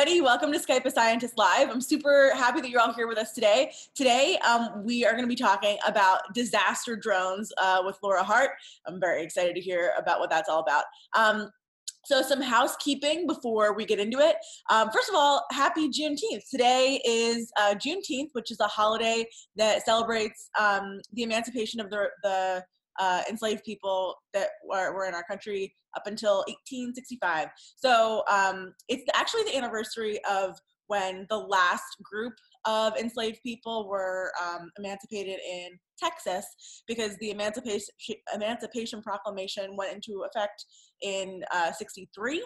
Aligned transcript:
everybody. 0.00 0.22
Welcome 0.22 0.50
to 0.50 0.58
Skype 0.58 0.86
a 0.86 0.90
Scientist 0.90 1.36
Live. 1.36 1.68
I'm 1.68 1.82
super 1.82 2.32
happy 2.34 2.62
that 2.62 2.70
you're 2.70 2.80
all 2.80 2.94
here 2.94 3.06
with 3.06 3.18
us 3.18 3.32
today. 3.32 3.70
Today, 3.94 4.38
um, 4.38 4.82
we 4.82 5.04
are 5.04 5.10
going 5.10 5.24
to 5.24 5.28
be 5.28 5.34
talking 5.34 5.76
about 5.86 6.22
disaster 6.32 6.96
drones 6.96 7.52
uh, 7.60 7.82
with 7.84 7.98
Laura 8.02 8.24
Hart. 8.24 8.52
I'm 8.86 8.98
very 8.98 9.22
excited 9.22 9.54
to 9.56 9.60
hear 9.60 9.92
about 9.98 10.18
what 10.18 10.30
that's 10.30 10.48
all 10.48 10.60
about. 10.60 10.84
Um, 11.14 11.50
so, 12.06 12.22
some 12.22 12.40
housekeeping 12.40 13.26
before 13.26 13.74
we 13.74 13.84
get 13.84 14.00
into 14.00 14.20
it. 14.20 14.36
Um, 14.70 14.90
first 14.90 15.10
of 15.10 15.16
all, 15.16 15.44
happy 15.50 15.90
Juneteenth. 15.90 16.48
Today 16.50 17.02
is 17.04 17.52
uh, 17.60 17.74
Juneteenth, 17.74 18.30
which 18.32 18.50
is 18.50 18.60
a 18.60 18.68
holiday 18.68 19.26
that 19.56 19.84
celebrates 19.84 20.48
um, 20.58 21.02
the 21.12 21.24
emancipation 21.24 21.78
of 21.78 21.90
the, 21.90 22.06
the 22.22 22.64
uh, 23.00 23.22
enslaved 23.28 23.64
people 23.64 24.14
that 24.34 24.48
were, 24.68 24.94
were, 24.94 25.06
in 25.06 25.14
our 25.14 25.24
country 25.24 25.74
up 25.96 26.06
until 26.06 26.44
1865. 26.46 27.48
So 27.76 28.22
um, 28.30 28.74
it's 28.88 29.02
actually 29.14 29.44
the 29.44 29.56
anniversary 29.56 30.20
of 30.30 30.56
when 30.86 31.26
the 31.30 31.36
last 31.36 31.96
group 32.02 32.34
of 32.66 32.96
enslaved 32.96 33.38
people 33.42 33.88
were 33.88 34.32
um, 34.42 34.70
emancipated 34.78 35.38
in 35.50 35.70
Texas 35.98 36.44
because 36.86 37.16
the 37.18 37.30
Emancipation, 37.30 37.94
Emancipation 38.34 39.00
Proclamation 39.00 39.76
went 39.76 39.94
into 39.94 40.24
effect 40.24 40.64
in 41.00 41.42
uh, 41.54 41.72
63. 41.72 42.44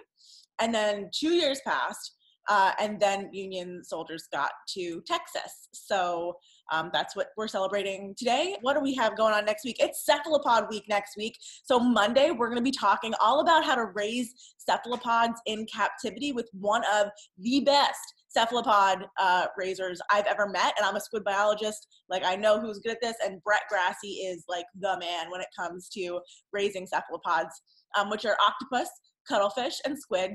And 0.60 0.72
then 0.72 1.10
two 1.12 1.32
years 1.32 1.60
passed, 1.66 2.14
uh, 2.48 2.72
and 2.78 3.00
then 3.00 3.30
Union 3.32 3.82
soldiers 3.82 4.28
got 4.32 4.52
to 4.74 5.02
Texas. 5.06 5.68
So 5.72 6.36
um, 6.72 6.90
that's 6.92 7.14
what 7.14 7.28
we're 7.36 7.48
celebrating 7.48 8.14
today. 8.16 8.56
What 8.62 8.74
do 8.74 8.80
we 8.80 8.94
have 8.94 9.16
going 9.16 9.34
on 9.34 9.44
next 9.44 9.64
week? 9.64 9.76
It's 9.78 10.04
Cephalopod 10.04 10.68
Week 10.70 10.84
next 10.88 11.16
week. 11.16 11.36
So, 11.64 11.78
Monday, 11.78 12.30
we're 12.30 12.48
going 12.48 12.58
to 12.58 12.62
be 12.62 12.70
talking 12.70 13.12
all 13.20 13.40
about 13.40 13.64
how 13.64 13.74
to 13.74 13.86
raise 13.94 14.34
cephalopods 14.58 15.40
in 15.46 15.66
captivity 15.66 16.32
with 16.32 16.48
one 16.52 16.82
of 16.92 17.08
the 17.38 17.60
best 17.60 18.14
cephalopod 18.28 19.06
uh, 19.20 19.46
raisers 19.56 20.00
I've 20.10 20.26
ever 20.26 20.48
met. 20.48 20.74
And 20.76 20.86
I'm 20.86 20.96
a 20.96 21.00
squid 21.00 21.24
biologist. 21.24 21.86
Like, 22.08 22.24
I 22.24 22.34
know 22.34 22.60
who's 22.60 22.78
good 22.78 22.92
at 22.92 23.00
this. 23.00 23.16
And 23.24 23.42
Bret 23.42 23.62
Grasse 23.68 23.96
is 24.02 24.44
like 24.48 24.66
the 24.78 24.98
man 24.98 25.30
when 25.30 25.40
it 25.40 25.48
comes 25.56 25.88
to 25.90 26.20
raising 26.52 26.86
cephalopods, 26.86 27.60
um, 27.98 28.10
which 28.10 28.24
are 28.24 28.36
octopus, 28.46 28.88
cuttlefish, 29.28 29.80
and 29.84 29.98
squid 29.98 30.32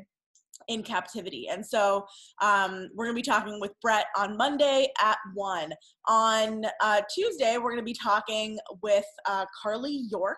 in 0.67 0.83
captivity. 0.83 1.47
And 1.49 1.65
so 1.65 2.05
um, 2.41 2.89
we're 2.95 3.05
going 3.05 3.15
to 3.15 3.21
be 3.21 3.23
talking 3.23 3.59
with 3.59 3.71
Bret 3.81 4.05
on 4.17 4.37
Monday 4.37 4.87
at 5.01 5.17
1. 5.33 5.73
On 6.07 6.65
uh, 6.81 7.01
Tuesday, 7.13 7.57
we're 7.57 7.71
going 7.71 7.77
to 7.77 7.83
be 7.83 7.97
talking 8.01 8.59
with 8.81 9.05
uh, 9.27 9.45
Carly 9.61 10.05
York. 10.09 10.37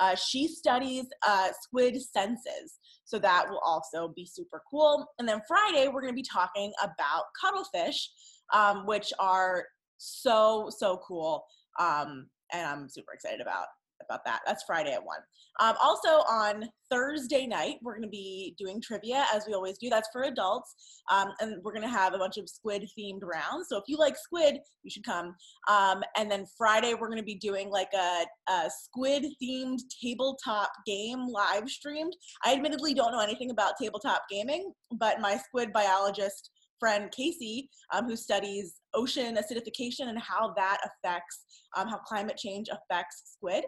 Uh, 0.00 0.14
she 0.14 0.48
studies 0.48 1.06
uh, 1.26 1.48
squid 1.60 2.00
senses. 2.00 2.78
So 3.04 3.18
that 3.20 3.48
will 3.48 3.60
also 3.64 4.12
be 4.14 4.26
super 4.26 4.62
cool. 4.70 5.06
And 5.18 5.28
then 5.28 5.40
Friday, 5.46 5.88
we're 5.88 6.02
going 6.02 6.12
to 6.12 6.16
be 6.16 6.22
talking 6.22 6.72
about 6.82 7.24
cuttlefish, 7.40 8.10
um, 8.52 8.86
which 8.86 9.12
are 9.18 9.64
so, 9.96 10.70
so 10.76 11.00
cool. 11.06 11.44
Um, 11.78 12.28
and 12.52 12.66
I'm 12.66 12.88
super 12.88 13.12
excited 13.12 13.40
about 13.40 13.66
about 14.04 14.24
that. 14.24 14.40
That's 14.46 14.64
Friday 14.64 14.92
at 14.92 15.04
1. 15.04 15.16
Um, 15.60 15.74
also 15.82 16.08
on 16.08 16.68
Thursday 16.90 17.46
night, 17.46 17.76
we're 17.82 17.92
going 17.92 18.02
to 18.02 18.08
be 18.08 18.54
doing 18.58 18.80
trivia 18.80 19.26
as 19.34 19.44
we 19.46 19.54
always 19.54 19.78
do. 19.78 19.90
That's 19.90 20.08
for 20.12 20.22
adults. 20.22 20.74
Um, 21.10 21.28
and 21.40 21.56
we're 21.62 21.72
going 21.72 21.82
to 21.82 21.88
have 21.88 22.14
a 22.14 22.18
bunch 22.18 22.36
of 22.36 22.48
squid 22.48 22.88
themed 22.98 23.22
rounds. 23.22 23.68
So 23.68 23.76
if 23.76 23.84
you 23.86 23.96
like 23.96 24.16
squid, 24.16 24.58
you 24.82 24.90
should 24.90 25.04
come. 25.04 25.34
Um, 25.68 26.02
and 26.16 26.30
then 26.30 26.46
Friday, 26.56 26.94
we're 26.94 27.08
going 27.08 27.18
to 27.18 27.24
be 27.24 27.34
doing 27.34 27.70
like 27.70 27.90
a, 27.94 28.24
a 28.50 28.70
squid 28.70 29.26
themed 29.42 29.78
tabletop 30.02 30.70
game 30.86 31.26
live 31.28 31.68
streamed. 31.68 32.14
I 32.44 32.54
admittedly 32.54 32.94
don't 32.94 33.12
know 33.12 33.20
anything 33.20 33.50
about 33.50 33.74
tabletop 33.80 34.22
gaming, 34.30 34.72
but 34.92 35.20
my 35.20 35.36
squid 35.36 35.72
biologist 35.72 36.50
friend 36.78 37.10
Casey, 37.10 37.68
um, 37.92 38.06
who 38.06 38.16
studies 38.16 38.76
ocean 38.94 39.36
acidification 39.36 40.08
and 40.08 40.18
how 40.18 40.52
that 40.56 40.78
affects 40.84 41.44
um, 41.76 41.88
how 41.88 41.98
climate 41.98 42.36
change 42.36 42.68
affects 42.68 43.34
squid. 43.36 43.64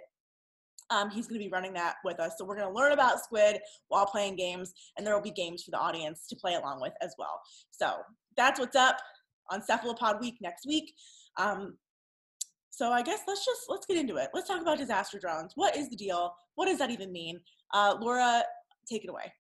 Um, 0.90 1.10
he's 1.10 1.26
going 1.26 1.40
to 1.40 1.44
be 1.44 1.50
running 1.50 1.72
that 1.74 1.96
with 2.04 2.18
us. 2.20 2.34
So 2.36 2.44
we're 2.44 2.56
going 2.56 2.68
to 2.68 2.74
learn 2.74 2.92
about 2.92 3.22
squid 3.22 3.58
while 3.88 4.06
playing 4.06 4.36
games, 4.36 4.72
and 4.96 5.06
there 5.06 5.14
will 5.14 5.22
be 5.22 5.30
games 5.30 5.62
for 5.62 5.70
the 5.70 5.78
audience 5.78 6.26
to 6.28 6.36
play 6.36 6.54
along 6.54 6.80
with 6.80 6.92
as 7.00 7.14
well. 7.18 7.40
So 7.70 7.92
that's 8.36 8.58
what's 8.58 8.76
up 8.76 8.96
on 9.50 9.62
Cephalopod 9.62 10.20
Week 10.20 10.36
next 10.40 10.66
week. 10.66 10.92
Um, 11.36 11.76
so 12.70 12.92
I 12.92 13.02
guess 13.02 13.20
let's 13.26 13.44
just 13.44 13.62
let's 13.68 13.86
get 13.86 13.98
into 13.98 14.16
it. 14.16 14.30
Let's 14.32 14.48
talk 14.48 14.62
about 14.62 14.78
disaster 14.78 15.18
drones. 15.18 15.52
What 15.54 15.76
is 15.76 15.90
the 15.90 15.96
deal? 15.96 16.32
What 16.54 16.66
does 16.66 16.78
that 16.78 16.90
even 16.90 17.12
mean? 17.12 17.40
Uh, 17.74 17.96
Laura, 18.00 18.42
take 18.88 19.04
it 19.04 19.10
away. 19.10 19.32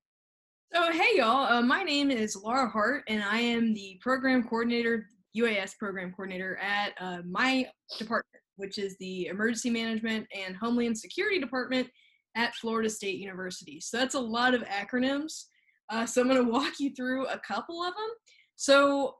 So 0.72 0.92
hey 0.92 1.16
y'all, 1.16 1.50
uh, 1.50 1.62
my 1.62 1.82
name 1.82 2.10
is 2.10 2.36
Laura 2.36 2.68
Hart, 2.68 3.04
and 3.08 3.22
I 3.22 3.40
am 3.40 3.72
the 3.72 3.98
program 4.00 4.42
coordinator, 4.44 5.06
UAS 5.36 5.76
program 5.78 6.12
coordinator 6.12 6.58
at 6.58 6.92
uh, 7.00 7.22
my 7.28 7.66
department 7.98 8.39
which 8.60 8.78
is 8.78 8.96
the 8.98 9.26
Emergency 9.26 9.70
Management 9.70 10.26
and 10.36 10.54
Homeland 10.54 10.96
Security 10.96 11.40
Department 11.40 11.88
at 12.36 12.54
Florida 12.54 12.88
State 12.88 13.18
University. 13.18 13.80
So 13.80 13.96
that's 13.96 14.14
a 14.14 14.20
lot 14.20 14.54
of 14.54 14.62
acronyms. 14.62 15.46
Uh, 15.88 16.06
so 16.06 16.20
I'm 16.20 16.28
going 16.28 16.44
to 16.44 16.50
walk 16.50 16.74
you 16.78 16.94
through 16.94 17.26
a 17.26 17.40
couple 17.40 17.82
of 17.82 17.94
them. 17.94 18.10
So, 18.56 19.16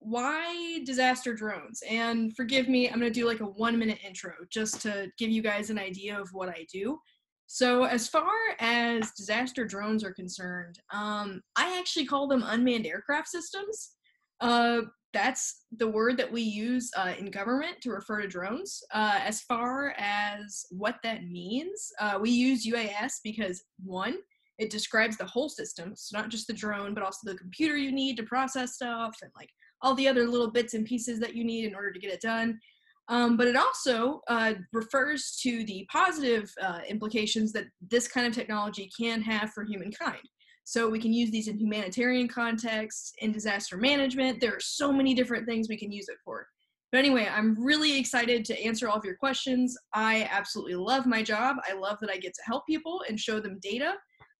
why 0.00 0.80
disaster 0.84 1.32
drones? 1.32 1.82
And 1.88 2.36
forgive 2.36 2.68
me, 2.68 2.88
I'm 2.88 3.00
going 3.00 3.10
to 3.10 3.20
do 3.20 3.26
like 3.26 3.40
a 3.40 3.46
one 3.46 3.78
minute 3.78 3.98
intro 4.06 4.32
just 4.50 4.82
to 4.82 5.10
give 5.18 5.30
you 5.30 5.40
guys 5.40 5.70
an 5.70 5.78
idea 5.78 6.20
of 6.20 6.28
what 6.32 6.50
I 6.50 6.66
do. 6.70 6.98
So, 7.46 7.84
as 7.84 8.06
far 8.06 8.32
as 8.60 9.12
disaster 9.16 9.64
drones 9.64 10.04
are 10.04 10.12
concerned, 10.12 10.78
um, 10.92 11.40
I 11.56 11.78
actually 11.78 12.06
call 12.06 12.28
them 12.28 12.44
unmanned 12.46 12.86
aircraft 12.86 13.28
systems. 13.28 13.92
Uh, 14.40 14.82
that's 15.14 15.62
the 15.78 15.88
word 15.88 16.18
that 16.18 16.30
we 16.30 16.42
use 16.42 16.90
uh, 16.96 17.14
in 17.18 17.30
government 17.30 17.80
to 17.80 17.90
refer 17.90 18.20
to 18.20 18.28
drones. 18.28 18.82
Uh, 18.92 19.18
as 19.22 19.40
far 19.42 19.94
as 19.96 20.66
what 20.70 20.96
that 21.02 21.24
means, 21.24 21.90
uh, 22.00 22.18
we 22.20 22.30
use 22.30 22.66
UAS 22.66 23.14
because 23.22 23.62
one, 23.82 24.16
it 24.58 24.70
describes 24.70 25.16
the 25.16 25.24
whole 25.24 25.48
system, 25.48 25.92
so 25.96 26.18
not 26.18 26.28
just 26.28 26.46
the 26.46 26.52
drone, 26.52 26.92
but 26.92 27.02
also 27.02 27.30
the 27.30 27.38
computer 27.38 27.76
you 27.76 27.92
need 27.92 28.16
to 28.16 28.22
process 28.24 28.74
stuff 28.74 29.16
and 29.22 29.30
like 29.36 29.48
all 29.80 29.94
the 29.94 30.08
other 30.08 30.26
little 30.28 30.50
bits 30.50 30.74
and 30.74 30.84
pieces 30.84 31.18
that 31.20 31.34
you 31.34 31.44
need 31.44 31.64
in 31.64 31.74
order 31.74 31.92
to 31.92 31.98
get 31.98 32.12
it 32.12 32.20
done. 32.20 32.58
Um, 33.08 33.36
but 33.36 33.46
it 33.46 33.56
also 33.56 34.22
uh, 34.28 34.54
refers 34.72 35.38
to 35.42 35.64
the 35.64 35.86
positive 35.92 36.50
uh, 36.62 36.80
implications 36.88 37.52
that 37.52 37.66
this 37.90 38.08
kind 38.08 38.26
of 38.26 38.32
technology 38.32 38.90
can 38.98 39.20
have 39.22 39.50
for 39.50 39.64
humankind. 39.64 40.22
So 40.64 40.88
we 40.88 40.98
can 40.98 41.12
use 41.12 41.30
these 41.30 41.48
in 41.48 41.58
humanitarian 41.58 42.26
contexts, 42.26 43.12
in 43.18 43.32
disaster 43.32 43.76
management. 43.76 44.40
There 44.40 44.54
are 44.54 44.60
so 44.60 44.92
many 44.92 45.14
different 45.14 45.46
things 45.46 45.68
we 45.68 45.78
can 45.78 45.92
use 45.92 46.08
it 46.08 46.16
for. 46.24 46.46
But 46.90 46.98
anyway, 46.98 47.28
I'm 47.30 47.62
really 47.62 47.98
excited 47.98 48.44
to 48.46 48.64
answer 48.64 48.88
all 48.88 48.96
of 48.96 49.04
your 49.04 49.16
questions. 49.16 49.76
I 49.92 50.28
absolutely 50.30 50.76
love 50.76 51.06
my 51.06 51.22
job. 51.22 51.56
I 51.68 51.74
love 51.74 51.98
that 52.00 52.10
I 52.10 52.16
get 52.16 52.34
to 52.34 52.42
help 52.46 52.64
people 52.66 53.02
and 53.08 53.18
show 53.18 53.40
them 53.40 53.58
data 53.60 53.94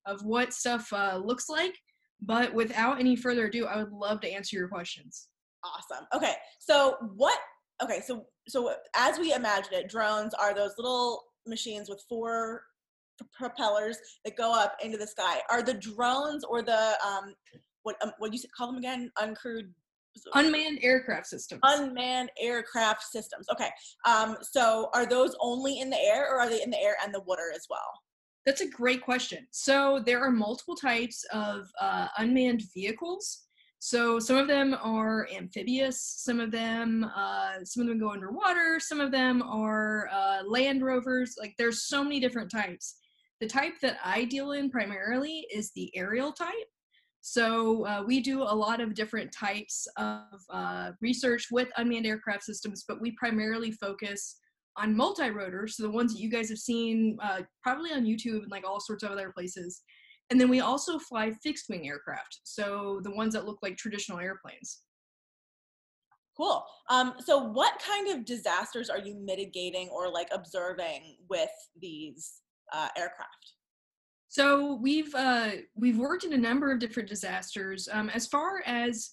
of 0.05 0.23
what 0.23 0.53
stuff 0.53 0.91
uh, 0.93 1.21
looks 1.23 1.49
like. 1.49 1.75
But 2.21 2.53
without 2.53 2.99
any 2.99 3.15
further 3.15 3.47
ado, 3.47 3.65
I 3.65 3.77
would 3.77 3.91
love 3.91 4.21
to 4.21 4.29
answer 4.29 4.55
your 4.55 4.69
questions. 4.69 5.27
Awesome. 5.63 6.05
Okay, 6.15 6.33
so 6.59 6.95
what? 7.15 7.37
Okay, 7.83 7.99
so 7.99 8.25
so 8.47 8.73
as 8.95 9.19
we 9.19 9.33
imagine 9.33 9.73
it, 9.73 9.89
drones 9.89 10.33
are 10.33 10.53
those 10.53 10.75
little 10.77 11.23
machines 11.45 11.89
with 11.89 12.03
four 12.07 12.63
propellers 13.33 13.97
that 14.23 14.35
go 14.35 14.53
up 14.53 14.75
into 14.83 14.97
the 14.97 15.07
sky. 15.07 15.41
Are 15.49 15.63
the 15.63 15.73
drones 15.73 16.43
or 16.43 16.61
the 16.61 16.93
um, 17.05 17.33
what 17.83 17.95
um, 18.01 18.11
what 18.19 18.33
you 18.33 18.39
call 18.55 18.67
them 18.67 18.77
again? 18.77 19.11
Uncrewed 19.17 19.69
unmanned 20.33 20.79
aircraft 20.81 21.27
systems. 21.27 21.61
unmanned 21.63 22.31
aircraft 22.39 23.03
systems. 23.03 23.47
Okay 23.51 23.69
um 24.07 24.37
so 24.41 24.89
are 24.93 25.05
those 25.05 25.35
only 25.39 25.79
in 25.79 25.89
the 25.89 25.99
air 25.99 26.23
or 26.33 26.39
are 26.39 26.49
they 26.49 26.61
in 26.61 26.69
the 26.69 26.79
air 26.79 26.95
and 27.03 27.13
the 27.13 27.21
water 27.21 27.51
as 27.53 27.67
well? 27.69 28.01
That's 28.45 28.61
a 28.61 28.69
great 28.69 29.01
question. 29.01 29.47
So 29.51 30.01
there 30.05 30.23
are 30.23 30.31
multiple 30.31 30.75
types 30.75 31.25
of 31.33 31.67
uh, 31.81 32.07
unmanned 32.19 32.61
vehicles. 32.75 33.41
So 33.79 34.19
some 34.19 34.37
of 34.37 34.47
them 34.47 34.75
are 34.81 35.27
amphibious 35.35 36.01
some 36.01 36.39
of 36.39 36.51
them 36.51 37.05
uh, 37.15 37.63
some 37.63 37.81
of 37.81 37.89
them 37.89 37.99
go 37.99 38.11
underwater 38.11 38.79
some 38.79 38.99
of 38.99 39.11
them 39.11 39.41
are 39.41 40.09
uh, 40.13 40.43
land 40.47 40.83
rovers. 40.83 41.35
Like 41.39 41.55
there's 41.57 41.83
so 41.83 42.03
many 42.03 42.19
different 42.19 42.51
types 42.51 42.95
the 43.41 43.47
type 43.47 43.73
that 43.81 43.97
I 44.03 44.25
deal 44.25 44.53
in 44.53 44.69
primarily 44.69 45.45
is 45.53 45.71
the 45.71 45.91
aerial 45.95 46.31
type. 46.31 46.69
So 47.21 47.85
uh, 47.85 48.03
we 48.05 48.19
do 48.19 48.43
a 48.43 48.55
lot 48.55 48.79
of 48.79 48.93
different 48.93 49.31
types 49.31 49.87
of 49.97 50.39
uh, 50.49 50.91
research 51.01 51.47
with 51.51 51.69
unmanned 51.77 52.05
aircraft 52.05 52.43
systems, 52.43 52.85
but 52.87 53.01
we 53.01 53.11
primarily 53.11 53.71
focus 53.71 54.37
on 54.77 54.95
multi-rotor, 54.95 55.67
so 55.67 55.83
the 55.83 55.89
ones 55.89 56.13
that 56.13 56.19
you 56.19 56.29
guys 56.29 56.49
have 56.49 56.59
seen 56.59 57.17
uh, 57.23 57.41
probably 57.63 57.91
on 57.91 58.03
YouTube 58.03 58.43
and 58.43 58.51
like 58.51 58.67
all 58.67 58.79
sorts 58.79 59.03
of 59.03 59.11
other 59.11 59.31
places. 59.31 59.81
And 60.29 60.39
then 60.39 60.49
we 60.49 60.59
also 60.59 60.99
fly 60.99 61.31
fixed 61.43 61.65
wing 61.69 61.87
aircraft, 61.87 62.41
so 62.43 62.99
the 63.03 63.11
ones 63.11 63.33
that 63.33 63.45
look 63.45 63.59
like 63.63 63.77
traditional 63.77 64.19
airplanes. 64.19 64.81
Cool. 66.37 66.63
Um, 66.89 67.13
so 67.25 67.39
what 67.39 67.81
kind 67.81 68.09
of 68.09 68.25
disasters 68.25 68.89
are 68.89 68.99
you 68.99 69.15
mitigating 69.15 69.87
or 69.89 70.11
like 70.11 70.27
observing 70.31 71.15
with 71.29 71.49
these 71.81 72.41
uh, 72.73 72.89
aircraft? 72.97 73.53
So 74.27 74.79
we've 74.81 75.13
uh, 75.15 75.51
we've 75.75 75.97
worked 75.97 76.25
in 76.25 76.33
a 76.33 76.37
number 76.37 76.71
of 76.71 76.79
different 76.79 77.07
disasters. 77.07 77.87
Um, 77.91 78.09
as 78.09 78.27
far 78.27 78.63
as 78.65 79.11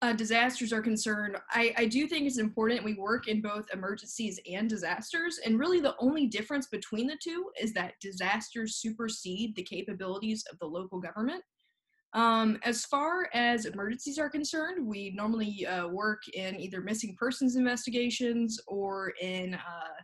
uh, 0.00 0.12
disasters 0.12 0.72
are 0.72 0.82
concerned, 0.82 1.36
I, 1.50 1.74
I 1.76 1.86
do 1.86 2.06
think 2.06 2.26
it's 2.26 2.38
important 2.38 2.84
we 2.84 2.94
work 2.94 3.28
in 3.28 3.40
both 3.40 3.64
emergencies 3.72 4.40
and 4.50 4.68
disasters. 4.68 5.38
And 5.44 5.58
really, 5.58 5.80
the 5.80 5.94
only 5.98 6.26
difference 6.26 6.66
between 6.66 7.06
the 7.06 7.18
two 7.22 7.50
is 7.60 7.72
that 7.74 7.94
disasters 8.00 8.76
supersede 8.76 9.54
the 9.54 9.62
capabilities 9.62 10.44
of 10.50 10.58
the 10.58 10.66
local 10.66 11.00
government. 11.00 11.42
Um, 12.14 12.58
as 12.62 12.84
far 12.84 13.28
as 13.34 13.66
emergencies 13.66 14.18
are 14.18 14.30
concerned, 14.30 14.86
we 14.86 15.10
normally 15.10 15.66
uh, 15.66 15.88
work 15.88 16.22
in 16.32 16.60
either 16.60 16.80
missing 16.80 17.16
persons 17.18 17.56
investigations 17.56 18.60
or 18.66 19.12
in 19.20 19.54
uh, 19.54 20.02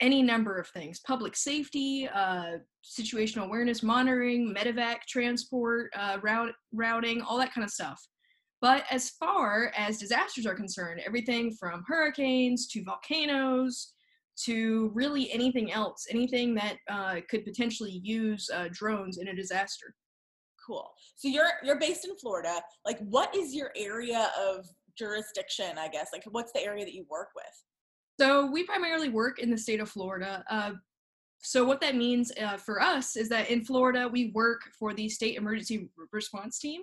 any 0.00 0.22
number 0.22 0.56
of 0.56 0.68
things 0.68 1.00
public 1.00 1.36
safety, 1.36 2.08
uh, 2.12 2.58
situational 2.84 3.44
awareness 3.44 3.82
monitoring, 3.82 4.54
medevac 4.54 4.98
transport, 5.08 5.90
uh, 5.96 6.18
route, 6.22 6.54
routing, 6.72 7.20
all 7.22 7.38
that 7.38 7.52
kind 7.52 7.64
of 7.64 7.70
stuff. 7.70 8.00
But 8.60 8.84
as 8.90 9.10
far 9.10 9.72
as 9.76 9.98
disasters 9.98 10.46
are 10.46 10.54
concerned, 10.54 11.00
everything 11.04 11.52
from 11.52 11.84
hurricanes 11.86 12.66
to 12.68 12.82
volcanoes 12.82 13.92
to 14.44 14.90
really 14.94 15.30
anything 15.32 15.72
else, 15.72 16.06
anything 16.10 16.54
that 16.54 16.76
uh, 16.88 17.16
could 17.28 17.44
potentially 17.44 18.00
use 18.02 18.48
uh, 18.52 18.68
drones 18.72 19.18
in 19.18 19.28
a 19.28 19.34
disaster. 19.34 19.94
Cool. 20.64 20.88
So 21.16 21.28
you're 21.28 21.50
you're 21.64 21.78
based 21.78 22.04
in 22.04 22.16
Florida. 22.18 22.60
Like, 22.84 22.98
what 23.00 23.34
is 23.34 23.54
your 23.54 23.72
area 23.76 24.30
of 24.38 24.66
jurisdiction? 24.96 25.78
I 25.78 25.88
guess. 25.88 26.10
Like, 26.12 26.24
what's 26.30 26.52
the 26.52 26.62
area 26.62 26.84
that 26.84 26.94
you 26.94 27.06
work 27.08 27.28
with? 27.34 27.44
So 28.18 28.50
we 28.50 28.64
primarily 28.64 29.10
work 29.10 29.38
in 29.38 29.50
the 29.50 29.58
state 29.58 29.80
of 29.80 29.88
Florida. 29.88 30.44
Uh, 30.50 30.72
so 31.40 31.64
what 31.64 31.80
that 31.82 31.94
means 31.94 32.32
uh, 32.42 32.56
for 32.56 32.82
us 32.82 33.16
is 33.16 33.28
that 33.28 33.48
in 33.48 33.64
Florida 33.64 34.08
we 34.08 34.32
work 34.34 34.62
for 34.76 34.92
the 34.92 35.08
state 35.08 35.36
emergency 35.36 35.88
response 36.10 36.58
team. 36.58 36.82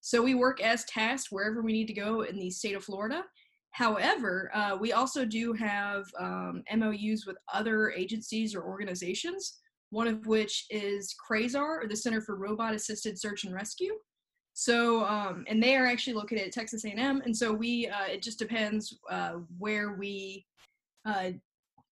So 0.00 0.22
we 0.22 0.34
work 0.34 0.62
as 0.62 0.84
tasked 0.86 1.28
wherever 1.30 1.60
we 1.60 1.72
need 1.72 1.86
to 1.88 1.92
go 1.92 2.22
in 2.22 2.38
the 2.38 2.50
state 2.50 2.74
of 2.74 2.82
Florida. 2.82 3.24
However, 3.72 4.50
uh, 4.54 4.78
we 4.80 4.92
also 4.92 5.26
do 5.26 5.52
have 5.52 6.06
um, 6.18 6.62
MOUs 6.74 7.26
with 7.26 7.36
other 7.52 7.90
agencies 7.90 8.54
or 8.54 8.64
organizations, 8.64 9.58
one 9.90 10.08
of 10.08 10.26
which 10.26 10.64
is 10.70 11.14
CRASAR, 11.28 11.84
or 11.84 11.86
the 11.86 11.94
Center 11.94 12.22
for 12.22 12.36
Robot 12.36 12.74
Assisted 12.74 13.20
Search 13.20 13.44
and 13.44 13.54
Rescue. 13.54 13.92
So, 14.54 15.04
um, 15.04 15.44
and 15.46 15.62
they 15.62 15.76
are 15.76 15.86
actually 15.86 16.14
located 16.14 16.46
at 16.46 16.52
Texas 16.52 16.84
A&M, 16.84 17.22
and 17.24 17.36
so 17.36 17.52
we, 17.52 17.86
uh, 17.86 18.06
it 18.06 18.22
just 18.22 18.38
depends 18.38 18.98
uh, 19.10 19.34
where 19.58 19.92
we 19.92 20.44
uh, 21.06 21.30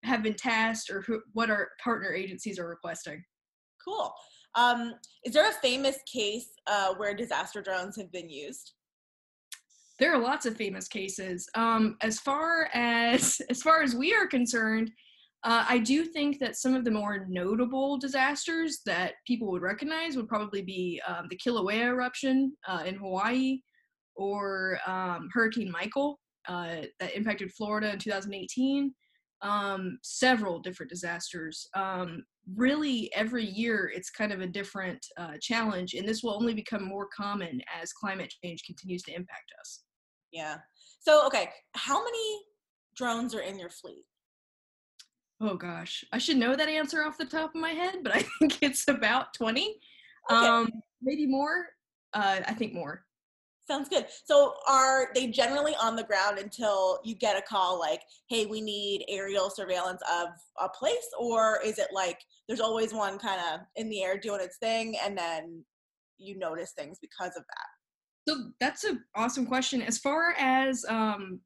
have 0.04 0.22
been 0.22 0.34
tasked 0.34 0.90
or 0.90 1.02
who, 1.02 1.20
what 1.32 1.50
our 1.50 1.68
partner 1.82 2.12
agencies 2.12 2.58
are 2.58 2.68
requesting. 2.68 3.22
Cool. 3.84 4.12
Um, 4.54 4.94
is 5.24 5.32
there 5.32 5.48
a 5.48 5.54
famous 5.54 5.98
case 6.12 6.48
uh, 6.66 6.94
where 6.96 7.14
disaster 7.14 7.62
drones 7.62 7.96
have 7.96 8.10
been 8.12 8.28
used? 8.28 8.72
There 9.98 10.12
are 10.12 10.18
lots 10.18 10.46
of 10.46 10.56
famous 10.56 10.86
cases. 10.86 11.48
Um, 11.54 11.96
as 12.02 12.20
far 12.20 12.68
as 12.72 13.40
as 13.50 13.62
far 13.62 13.82
as 13.82 13.94
we 13.94 14.14
are 14.14 14.26
concerned, 14.26 14.90
uh, 15.44 15.64
I 15.68 15.78
do 15.78 16.04
think 16.04 16.38
that 16.40 16.56
some 16.56 16.74
of 16.74 16.84
the 16.84 16.90
more 16.90 17.26
notable 17.28 17.98
disasters 17.98 18.80
that 18.86 19.14
people 19.26 19.50
would 19.50 19.62
recognize 19.62 20.16
would 20.16 20.28
probably 20.28 20.62
be 20.62 21.00
um, 21.06 21.26
the 21.30 21.36
Kilauea 21.36 21.86
eruption 21.86 22.52
uh, 22.66 22.82
in 22.86 22.96
Hawaii 22.96 23.60
or 24.16 24.80
um, 24.86 25.28
Hurricane 25.32 25.70
Michael 25.70 26.18
uh, 26.48 26.82
that 26.98 27.14
impacted 27.14 27.52
Florida 27.52 27.92
in 27.92 27.98
2018. 27.98 28.92
Um, 29.40 29.98
several 30.02 30.58
different 30.58 30.90
disasters. 30.90 31.68
Um, 31.74 32.24
really 32.56 33.12
every 33.14 33.44
year 33.44 33.90
it's 33.94 34.10
kind 34.10 34.32
of 34.32 34.40
a 34.40 34.46
different 34.46 35.04
uh, 35.18 35.32
challenge 35.40 35.94
and 35.94 36.08
this 36.08 36.22
will 36.22 36.34
only 36.34 36.54
become 36.54 36.82
more 36.82 37.08
common 37.14 37.60
as 37.80 37.92
climate 37.92 38.32
change 38.42 38.62
continues 38.64 39.02
to 39.02 39.12
impact 39.12 39.52
us 39.60 39.82
yeah 40.32 40.56
so 41.00 41.26
okay 41.26 41.48
how 41.74 42.02
many 42.02 42.40
drones 42.96 43.34
are 43.34 43.40
in 43.40 43.58
your 43.58 43.68
fleet 43.68 44.04
oh 45.42 45.56
gosh 45.56 46.04
i 46.12 46.18
should 46.18 46.38
know 46.38 46.56
that 46.56 46.68
answer 46.68 47.04
off 47.04 47.18
the 47.18 47.24
top 47.24 47.54
of 47.54 47.60
my 47.60 47.70
head 47.70 47.96
but 48.02 48.14
i 48.14 48.22
think 48.38 48.58
it's 48.62 48.88
about 48.88 49.34
20 49.34 49.76
okay. 50.30 50.46
um 50.46 50.68
maybe 51.02 51.26
more 51.26 51.66
uh 52.14 52.40
i 52.46 52.54
think 52.54 52.72
more 52.72 53.04
Sounds 53.70 53.88
good. 53.90 54.06
So 54.24 54.54
are 54.66 55.10
they 55.14 55.26
generally 55.26 55.74
on 55.80 55.94
the 55.94 56.02
ground 56.02 56.38
until 56.38 57.00
you 57.04 57.14
get 57.14 57.36
a 57.36 57.42
call 57.42 57.78
like, 57.78 58.00
hey, 58.30 58.46
we 58.46 58.62
need 58.62 59.04
aerial 59.08 59.50
surveillance 59.50 60.00
of 60.10 60.28
a 60.58 60.70
place? 60.70 61.06
Or 61.18 61.60
is 61.62 61.78
it 61.78 61.88
like 61.92 62.18
there's 62.46 62.60
always 62.60 62.94
one 62.94 63.18
kind 63.18 63.40
of 63.52 63.60
in 63.76 63.90
the 63.90 64.02
air 64.02 64.16
doing 64.18 64.40
its 64.40 64.56
thing 64.56 64.96
and 65.04 65.16
then 65.18 65.62
you 66.16 66.38
notice 66.38 66.72
things 66.72 66.98
because 66.98 67.36
of 67.36 67.44
that? 67.44 68.32
So 68.32 68.50
that's 68.58 68.84
an 68.84 69.04
awesome 69.14 69.44
question. 69.44 69.82
As 69.82 69.98
far 69.98 70.34
as 70.38 70.84
um, 70.88 71.40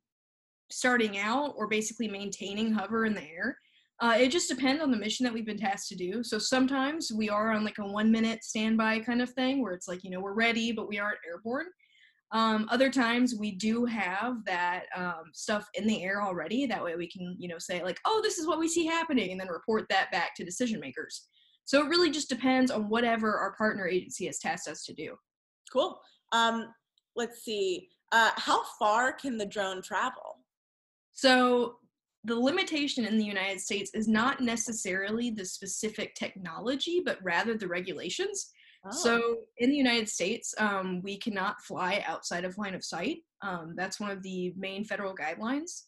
starting 0.71 1.19
out 1.19 1.55
or 1.57 1.67
basically 1.67 2.07
maintaining 2.07 2.73
hover 2.73 3.05
in 3.05 3.15
the 3.15 3.23
air, 3.23 3.59
uh, 4.01 4.17
it 4.19 4.29
just 4.29 4.49
depends 4.49 4.81
on 4.81 4.93
the 4.93 4.97
mission 4.97 5.25
that 5.25 5.33
we've 5.33 5.47
been 5.47 5.59
tasked 5.59 5.89
to 5.89 5.97
do. 5.97 6.23
So 6.23 6.39
sometimes 6.39 7.13
we 7.13 7.29
are 7.29 7.53
on 7.53 7.65
like 7.65 7.79
a 7.79 7.87
one 7.87 8.11
minute 8.13 8.45
standby 8.45 9.01
kind 9.01 9.23
of 9.23 9.31
thing 9.31 9.61
where 9.61 9.73
it's 9.73 9.89
like, 9.89 10.05
you 10.05 10.11
know, 10.11 10.21
we're 10.21 10.35
ready, 10.35 10.71
but 10.73 10.89
we 10.89 10.99
aren't 10.99 11.19
airborne. 11.27 11.67
Um, 12.33 12.67
other 12.71 12.91
times 12.91 13.35
we 13.39 13.53
do 13.53 13.85
have 13.85 14.45
that 14.47 14.85
um, 14.97 15.25
stuff 15.35 15.69
in 15.75 15.87
the 15.87 16.03
air 16.03 16.23
already. 16.23 16.65
That 16.67 16.83
way 16.83 16.97
we 16.97 17.09
can, 17.09 17.37
you 17.39 17.47
know, 17.47 17.59
say 17.59 17.83
like, 17.83 18.01
oh, 18.07 18.21
this 18.23 18.39
is 18.39 18.47
what 18.47 18.59
we 18.59 18.69
see 18.69 18.87
happening, 18.87 19.33
and 19.33 19.41
then 19.41 19.49
report 19.49 19.87
that 19.91 20.11
back 20.11 20.35
to 20.37 20.45
decision 20.45 20.81
makers. 20.81 21.29
So 21.65 21.85
it 21.85 21.89
really 21.89 22.11
just 22.11 22.31
depends 22.31 22.71
on 22.71 22.89
whatever 22.89 23.37
our 23.37 23.55
partner 23.55 23.87
agency 23.87 24.27
has 24.27 24.39
tasked 24.39 24.69
us 24.69 24.85
to 24.87 24.95
do. 24.95 25.15
Cool. 25.73 26.01
Um, 26.33 26.69
let's 27.17 27.45
see. 27.45 27.89
Uh, 28.11 28.31
how 28.37 28.63
far 28.79 29.13
can 29.13 29.37
the 29.37 29.47
drone 29.47 29.83
travel? 29.83 30.39
So 31.13 31.77
the 32.25 32.35
limitation 32.35 33.05
in 33.05 33.19
the 33.19 33.25
United 33.25 33.61
States 33.61 33.91
is 33.95 34.09
not 34.09 34.41
necessarily 34.41 35.31
the 35.31 35.45
specific 35.45 36.15
technology, 36.15 37.03
but 37.05 37.19
rather 37.23 37.57
the 37.57 37.69
regulations. 37.69 38.51
So 38.91 39.23
oh. 39.25 39.37
in 39.59 39.71
the 39.71 39.77
United 39.77 40.09
States, 40.09 40.55
um, 40.59 41.01
we 41.03 41.17
cannot 41.17 41.63
fly 41.63 42.03
outside 42.07 42.45
of 42.45 42.59
line 42.59 42.75
of 42.75 42.85
sight. 42.85 43.19
Um, 43.41 43.75
that's 43.77 44.01
one 44.01 44.11
of 44.11 44.23
the 44.23 44.53
main 44.57 44.85
federal 44.85 45.15
guidelines. 45.15 45.83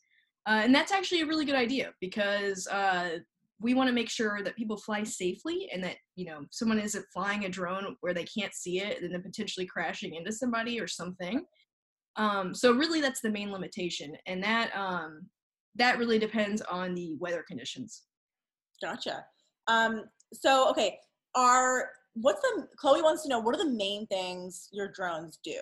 Uh, 0.46 0.60
and 0.62 0.74
that's 0.74 0.92
actually 0.92 1.22
a 1.22 1.26
really 1.26 1.44
good 1.44 1.54
idea 1.56 1.92
because 2.00 2.68
uh, 2.68 3.18
we 3.60 3.74
want 3.74 3.88
to 3.88 3.94
make 3.94 4.10
sure 4.10 4.42
that 4.42 4.56
people 4.56 4.76
fly 4.76 5.02
safely 5.02 5.68
and 5.72 5.82
that, 5.82 5.96
you 6.14 6.26
know, 6.26 6.44
someone 6.50 6.78
isn't 6.78 7.04
flying 7.12 7.46
a 7.46 7.48
drone 7.48 7.96
where 8.00 8.14
they 8.14 8.24
can't 8.24 8.54
see 8.54 8.78
it 8.80 9.02
and 9.02 9.12
then 9.12 9.22
potentially 9.22 9.66
crashing 9.66 10.14
into 10.14 10.30
somebody 10.30 10.78
or 10.78 10.86
something. 10.86 11.44
Um, 12.16 12.54
so 12.54 12.72
really 12.72 13.00
that's 13.00 13.22
the 13.22 13.30
main 13.30 13.50
limitation. 13.50 14.16
And 14.26 14.42
that, 14.44 14.70
um, 14.76 15.26
that 15.76 15.98
really 15.98 16.18
depends 16.18 16.62
on 16.62 16.94
the 16.94 17.16
weather 17.18 17.44
conditions. 17.48 18.02
Gotcha. 18.80 19.24
Um, 19.66 20.04
so, 20.32 20.70
okay, 20.70 20.98
are 21.34 21.88
what's 22.14 22.40
the 22.40 22.68
Chloe 22.76 23.02
wants 23.02 23.22
to 23.22 23.28
know 23.28 23.40
what 23.40 23.54
are 23.54 23.64
the 23.64 23.70
main 23.70 24.06
things 24.06 24.68
your 24.72 24.88
drones 24.88 25.38
do? 25.44 25.60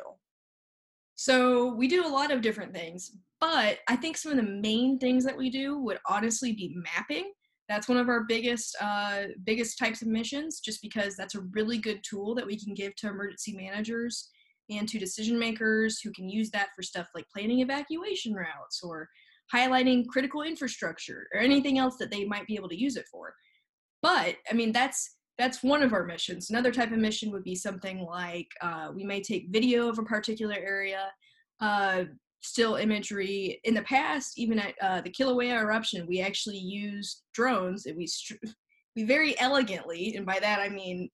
So 1.15 1.75
we 1.75 1.89
do 1.89 2.07
a 2.07 2.09
lot 2.09 2.31
of 2.31 2.41
different 2.41 2.75
things, 2.75 3.17
but 3.41 3.79
I 3.89 3.97
think 3.97 4.17
some 4.17 4.33
of 4.33 4.39
the 4.39 4.51
main 4.51 4.99
things 4.99 5.25
that 5.25 5.37
we 5.37 5.51
do 5.51 5.79
would 5.79 5.99
honestly 6.09 6.53
be 6.53 6.75
mapping. 6.75 7.33
That's 7.69 7.89
one 7.89 7.99
of 7.99 8.09
our 8.09 8.25
biggest 8.25 8.77
uh, 8.81 9.25
biggest 9.45 9.79
types 9.79 10.03
of 10.03 10.09
missions, 10.09 10.61
just 10.61 10.83
because 10.83 11.17
that's 11.17 11.35
a 11.35 11.43
really 11.53 11.79
good 11.79 12.01
tool 12.03 12.35
that 12.35 12.47
we 12.47 12.59
can 12.59 12.75
give 12.75 12.95
to 12.97 13.09
emergency 13.09 13.55
managers 13.57 14.31
and 14.71 14.89
to 14.89 14.99
decision 14.99 15.39
makers 15.39 16.01
who 16.01 16.13
can 16.13 16.29
use 16.29 16.51
that 16.51 16.69
for 16.75 16.83
stuff 16.83 17.09
like 17.15 17.25
planning 17.35 17.61
evacuation 17.61 18.35
routes 18.35 18.81
or 18.83 19.09
highlighting 19.55 20.07
critical 20.09 20.43
infrastructure 20.43 21.27
or 21.35 21.41
anything 21.41 21.79
else 21.79 21.97
that 21.99 22.11
they 22.11 22.25
might 22.25 22.47
be 22.47 22.57
able 22.57 22.69
to 22.69 22.81
use 22.81 22.97
it 22.97 23.07
for. 23.11 23.35
But 24.03 24.37
I 24.51 24.55
mean, 24.55 24.73
that's 24.73 25.17
that's 25.39 25.63
one 25.63 25.83
of 25.83 25.93
our 25.93 26.05
missions. 26.05 26.51
Another 26.51 26.71
type 26.71 26.93
of 26.93 26.99
mission 26.99 27.31
would 27.33 27.45
be 27.45 27.55
something 27.55 28.05
like 28.05 28.49
uh, 28.61 28.89
we 28.95 29.05
may 29.05 29.23
take 29.23 29.49
video 29.51 29.89
of 29.89 29.99
a 29.99 30.03
particular 30.03 30.55
area, 30.55 31.11
uh, 31.61 32.05
still 32.43 32.77
imagery. 32.77 33.61
In 33.65 33.75
the 33.75 33.83
past, 33.83 34.39
even 34.39 34.59
at 34.59 34.75
uh, 34.83 35.01
the 35.01 35.11
Kilauea 35.11 35.61
eruption, 35.61 36.07
we 36.07 36.21
actually 36.21 36.59
used 36.59 37.23
drones 37.35 37.87
and 37.87 37.97
we 37.97 38.09
we 38.97 39.05
very 39.05 39.39
elegantly, 39.41 40.15
and 40.17 40.27
by 40.27 40.39
that 40.41 40.61
I 40.61 40.69
mean 40.69 41.09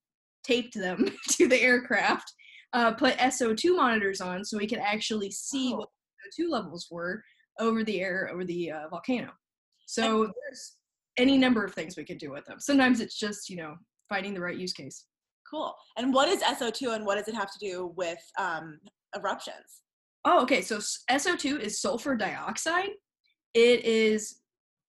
taped 0.44 0.74
them 0.74 1.08
to 1.30 1.46
the 1.46 1.60
aircraft, 1.60 2.32
uh, 2.72 2.92
put 2.92 3.16
SO2 3.18 3.76
monitors 3.76 4.20
on 4.20 4.44
so 4.44 4.58
we 4.58 4.66
could 4.66 4.78
actually 4.78 5.30
see 5.30 5.72
oh. 5.72 5.78
what 5.78 5.88
the 6.36 6.44
SO2 6.44 6.50
levels 6.50 6.88
were 6.90 7.22
over 7.60 7.84
the 7.84 8.00
air 8.00 8.30
over 8.32 8.44
the 8.44 8.72
uh, 8.72 8.88
volcano. 8.88 9.30
So 9.86 10.26
there's 10.26 10.76
any 11.16 11.38
number 11.38 11.64
of 11.64 11.74
things 11.74 11.96
we 11.96 12.04
could 12.04 12.18
do 12.18 12.30
with 12.30 12.44
them. 12.46 12.60
Sometimes 12.60 13.00
it's 13.00 13.18
just 13.18 13.48
you 13.48 13.56
know 13.56 13.74
finding 14.08 14.34
the 14.34 14.40
right 14.40 14.56
use 14.56 14.72
case. 14.72 15.06
Cool. 15.48 15.74
And 15.96 16.12
what 16.12 16.28
is 16.28 16.42
SO2 16.42 16.94
and 16.94 17.06
what 17.06 17.16
does 17.16 17.28
it 17.28 17.34
have 17.34 17.50
to 17.52 17.58
do 17.58 17.92
with 17.96 18.18
um, 18.38 18.78
eruptions? 19.16 19.82
Oh, 20.24 20.42
okay. 20.42 20.60
So 20.60 20.78
SO2 20.78 21.60
is 21.60 21.80
sulfur 21.80 22.16
dioxide. 22.16 22.90
It 23.54 23.84
is 23.84 24.40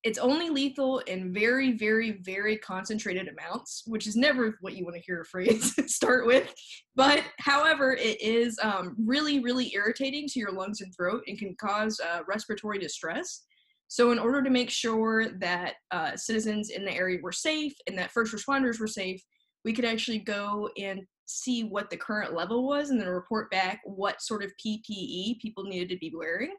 it's 0.04 0.18
only 0.18 0.50
lethal 0.50 1.00
in 1.00 1.34
very, 1.34 1.74
very, 1.74 2.20
very 2.22 2.58
concentrated 2.58 3.28
amounts, 3.28 3.84
which 3.86 4.08
is 4.08 4.16
never 4.16 4.58
what 4.62 4.76
you 4.76 4.86
want 4.86 4.96
to 4.96 5.02
hear 5.02 5.22
a 5.22 5.26
phrase 5.26 5.76
start 5.94 6.26
with. 6.26 6.54
But 6.96 7.24
however, 7.40 7.94
it 7.94 8.22
is 8.22 8.58
um, 8.64 8.96
really, 8.98 9.42
really 9.42 9.74
irritating 9.74 10.28
to 10.30 10.40
your 10.40 10.54
lungs 10.54 10.80
and 10.80 10.96
throat 10.96 11.24
and 11.28 11.38
can 11.38 11.54
cause 11.60 12.00
uh, 12.00 12.20
respiratory 12.28 12.80
distress. 12.80 13.44
So, 13.90 14.12
in 14.12 14.20
order 14.20 14.44
to 14.44 14.52
make 14.52 14.70
sure 14.70 15.30
that 15.40 15.74
uh, 15.90 16.16
citizens 16.16 16.70
in 16.70 16.86
the 16.86 16.94
area 16.94 17.20
were 17.22 17.32
safe 17.32 17.74
and 17.88 17.98
that 17.98 18.12
first 18.12 18.34
responders 18.34 18.80
were 18.80 18.88
safe, 18.88 19.22
we 19.66 19.74
could 19.74 19.84
actually 19.84 20.20
go 20.20 20.70
and 20.78 21.02
see 21.26 21.64
what 21.64 21.90
the 21.90 21.98
current 21.98 22.34
level 22.34 22.68
was 22.68 22.92
and 22.92 23.02
then 23.02 23.08
report 23.08 23.50
back 23.52 23.82
what 23.84 24.22
sort 24.22 24.44
of 24.44 24.52
PPE 24.64 25.40
people 25.40 25.64
needed 25.64 25.90
to 25.90 25.98
be 25.98 26.14
wearing. 26.16 26.56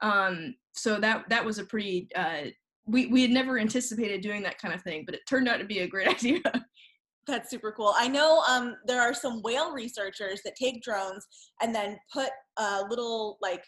Um, 0.00 0.56
so 0.74 0.98
that 1.00 1.28
that 1.30 1.44
was 1.44 1.58
a 1.58 1.64
pretty 1.64 2.08
uh, 2.16 2.50
we 2.84 3.06
we 3.06 3.22
had 3.22 3.30
never 3.30 3.58
anticipated 3.58 4.20
doing 4.20 4.42
that 4.42 4.58
kind 4.58 4.74
of 4.74 4.82
thing, 4.82 5.04
but 5.06 5.14
it 5.14 5.22
turned 5.28 5.48
out 5.48 5.58
to 5.58 5.64
be 5.64 5.80
a 5.80 5.88
great 5.88 6.08
idea. 6.16 6.40
That's 7.28 7.48
super 7.48 7.72
cool. 7.72 7.94
I 7.96 8.08
know 8.08 8.42
um, 8.48 8.76
there 8.86 9.00
are 9.00 9.14
some 9.14 9.40
whale 9.42 9.72
researchers 9.72 10.40
that 10.44 10.56
take 10.56 10.82
drones 10.82 11.26
and 11.62 11.72
then 11.72 11.96
put 12.12 12.30
uh, 12.56 12.84
little 12.88 13.38
like 13.40 13.62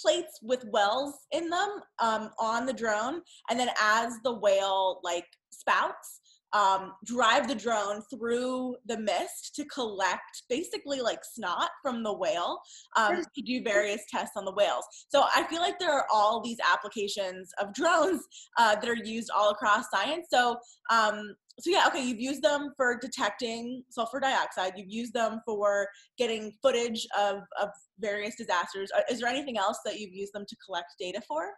plates 0.00 0.38
with 0.42 0.64
wells 0.70 1.14
in 1.32 1.48
them 1.50 1.80
um, 2.00 2.30
on 2.38 2.66
the 2.66 2.72
drone, 2.72 3.22
and 3.50 3.58
then 3.58 3.70
as 3.80 4.14
the 4.24 4.34
whale 4.34 5.00
like 5.02 5.26
spouts, 5.50 6.20
um, 6.52 6.92
drive 7.04 7.48
the 7.48 7.54
drone 7.54 8.02
through 8.10 8.76
the 8.86 8.98
mist 8.98 9.54
to 9.56 9.64
collect 9.66 10.42
basically 10.48 11.00
like 11.00 11.20
snot 11.22 11.70
from 11.82 12.02
the 12.02 12.12
whale 12.12 12.60
um, 12.96 13.22
to 13.34 13.42
do 13.42 13.62
various 13.62 14.02
tests 14.10 14.36
on 14.36 14.44
the 14.44 14.52
whales. 14.52 14.84
So 15.08 15.24
I 15.34 15.44
feel 15.44 15.60
like 15.60 15.78
there 15.78 15.92
are 15.92 16.06
all 16.12 16.40
these 16.40 16.58
applications 16.72 17.50
of 17.60 17.74
drones 17.74 18.22
uh, 18.56 18.76
that 18.76 18.88
are 18.88 18.94
used 18.94 19.30
all 19.36 19.50
across 19.50 19.86
science. 19.90 20.28
So 20.30 20.56
um, 20.90 21.34
so 21.60 21.70
yeah, 21.70 21.86
okay, 21.88 22.04
you've 22.04 22.20
used 22.20 22.42
them 22.42 22.72
for 22.76 22.96
detecting 23.00 23.82
sulfur 23.90 24.20
dioxide. 24.20 24.74
You've 24.76 24.90
used 24.90 25.12
them 25.12 25.40
for 25.44 25.88
getting 26.16 26.52
footage 26.62 27.06
of, 27.18 27.38
of 27.60 27.70
various 27.98 28.36
disasters. 28.36 28.90
Uh, 28.96 29.00
is 29.10 29.20
there 29.20 29.28
anything 29.28 29.58
else 29.58 29.78
that 29.84 29.98
you've 29.98 30.14
used 30.14 30.32
them 30.32 30.44
to 30.48 30.56
collect 30.64 30.94
data 31.00 31.20
for? 31.26 31.50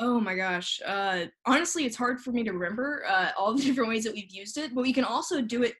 Oh 0.00 0.20
my 0.20 0.34
gosh. 0.36 0.80
Uh, 0.86 1.26
honestly, 1.44 1.84
it's 1.84 1.96
hard 1.96 2.20
for 2.20 2.30
me 2.30 2.44
to 2.44 2.52
remember 2.52 3.04
uh, 3.08 3.30
all 3.36 3.54
the 3.54 3.62
different 3.64 3.88
ways 3.88 4.04
that 4.04 4.12
we've 4.12 4.30
used 4.30 4.56
it, 4.58 4.74
but 4.74 4.82
we 4.82 4.92
can 4.92 5.04
also 5.04 5.40
do 5.40 5.62
it. 5.62 5.74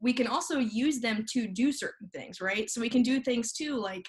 We 0.00 0.12
can 0.12 0.26
also 0.26 0.58
use 0.58 1.00
them 1.00 1.24
to 1.32 1.46
do 1.46 1.70
certain 1.70 2.08
things, 2.12 2.40
right? 2.40 2.68
So 2.68 2.80
we 2.80 2.88
can 2.88 3.02
do 3.02 3.20
things 3.20 3.52
too, 3.52 3.76
like 3.76 4.06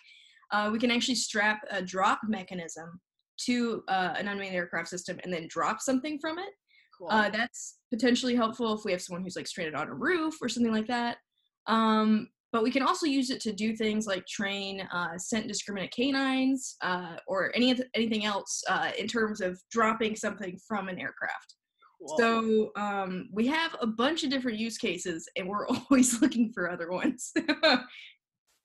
uh, 0.51 0.69
we 0.71 0.79
can 0.79 0.91
actually 0.91 1.15
strap 1.15 1.61
a 1.69 1.81
drop 1.81 2.19
mechanism 2.27 2.99
to 3.45 3.83
uh, 3.87 4.13
an 4.17 4.27
unmanned 4.27 4.55
aircraft 4.55 4.87
system 4.87 5.19
and 5.23 5.33
then 5.33 5.47
drop 5.49 5.81
something 5.81 6.19
from 6.19 6.39
it. 6.39 6.49
Cool. 6.97 7.09
Uh, 7.11 7.29
that's 7.29 7.79
potentially 7.91 8.35
helpful 8.35 8.73
if 8.73 8.85
we 8.85 8.91
have 8.91 9.01
someone 9.01 9.23
who's 9.23 9.35
like 9.35 9.47
stranded 9.47 9.75
on 9.75 9.87
a 9.87 9.93
roof 9.93 10.35
or 10.41 10.49
something 10.49 10.71
like 10.71 10.87
that. 10.87 11.17
Um, 11.67 12.29
but 12.53 12.63
we 12.63 12.69
can 12.69 12.83
also 12.83 13.07
use 13.07 13.31
it 13.31 13.41
to 13.41 13.51
do 13.51 13.75
things 13.75 14.05
like 14.05 14.25
train 14.27 14.87
uh, 14.93 15.17
scent 15.17 15.47
discriminate 15.47 15.91
canines 15.91 16.75
uh, 16.81 17.15
or 17.27 17.51
any 17.55 17.75
anything 17.95 18.25
else 18.25 18.63
uh, 18.69 18.91
in 18.97 19.07
terms 19.07 19.41
of 19.41 19.59
dropping 19.71 20.15
something 20.15 20.57
from 20.65 20.87
an 20.87 20.99
aircraft. 20.99 21.55
Cool. 21.99 22.17
So 22.17 22.71
um, 22.75 23.27
we 23.31 23.47
have 23.47 23.75
a 23.81 23.87
bunch 23.87 24.23
of 24.23 24.29
different 24.29 24.59
use 24.59 24.77
cases, 24.77 25.27
and 25.35 25.47
we're 25.47 25.67
always 25.89 26.21
looking 26.21 26.53
for 26.53 26.69
other 26.69 26.91
ones. 26.91 27.31
um, 27.63 27.83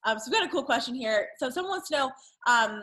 so 0.04 0.24
we've 0.26 0.38
got 0.38 0.44
a 0.44 0.50
cool 0.50 0.64
question 0.64 0.94
here. 0.94 1.28
So 1.38 1.48
someone 1.48 1.70
wants 1.70 1.88
to 1.88 1.96
know, 1.96 2.10
um, 2.46 2.82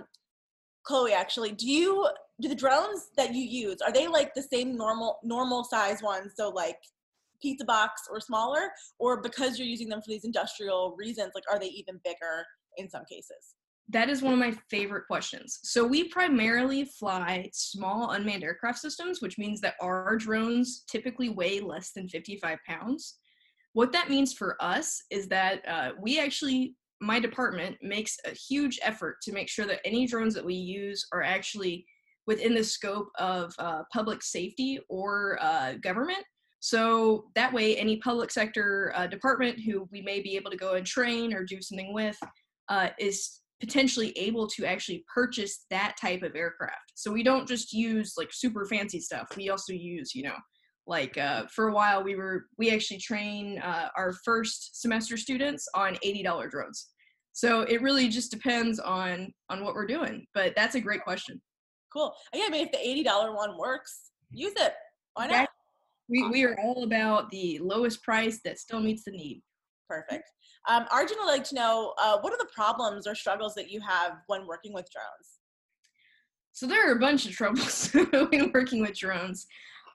Chloe, 0.83 1.13
actually, 1.13 1.51
do 1.51 1.69
you 1.69 2.07
do 2.41 2.49
the 2.49 2.55
drones 2.55 3.11
that 3.15 3.33
you 3.33 3.43
use 3.43 3.77
are 3.79 3.93
they 3.93 4.07
like 4.07 4.33
the 4.33 4.41
same 4.41 4.75
normal 4.75 5.19
normal 5.23 5.63
size 5.63 6.01
ones? 6.01 6.33
So 6.35 6.49
like 6.49 6.77
pizza 7.45 7.65
box 7.65 8.01
or 8.09 8.19
smaller 8.19 8.69
or 8.97 9.21
because 9.21 9.59
you're 9.59 9.67
using 9.67 9.89
them 9.89 10.01
for 10.01 10.09
these 10.09 10.25
industrial 10.25 10.95
reasons 10.97 11.31
like 11.35 11.43
are 11.51 11.59
they 11.59 11.67
even 11.67 11.99
bigger 12.03 12.43
in 12.77 12.89
some 12.89 13.03
cases 13.09 13.55
that 13.89 14.09
is 14.09 14.23
one 14.23 14.33
of 14.33 14.39
my 14.39 14.51
favorite 14.69 15.05
questions. 15.05 15.59
So 15.61 15.85
we 15.85 16.05
primarily 16.09 16.85
fly 16.85 17.49
small 17.53 18.11
unmanned 18.11 18.43
aircraft 18.43 18.79
systems, 18.79 19.21
which 19.21 19.37
means 19.37 19.61
that 19.61 19.75
our 19.79 20.17
drones 20.17 20.83
typically 20.89 21.29
weigh 21.29 21.59
less 21.59 21.91
than 21.91 22.09
55 22.09 22.57
pounds. 22.67 23.17
What 23.73 23.91
that 23.91 24.09
means 24.09 24.33
for 24.33 24.57
us 24.59 25.03
is 25.11 25.27
that 25.27 25.61
uh, 25.67 25.91
we 26.01 26.19
actually, 26.19 26.75
my 26.99 27.19
department 27.19 27.77
makes 27.83 28.17
a 28.25 28.31
huge 28.31 28.79
effort 28.81 29.17
to 29.21 29.33
make 29.33 29.49
sure 29.49 29.67
that 29.67 29.85
any 29.85 30.07
drones 30.07 30.33
that 30.33 30.45
we 30.45 30.55
use 30.55 31.05
are 31.13 31.21
actually 31.21 31.85
within 32.25 32.55
the 32.55 32.63
scope 32.63 33.09
of 33.19 33.53
uh, 33.59 33.83
public 33.93 34.23
safety 34.23 34.79
or 34.89 35.37
uh, 35.41 35.73
government. 35.83 36.23
So 36.65 37.25
that 37.35 37.53
way, 37.53 37.77
any 37.77 37.97
public 37.97 38.31
sector 38.31 38.91
uh, 38.95 39.05
department 39.05 39.59
who 39.63 39.87
we 39.91 40.01
may 40.01 40.19
be 40.19 40.35
able 40.35 40.49
to 40.49 40.57
go 40.57 40.73
and 40.73 40.83
train 40.83 41.31
or 41.31 41.43
do 41.43 41.61
something 41.61 41.93
with 41.93 42.17
uh, 42.69 42.89
is 42.97 43.41
potentially 43.59 44.11
able 44.17 44.47
to 44.47 44.65
actually 44.65 45.05
purchase 45.13 45.65
that 45.69 45.95
type 46.01 46.23
of 46.23 46.35
aircraft. 46.35 46.93
So 46.95 47.11
we 47.11 47.21
don't 47.21 47.47
just 47.47 47.71
use 47.71 48.15
like 48.17 48.29
super 48.31 48.65
fancy 48.65 48.99
stuff. 48.99 49.27
We 49.37 49.51
also 49.51 49.73
use, 49.73 50.15
you 50.15 50.23
know, 50.23 50.33
like 50.87 51.19
uh, 51.19 51.43
for 51.53 51.67
a 51.67 51.71
while 51.71 52.03
we 52.03 52.15
were 52.15 52.47
we 52.57 52.71
actually 52.71 52.97
train 52.97 53.59
uh, 53.59 53.89
our 53.95 54.13
first 54.25 54.81
semester 54.81 55.17
students 55.17 55.67
on 55.75 55.99
eighty 56.01 56.23
dollar 56.23 56.49
drones. 56.49 56.89
So 57.33 57.61
it 57.61 57.83
really 57.83 58.07
just 58.07 58.31
depends 58.31 58.79
on 58.79 59.31
on 59.51 59.63
what 59.63 59.75
we're 59.75 59.85
doing. 59.85 60.25
But 60.33 60.55
that's 60.55 60.73
a 60.73 60.81
great 60.81 61.03
question. 61.03 61.39
Cool. 61.93 62.11
Yeah, 62.33 62.45
I 62.47 62.49
mean, 62.49 62.65
if 62.65 62.71
the 62.71 62.79
eighty 62.79 63.03
dollar 63.03 63.35
one 63.35 63.55
works, 63.55 64.09
use 64.31 64.53
it. 64.57 64.73
Why 65.13 65.27
not? 65.27 65.47
We, 66.09 66.19
awesome. 66.19 66.31
we 66.31 66.43
are 66.43 66.57
all 66.59 66.83
about 66.83 67.29
the 67.31 67.59
lowest 67.59 68.03
price 68.03 68.39
that 68.45 68.59
still 68.59 68.79
meets 68.79 69.03
the 69.03 69.11
need. 69.11 69.41
Perfect. 69.89 70.29
Um, 70.67 70.85
Arjun 70.91 71.17
would 71.19 71.27
like 71.27 71.43
to 71.45 71.55
know 71.55 71.93
uh, 72.01 72.17
what 72.21 72.33
are 72.33 72.37
the 72.37 72.49
problems 72.53 73.05
or 73.07 73.15
struggles 73.15 73.53
that 73.55 73.69
you 73.69 73.79
have 73.81 74.17
when 74.27 74.47
working 74.47 74.73
with 74.73 74.89
drones? 74.91 75.39
So 76.51 76.65
there 76.65 76.89
are 76.89 76.95
a 76.95 76.99
bunch 76.99 77.25
of 77.25 77.33
troubles 77.33 77.89
when 78.11 78.51
working 78.53 78.81
with 78.81 78.97
drones. 78.97 79.45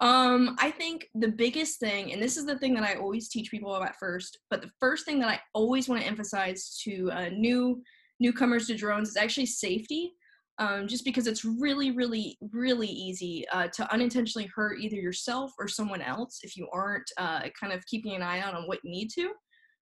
Um, 0.00 0.56
I 0.58 0.70
think 0.70 1.08
the 1.14 1.28
biggest 1.28 1.78
thing, 1.78 2.12
and 2.12 2.22
this 2.22 2.36
is 2.36 2.46
the 2.46 2.58
thing 2.58 2.74
that 2.74 2.84
I 2.84 2.94
always 2.94 3.28
teach 3.28 3.50
people 3.50 3.74
about 3.74 3.96
first, 3.96 4.38
but 4.48 4.62
the 4.62 4.70
first 4.80 5.04
thing 5.04 5.18
that 5.20 5.28
I 5.28 5.40
always 5.52 5.88
want 5.88 6.00
to 6.00 6.06
emphasize 6.06 6.80
to 6.84 7.10
uh, 7.12 7.28
new 7.28 7.82
newcomers 8.18 8.66
to 8.66 8.76
drones 8.76 9.10
is 9.10 9.16
actually 9.16 9.46
safety 9.46 10.14
um, 10.60 10.86
just 10.86 11.04
because 11.04 11.26
it's 11.26 11.44
really, 11.44 11.90
really, 11.90 12.36
really 12.52 12.86
easy 12.86 13.46
uh, 13.50 13.66
to 13.68 13.92
unintentionally 13.92 14.48
hurt 14.54 14.78
either 14.78 14.96
yourself 14.96 15.52
or 15.58 15.66
someone 15.66 16.02
else 16.02 16.40
if 16.42 16.56
you 16.56 16.68
aren't 16.72 17.10
uh, 17.16 17.40
kind 17.58 17.72
of 17.72 17.84
keeping 17.86 18.14
an 18.14 18.22
eye 18.22 18.40
out 18.40 18.54
on 18.54 18.64
what 18.64 18.78
you 18.84 18.90
need 18.90 19.08
to. 19.14 19.30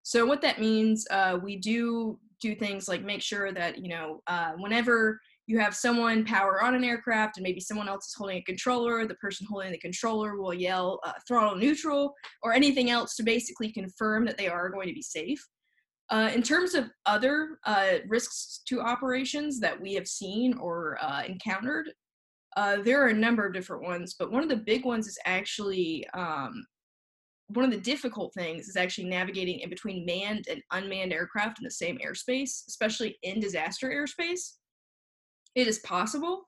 So 0.03 0.25
what 0.27 0.43
that 0.43 0.61
means, 0.61 1.07
uh, 1.11 1.39
we 1.43 1.57
do 1.57 2.21
do 2.41 2.55
things 2.55 2.87
like 2.87 3.03
make 3.03 3.23
sure 3.23 3.51
that 3.51 3.79
you 3.79 3.89
know 3.89 4.21
uh, 4.27 4.53
whenever 4.59 5.19
you 5.47 5.59
have 5.59 5.75
someone 5.75 6.25
power 6.25 6.63
on 6.63 6.75
an 6.75 6.85
aircraft 6.85 7.39
and 7.39 7.45
maybe 7.45 7.61
someone 7.61 7.89
else 7.89 8.07
is 8.09 8.15
holding 8.15 8.39
a 8.39 8.43
controller, 8.43 9.07
the 9.07 9.15
person 9.15 9.47
holding 9.49 9.73
the 9.73 9.79
controller 9.79 10.37
will 10.37 10.53
yell 10.53 11.01
uh, 11.05 11.13
throttle 11.27 11.57
neutral 11.57 12.13
or 12.43 12.53
anything 12.53 12.91
else 12.91 13.17
to 13.17 13.23
basically 13.23 13.73
confirm 13.73 14.27
that 14.27 14.37
they 14.37 14.49
are 14.49 14.69
going 14.69 14.89
to 14.89 14.95
be 14.95 15.03
safe. 15.03 15.43
Uh, 16.09 16.31
in 16.35 16.43
terms 16.43 16.75
of 16.75 16.85
other 17.05 17.59
uh, 17.65 17.95
risks 18.07 18.61
to 18.67 18.81
operations 18.81 19.59
that 19.59 19.81
we 19.81 19.95
have 19.95 20.07
seen 20.07 20.57
or 20.59 20.99
uh, 21.03 21.23
encountered, 21.27 21.91
uh, 22.57 22.77
there 22.83 23.03
are 23.03 23.09
a 23.09 23.15
number 23.15 23.45
of 23.45 23.53
different 23.53 23.83
ones, 23.83 24.15
but 24.19 24.31
one 24.31 24.43
of 24.43 24.49
the 24.49 24.57
big 24.57 24.85
ones 24.85 25.07
is 25.07 25.19
actually 25.27 26.07
um, 26.15 26.65
one 27.49 27.65
of 27.65 27.71
the 27.71 27.81
difficult 27.81 28.33
things 28.35 28.69
is 28.69 28.77
actually 28.77 29.09
navigating 29.09 29.61
in 29.61 29.69
between 29.69 30.07
manned 30.07 30.47
and 30.51 30.63
unmanned 30.73 31.13
aircraft 31.13 31.59
in 31.59 31.65
the 31.65 31.71
same 31.71 31.99
airspace, 31.99 32.67
especially 32.69 33.17
in 33.23 33.41
disaster 33.41 33.89
airspace. 33.91 34.55
It 35.55 35.67
is 35.67 35.81
possible, 35.81 36.43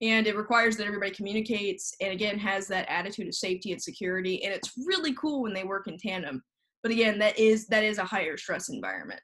and 0.00 0.26
it 0.26 0.36
requires 0.36 0.76
that 0.76 0.86
everybody 0.86 1.10
communicates 1.10 1.94
and 2.00 2.12
again 2.12 2.38
has 2.38 2.68
that 2.68 2.88
attitude 2.88 3.28
of 3.28 3.34
safety 3.34 3.72
and 3.72 3.82
security. 3.82 4.44
And 4.44 4.54
it's 4.54 4.72
really 4.86 5.14
cool 5.14 5.42
when 5.42 5.52
they 5.54 5.64
work 5.64 5.88
in 5.88 5.98
tandem 5.98 6.42
but 6.88 6.94
again, 6.94 7.18
that 7.18 7.38
is 7.38 7.66
that 7.66 7.84
is 7.84 7.98
a 7.98 8.04
higher 8.04 8.38
stress 8.38 8.70
environment. 8.70 9.20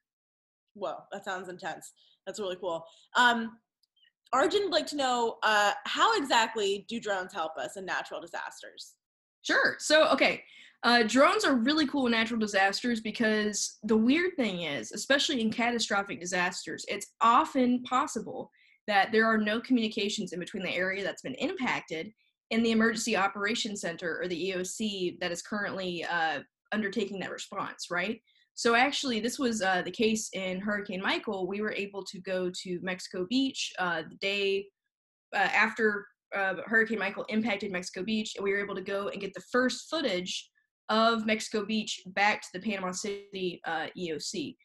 Whoa, 0.74 0.96
that 1.12 1.24
sounds 1.24 1.48
intense. 1.48 1.92
That's 2.26 2.38
really 2.38 2.56
cool. 2.60 2.84
Um, 3.16 3.56
Arjun 4.34 4.64
would 4.64 4.72
like 4.72 4.86
to 4.88 4.96
know 4.96 5.38
uh, 5.42 5.72
how 5.86 6.14
exactly 6.18 6.84
do 6.90 7.00
drones 7.00 7.32
help 7.32 7.56
us 7.56 7.78
in 7.78 7.86
natural 7.86 8.20
disasters? 8.20 8.92
Sure. 9.40 9.76
So, 9.78 10.08
okay, 10.08 10.42
uh, 10.82 11.04
drones 11.04 11.46
are 11.46 11.54
really 11.54 11.86
cool 11.86 12.04
in 12.04 12.12
natural 12.12 12.38
disasters 12.38 13.00
because 13.00 13.78
the 13.84 13.96
weird 13.96 14.36
thing 14.36 14.62
is, 14.62 14.92
especially 14.92 15.40
in 15.40 15.50
catastrophic 15.50 16.20
disasters, 16.20 16.84
it's 16.88 17.12
often 17.22 17.82
possible 17.84 18.50
that 18.88 19.10
there 19.10 19.24
are 19.24 19.38
no 19.38 19.58
communications 19.58 20.34
in 20.34 20.38
between 20.38 20.62
the 20.62 20.74
area 20.74 21.02
that's 21.02 21.22
been 21.22 21.34
impacted 21.34 22.12
and 22.50 22.62
the 22.66 22.72
emergency 22.72 23.16
operations 23.16 23.80
center 23.80 24.20
or 24.20 24.28
the 24.28 24.50
EOC 24.50 25.18
that 25.20 25.32
is 25.32 25.40
currently 25.40 26.04
uh, 26.04 26.40
undertaking 26.74 27.20
that 27.20 27.30
response, 27.30 27.86
right? 27.90 28.20
So 28.54 28.74
actually, 28.74 29.20
this 29.20 29.38
was 29.38 29.62
uh, 29.62 29.82
the 29.82 29.90
case 29.90 30.28
in 30.32 30.60
Hurricane 30.60 31.00
Michael. 31.02 31.46
We 31.46 31.60
were 31.60 31.72
able 31.72 32.04
to 32.04 32.20
go 32.20 32.50
to 32.62 32.78
Mexico 32.82 33.26
Beach 33.28 33.72
uh, 33.78 34.02
the 34.08 34.16
day 34.16 34.66
uh, 35.34 35.38
after 35.38 36.06
uh, 36.34 36.54
Hurricane 36.66 36.98
Michael 36.98 37.24
impacted 37.28 37.72
Mexico 37.72 38.04
Beach, 38.04 38.34
and 38.36 38.44
we 38.44 38.52
were 38.52 38.62
able 38.62 38.74
to 38.74 38.82
go 38.82 39.08
and 39.08 39.20
get 39.20 39.34
the 39.34 39.42
first 39.52 39.88
footage 39.90 40.48
of 40.88 41.26
Mexico 41.26 41.64
Beach 41.64 42.00
back 42.08 42.42
to 42.42 42.48
the 42.52 42.60
Panama 42.60 42.92
City 42.92 43.60
uh, 43.66 43.86
EOC, 43.98 44.56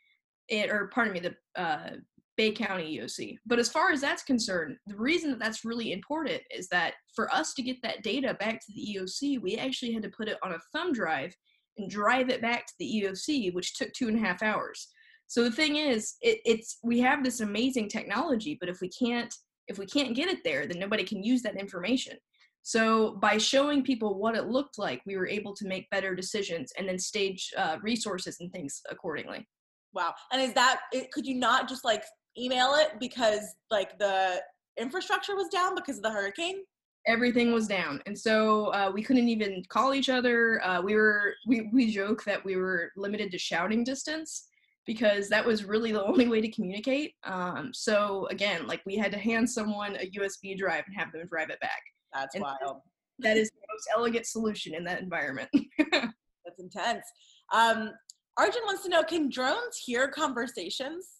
it, 0.49 0.69
or 0.69 0.89
pardon 0.93 1.13
me, 1.13 1.19
the 1.19 1.35
uh, 1.59 1.91
Bay 2.37 2.51
County 2.51 2.97
EOC. 2.97 3.37
But 3.45 3.59
as 3.59 3.69
far 3.69 3.91
as 3.91 4.01
that's 4.01 4.23
concerned, 4.23 4.77
the 4.87 4.97
reason 4.97 5.31
that 5.31 5.39
that's 5.39 5.65
really 5.65 5.93
important 5.93 6.41
is 6.55 6.67
that 6.69 6.93
for 7.15 7.33
us 7.33 7.53
to 7.55 7.61
get 7.61 7.77
that 7.83 8.03
data 8.03 8.35
back 8.35 8.59
to 8.59 8.73
the 8.73 8.95
EOC, 8.95 9.41
we 9.41 9.57
actually 9.57 9.93
had 9.93 10.03
to 10.03 10.09
put 10.09 10.29
it 10.29 10.37
on 10.43 10.53
a 10.53 10.59
thumb 10.73 10.93
drive 10.93 11.35
and 11.79 11.89
drive 11.89 12.29
it 12.29 12.41
back 12.41 12.67
to 12.67 12.73
the 12.79 13.03
EOC, 13.03 13.53
which 13.53 13.75
took 13.75 13.91
two 13.93 14.07
and 14.07 14.17
a 14.17 14.19
half 14.19 14.43
hours. 14.43 14.89
So 15.27 15.43
the 15.43 15.51
thing 15.51 15.75
is, 15.75 16.15
it, 16.21 16.39
it's 16.45 16.79
we 16.83 16.99
have 16.99 17.23
this 17.23 17.39
amazing 17.39 17.89
technology, 17.89 18.57
but 18.59 18.69
if 18.69 18.81
we 18.81 18.89
can't 18.89 19.33
if 19.67 19.77
we 19.77 19.85
can't 19.85 20.15
get 20.15 20.29
it 20.29 20.43
there, 20.43 20.65
then 20.65 20.79
nobody 20.79 21.03
can 21.03 21.23
use 21.23 21.43
that 21.43 21.55
information. 21.55 22.17
So 22.63 23.17
by 23.21 23.37
showing 23.37 23.83
people 23.83 24.19
what 24.19 24.35
it 24.35 24.47
looked 24.47 24.79
like, 24.79 25.01
we 25.05 25.15
were 25.15 25.27
able 25.27 25.55
to 25.55 25.67
make 25.67 25.89
better 25.91 26.15
decisions 26.15 26.71
and 26.77 26.89
then 26.89 26.97
stage 26.97 27.51
uh, 27.55 27.77
resources 27.81 28.37
and 28.39 28.51
things 28.51 28.81
accordingly. 28.89 29.47
Wow. 29.93 30.13
And 30.31 30.41
is 30.41 30.53
that 30.53 30.81
could 31.11 31.25
you 31.25 31.35
not 31.35 31.69
just 31.69 31.85
like 31.85 32.03
email 32.37 32.75
it 32.75 32.93
because 32.99 33.55
like 33.71 33.97
the 33.99 34.41
infrastructure 34.79 35.35
was 35.35 35.49
down 35.49 35.75
because 35.75 35.97
of 35.97 36.03
the 36.03 36.11
hurricane? 36.11 36.63
Everything 37.07 37.53
was 37.53 37.67
down. 37.67 38.01
And 38.05 38.17
so 38.17 38.67
uh, 38.67 38.91
we 38.93 39.01
couldn't 39.01 39.29
even 39.29 39.63
call 39.69 39.93
each 39.93 40.09
other. 40.09 40.63
Uh, 40.63 40.81
we 40.81 40.95
were 40.95 41.33
we, 41.47 41.69
we 41.73 41.91
joke 41.91 42.23
that 42.25 42.43
we 42.43 42.55
were 42.55 42.91
limited 42.95 43.31
to 43.31 43.37
shouting 43.37 43.83
distance 43.83 44.47
because 44.85 45.29
that 45.29 45.45
was 45.45 45.65
really 45.65 45.91
the 45.91 46.03
only 46.09 46.27
way 46.27 46.41
to 46.41 46.51
communicate. 46.51 47.15
Um, 47.23 47.71
so 47.73 48.27
again 48.29 48.67
like 48.67 48.81
we 48.85 48.95
had 48.95 49.11
to 49.11 49.17
hand 49.17 49.49
someone 49.49 49.95
a 49.95 50.09
usb 50.19 50.57
drive 50.57 50.83
and 50.87 50.95
have 50.95 51.11
them 51.11 51.27
drive 51.27 51.49
it 51.49 51.59
back. 51.59 51.81
That's 52.13 52.35
and 52.35 52.43
wild. 52.43 52.81
that 53.19 53.37
is 53.37 53.49
the 53.49 53.73
most 53.73 53.87
elegant 53.95 54.25
solution 54.25 54.73
in 54.73 54.83
that 54.85 55.01
environment. 55.01 55.49
That's 55.91 56.59
intense. 56.59 57.05
Um, 57.53 57.91
arjun 58.37 58.61
wants 58.65 58.83
to 58.83 58.89
know 58.89 59.03
can 59.03 59.29
drones 59.29 59.77
hear 59.77 60.07
conversations 60.07 61.18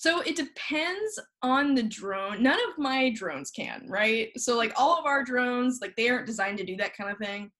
so 0.00 0.22
it 0.22 0.34
depends 0.34 1.20
on 1.42 1.74
the 1.74 1.82
drone. 1.82 2.42
None 2.42 2.58
of 2.70 2.78
my 2.78 3.10
drones 3.10 3.50
can, 3.50 3.84
right? 3.86 4.30
So 4.38 4.56
like 4.56 4.72
all 4.74 4.98
of 4.98 5.04
our 5.04 5.22
drones, 5.22 5.80
like 5.82 5.94
they 5.94 6.08
aren't 6.08 6.26
designed 6.26 6.56
to 6.56 6.64
do 6.64 6.74
that 6.76 6.96
kind 6.96 7.10
of 7.10 7.18
thing. 7.18 7.50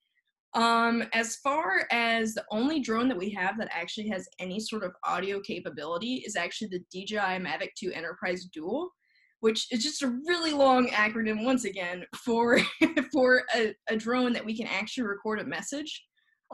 Um, 0.54 1.04
as 1.12 1.36
far 1.36 1.86
as 1.90 2.32
the 2.32 2.46
only 2.50 2.80
drone 2.80 3.08
that 3.08 3.18
we 3.18 3.28
have 3.32 3.58
that 3.58 3.68
actually 3.70 4.08
has 4.08 4.26
any 4.38 4.58
sort 4.58 4.84
of 4.84 4.92
audio 5.04 5.38
capability 5.38 6.24
is 6.26 6.34
actually 6.34 6.68
the 6.68 6.80
DJI 6.90 7.44
Mavic 7.44 7.74
2 7.78 7.92
Enterprise 7.92 8.46
Dual, 8.50 8.88
which 9.40 9.70
is 9.70 9.82
just 9.82 10.02
a 10.02 10.18
really 10.26 10.54
long 10.54 10.88
acronym 10.88 11.44
once 11.44 11.66
again 11.66 12.06
for 12.24 12.58
for 13.12 13.42
a, 13.54 13.74
a 13.90 13.96
drone 13.96 14.32
that 14.32 14.46
we 14.46 14.56
can 14.56 14.66
actually 14.66 15.04
record 15.04 15.40
a 15.40 15.44
message 15.44 16.06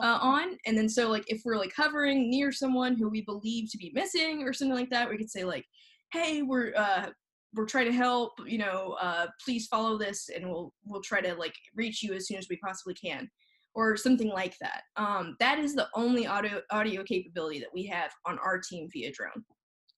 uh, 0.03 0.19
on. 0.21 0.59
And 0.67 0.77
then 0.77 0.89
so 0.89 1.09
like 1.09 1.25
if 1.29 1.43
we're 1.45 1.59
like 1.59 1.73
hovering 1.77 2.31
near 2.31 2.53
someone 2.53 2.97
who 2.97 3.09
we 3.09 3.23
believe 3.23 3.71
to 3.71 3.79
be 3.79 3.93
missing 3.95 4.43
or 4.43 4.53
something 4.53 4.77
like 4.77 4.91
that, 4.91 5.09
we 5.09 5.17
could 5.17 5.31
say 5.31 5.45
like, 5.45 5.65
hey, 6.13 6.43
we're 6.43 6.73
uh 6.77 7.11
we're 7.55 7.67
trying 7.67 7.87
to 7.87 7.93
help, 7.93 8.33
you 8.47 8.59
know, 8.59 8.97
uh 9.01 9.27
please 9.45 9.67
follow 9.67 9.99
this 9.99 10.29
and 10.35 10.49
we'll 10.49 10.73
we'll 10.85 11.03
try 11.03 11.21
to 11.21 11.35
like 11.35 11.55
reach 11.75 12.03
you 12.03 12.13
as 12.15 12.27
soon 12.27 12.39
as 12.39 12.49
we 12.49 12.57
possibly 12.59 12.95
can. 12.95 13.31
Or 13.75 13.95
something 13.95 14.31
like 14.31 14.57
that. 14.63 14.85
Um, 14.97 15.37
that 15.39 15.59
is 15.59 15.75
the 15.75 15.89
only 15.95 16.27
audio 16.27 16.63
audio 16.71 17.05
capability 17.05 17.59
that 17.59 17.69
we 17.75 17.85
have 17.85 18.11
on 18.25 18.39
our 18.39 18.59
team 18.59 18.89
via 18.91 19.13
drone. 19.13 19.45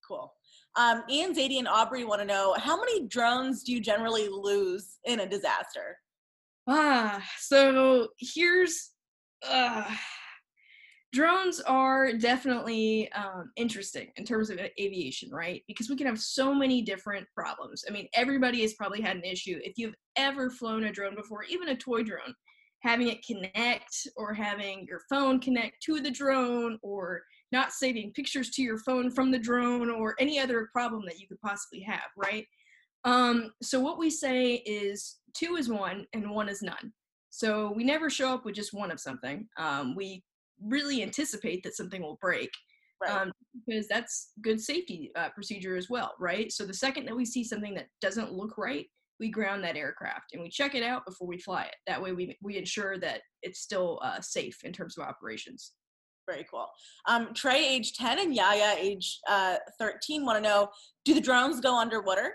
Cool. 0.06 0.32
Um, 0.74 1.04
Ian, 1.08 1.32
Zadie, 1.32 1.58
and 1.58 1.68
Aubrey 1.68 2.04
want 2.04 2.20
to 2.20 2.26
know 2.26 2.56
how 2.58 2.76
many 2.76 3.06
drones 3.06 3.62
do 3.62 3.72
you 3.72 3.80
generally 3.80 4.28
lose 4.28 4.98
in 5.04 5.20
a 5.20 5.28
disaster? 5.28 5.96
Ah, 6.66 7.24
so 7.38 8.08
here's 8.18 8.90
uh, 9.48 9.84
drones 11.12 11.60
are 11.60 12.12
definitely 12.12 13.10
um, 13.12 13.50
interesting 13.56 14.08
in 14.16 14.24
terms 14.24 14.50
of 14.50 14.58
aviation, 14.58 15.30
right? 15.30 15.62
Because 15.66 15.88
we 15.88 15.96
can 15.96 16.06
have 16.06 16.20
so 16.20 16.54
many 16.54 16.82
different 16.82 17.26
problems. 17.34 17.84
I 17.88 17.92
mean, 17.92 18.08
everybody 18.14 18.62
has 18.62 18.74
probably 18.74 19.00
had 19.00 19.16
an 19.16 19.24
issue. 19.24 19.58
If 19.62 19.78
you've 19.78 19.94
ever 20.16 20.50
flown 20.50 20.84
a 20.84 20.92
drone 20.92 21.14
before, 21.14 21.44
even 21.44 21.68
a 21.68 21.76
toy 21.76 22.02
drone, 22.02 22.34
having 22.80 23.08
it 23.08 23.24
connect 23.26 24.06
or 24.16 24.32
having 24.32 24.86
your 24.86 25.00
phone 25.08 25.40
connect 25.40 25.82
to 25.82 26.00
the 26.00 26.10
drone 26.10 26.78
or 26.82 27.22
not 27.50 27.72
saving 27.72 28.12
pictures 28.12 28.50
to 28.50 28.62
your 28.62 28.78
phone 28.78 29.10
from 29.10 29.30
the 29.30 29.38
drone 29.38 29.90
or 29.90 30.14
any 30.20 30.38
other 30.38 30.68
problem 30.72 31.02
that 31.06 31.18
you 31.18 31.26
could 31.26 31.40
possibly 31.40 31.80
have, 31.80 32.10
right? 32.16 32.46
Um, 33.04 33.52
so 33.62 33.80
what 33.80 33.98
we 33.98 34.10
say 34.10 34.56
is 34.66 35.16
two 35.34 35.56
is 35.56 35.68
one 35.68 36.06
and 36.12 36.30
one 36.30 36.48
is 36.48 36.62
none. 36.62 36.92
So 37.38 37.70
we 37.70 37.84
never 37.84 38.10
show 38.10 38.34
up 38.34 38.44
with 38.44 38.56
just 38.56 38.74
one 38.74 38.90
of 38.90 38.98
something. 38.98 39.46
Um, 39.58 39.94
we 39.94 40.24
really 40.60 41.04
anticipate 41.04 41.62
that 41.62 41.76
something 41.76 42.02
will 42.02 42.18
break. 42.20 42.50
Right. 43.00 43.12
Um, 43.12 43.30
because 43.64 43.86
that's 43.86 44.32
good 44.42 44.60
safety 44.60 45.12
uh, 45.14 45.28
procedure 45.28 45.76
as 45.76 45.88
well, 45.88 46.14
right? 46.18 46.50
So 46.50 46.66
the 46.66 46.74
second 46.74 47.06
that 47.06 47.14
we 47.14 47.24
see 47.24 47.44
something 47.44 47.74
that 47.74 47.86
doesn't 48.00 48.32
look 48.32 48.58
right, 48.58 48.86
we 49.20 49.30
ground 49.30 49.62
that 49.62 49.76
aircraft 49.76 50.32
and 50.32 50.42
we 50.42 50.48
check 50.48 50.74
it 50.74 50.82
out 50.82 51.06
before 51.06 51.28
we 51.28 51.38
fly 51.38 51.62
it. 51.62 51.76
That 51.86 52.02
way, 52.02 52.10
we 52.10 52.36
we 52.42 52.56
ensure 52.56 52.98
that 52.98 53.20
it's 53.42 53.60
still 53.60 54.00
uh, 54.02 54.20
safe 54.20 54.58
in 54.64 54.72
terms 54.72 54.98
of 54.98 55.04
operations. 55.06 55.74
Very 56.28 56.44
cool. 56.50 56.66
Um, 57.06 57.32
Trey, 57.34 57.68
age 57.68 57.92
ten, 57.92 58.18
and 58.18 58.34
Yaya, 58.34 58.74
age 58.76 59.20
uh, 59.28 59.58
thirteen, 59.78 60.24
want 60.24 60.42
to 60.42 60.48
know: 60.48 60.70
Do 61.04 61.14
the 61.14 61.20
drones 61.20 61.60
go 61.60 61.78
underwater? 61.78 62.34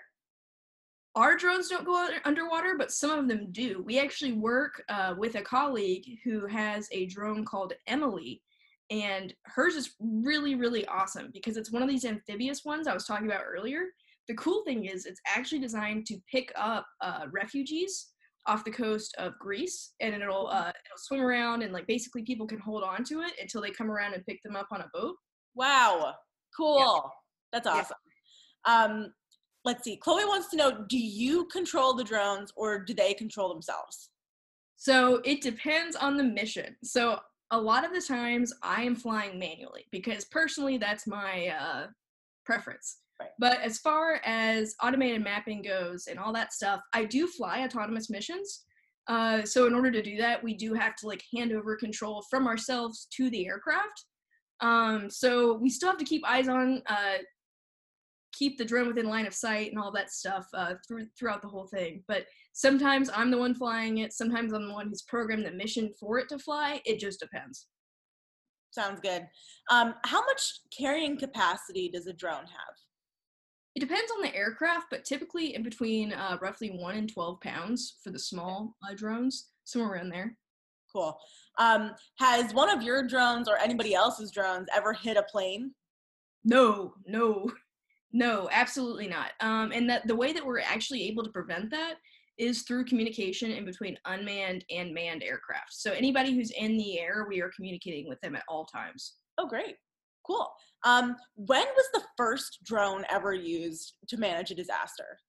Our 1.15 1.37
drones 1.37 1.69
don't 1.69 1.85
go 1.85 2.09
underwater, 2.25 2.75
but 2.77 2.91
some 2.91 3.19
of 3.19 3.27
them 3.27 3.47
do. 3.51 3.83
We 3.85 3.99
actually 3.99 4.33
work 4.33 4.83
uh, 4.89 5.13
with 5.17 5.35
a 5.35 5.41
colleague 5.41 6.19
who 6.23 6.47
has 6.47 6.87
a 6.91 7.05
drone 7.05 7.45
called 7.45 7.73
Emily, 7.87 8.41
and 8.89 9.33
hers 9.45 9.75
is 9.75 9.93
really, 9.99 10.55
really 10.55 10.85
awesome 10.87 11.29
because 11.33 11.55
it's 11.55 11.71
one 11.71 11.83
of 11.83 11.89
these 11.89 12.05
amphibious 12.05 12.65
ones 12.65 12.87
I 12.87 12.93
was 12.93 13.05
talking 13.05 13.27
about 13.27 13.43
earlier. 13.45 13.85
The 14.27 14.35
cool 14.35 14.63
thing 14.63 14.85
is, 14.85 15.05
it's 15.05 15.21
actually 15.27 15.59
designed 15.59 16.05
to 16.07 16.17
pick 16.31 16.51
up 16.55 16.85
uh, 17.01 17.25
refugees 17.31 18.07
off 18.47 18.65
the 18.65 18.71
coast 18.71 19.13
of 19.19 19.37
Greece, 19.39 19.93
and 19.99 20.15
it'll 20.15 20.47
uh, 20.47 20.69
it'll 20.69 20.97
swim 20.97 21.21
around, 21.21 21.61
and 21.61 21.73
like 21.73 21.85
basically 21.87 22.23
people 22.23 22.47
can 22.47 22.59
hold 22.59 22.83
on 22.83 23.03
to 23.05 23.21
it 23.21 23.33
until 23.39 23.61
they 23.61 23.71
come 23.71 23.91
around 23.91 24.13
and 24.13 24.25
pick 24.25 24.41
them 24.43 24.55
up 24.55 24.67
on 24.71 24.81
a 24.81 24.89
boat. 24.93 25.15
Wow, 25.53 26.15
cool! 26.57 26.79
Yeah. 26.79 27.09
That's 27.51 27.67
awesome. 27.67 27.97
Yeah. 28.67 28.83
Um, 28.83 29.13
let's 29.65 29.83
see. 29.83 29.97
Chloe 29.97 30.25
wants 30.25 30.49
to 30.49 30.57
know 30.57 30.85
do 30.87 30.97
you 30.97 31.45
control 31.45 31.93
the 31.93 32.03
drones 32.03 32.51
or 32.55 32.79
do 32.79 32.93
they 32.93 33.13
control 33.13 33.49
themselves? 33.49 34.09
So 34.75 35.21
it 35.23 35.41
depends 35.41 35.95
on 35.95 36.17
the 36.17 36.23
mission. 36.23 36.75
So 36.83 37.19
a 37.51 37.59
lot 37.59 37.85
of 37.85 37.93
the 37.93 38.01
times 38.01 38.53
I 38.61 38.81
am 38.83 38.95
flying 38.95 39.39
manually 39.39 39.85
because 39.91 40.25
personally 40.25 40.77
that's 40.77 41.07
my 41.07 41.47
uh, 41.47 41.87
preference. 42.45 42.97
Right. 43.19 43.29
But 43.39 43.61
as 43.61 43.77
far 43.77 44.19
as 44.25 44.75
automated 44.83 45.23
mapping 45.23 45.61
goes 45.61 46.07
and 46.07 46.19
all 46.19 46.33
that 46.33 46.51
stuff, 46.51 46.81
I 46.93 47.05
do 47.05 47.27
fly 47.27 47.63
autonomous 47.63 48.09
missions. 48.09 48.63
Uh, 49.07 49.43
so 49.43 49.67
in 49.67 49.75
order 49.75 49.91
to 49.91 50.01
do 50.01 50.17
that, 50.17 50.43
we 50.43 50.53
do 50.53 50.73
have 50.73 50.95
to 50.97 51.07
like 51.07 51.23
hand 51.33 51.51
over 51.51 51.75
control 51.75 52.23
from 52.29 52.47
ourselves 52.47 53.07
to 53.15 53.29
the 53.29 53.47
aircraft. 53.47 54.05
Um, 54.61 55.09
so 55.09 55.53
we 55.53 55.69
still 55.69 55.89
have 55.89 55.97
to 55.99 56.05
keep 56.05 56.27
eyes 56.27 56.47
on 56.47 56.81
uh, 56.87 57.17
keep 58.33 58.57
the 58.57 58.65
drone 58.65 58.87
within 58.87 59.07
line 59.07 59.25
of 59.25 59.33
sight 59.33 59.71
and 59.71 59.79
all 59.79 59.91
that 59.91 60.11
stuff 60.11 60.45
uh, 60.53 60.73
through, 60.87 61.07
throughout 61.17 61.41
the 61.41 61.47
whole 61.47 61.67
thing. 61.67 62.03
But 62.07 62.25
sometimes 62.53 63.09
I'm 63.13 63.31
the 63.31 63.37
one 63.37 63.55
flying 63.55 63.99
it. 63.99 64.13
Sometimes 64.13 64.53
I'm 64.53 64.67
the 64.67 64.73
one 64.73 64.89
who's 64.89 65.03
programmed 65.03 65.45
the 65.45 65.51
mission 65.51 65.91
for 65.99 66.19
it 66.19 66.29
to 66.29 66.39
fly. 66.39 66.81
It 66.85 66.99
just 66.99 67.19
depends. 67.19 67.67
Sounds 68.71 68.99
good. 68.99 69.27
Um, 69.69 69.93
how 70.03 70.25
much 70.25 70.61
carrying 70.75 71.17
capacity 71.17 71.89
does 71.89 72.07
a 72.07 72.13
drone 72.13 72.45
have? 72.45 72.75
It 73.75 73.79
depends 73.79 74.11
on 74.11 74.21
the 74.21 74.35
aircraft, 74.35 74.87
but 74.89 75.05
typically 75.05 75.55
in 75.55 75.63
between 75.63 76.13
uh, 76.13 76.37
roughly 76.41 76.69
one 76.69 76.95
and 76.95 77.11
12 77.11 77.39
pounds 77.41 77.97
for 78.03 78.11
the 78.11 78.19
small 78.19 78.75
uh, 78.87 78.93
drones, 78.95 79.49
somewhere 79.63 79.93
around 79.93 80.09
there. 80.09 80.37
Cool. 80.91 81.17
Um, 81.57 81.91
has 82.19 82.53
one 82.53 82.69
of 82.69 82.83
your 82.83 83.07
drones 83.07 83.47
or 83.47 83.57
anybody 83.57 83.95
else's 83.95 84.31
drones 84.31 84.67
ever 84.75 84.93
hit 84.93 85.17
a 85.17 85.23
plane? 85.23 85.71
No, 86.43 86.93
no. 87.07 87.49
No, 88.13 88.47
absolutely 88.51 89.07
not. 89.07 89.31
Um, 89.41 89.71
and 89.71 89.89
that 89.89 90.07
the 90.07 90.15
way 90.15 90.33
that 90.33 90.45
we're 90.45 90.59
actually 90.59 91.07
able 91.07 91.23
to 91.23 91.31
prevent 91.31 91.71
that 91.71 91.95
is 92.37 92.61
through 92.63 92.85
communication 92.85 93.51
in 93.51 93.65
between 93.65 93.97
unmanned 94.05 94.63
and 94.71 94.93
manned 94.93 95.23
aircraft. 95.23 95.73
So 95.73 95.91
anybody 95.91 96.33
who's 96.35 96.51
in 96.51 96.77
the 96.77 96.99
air, 96.99 97.25
we 97.27 97.41
are 97.41 97.51
communicating 97.55 98.07
with 98.07 98.19
them 98.21 98.35
at 98.35 98.43
all 98.47 98.65
times. 98.65 99.15
Oh, 99.37 99.47
great. 99.47 99.75
Cool. 100.25 100.47
Um, 100.83 101.15
when 101.35 101.65
was 101.65 101.85
the 101.93 102.03
first 102.17 102.59
drone 102.63 103.03
ever 103.09 103.33
used 103.33 103.95
to 104.07 104.17
manage 104.17 104.51
a 104.51 104.55
disaster? 104.55 105.19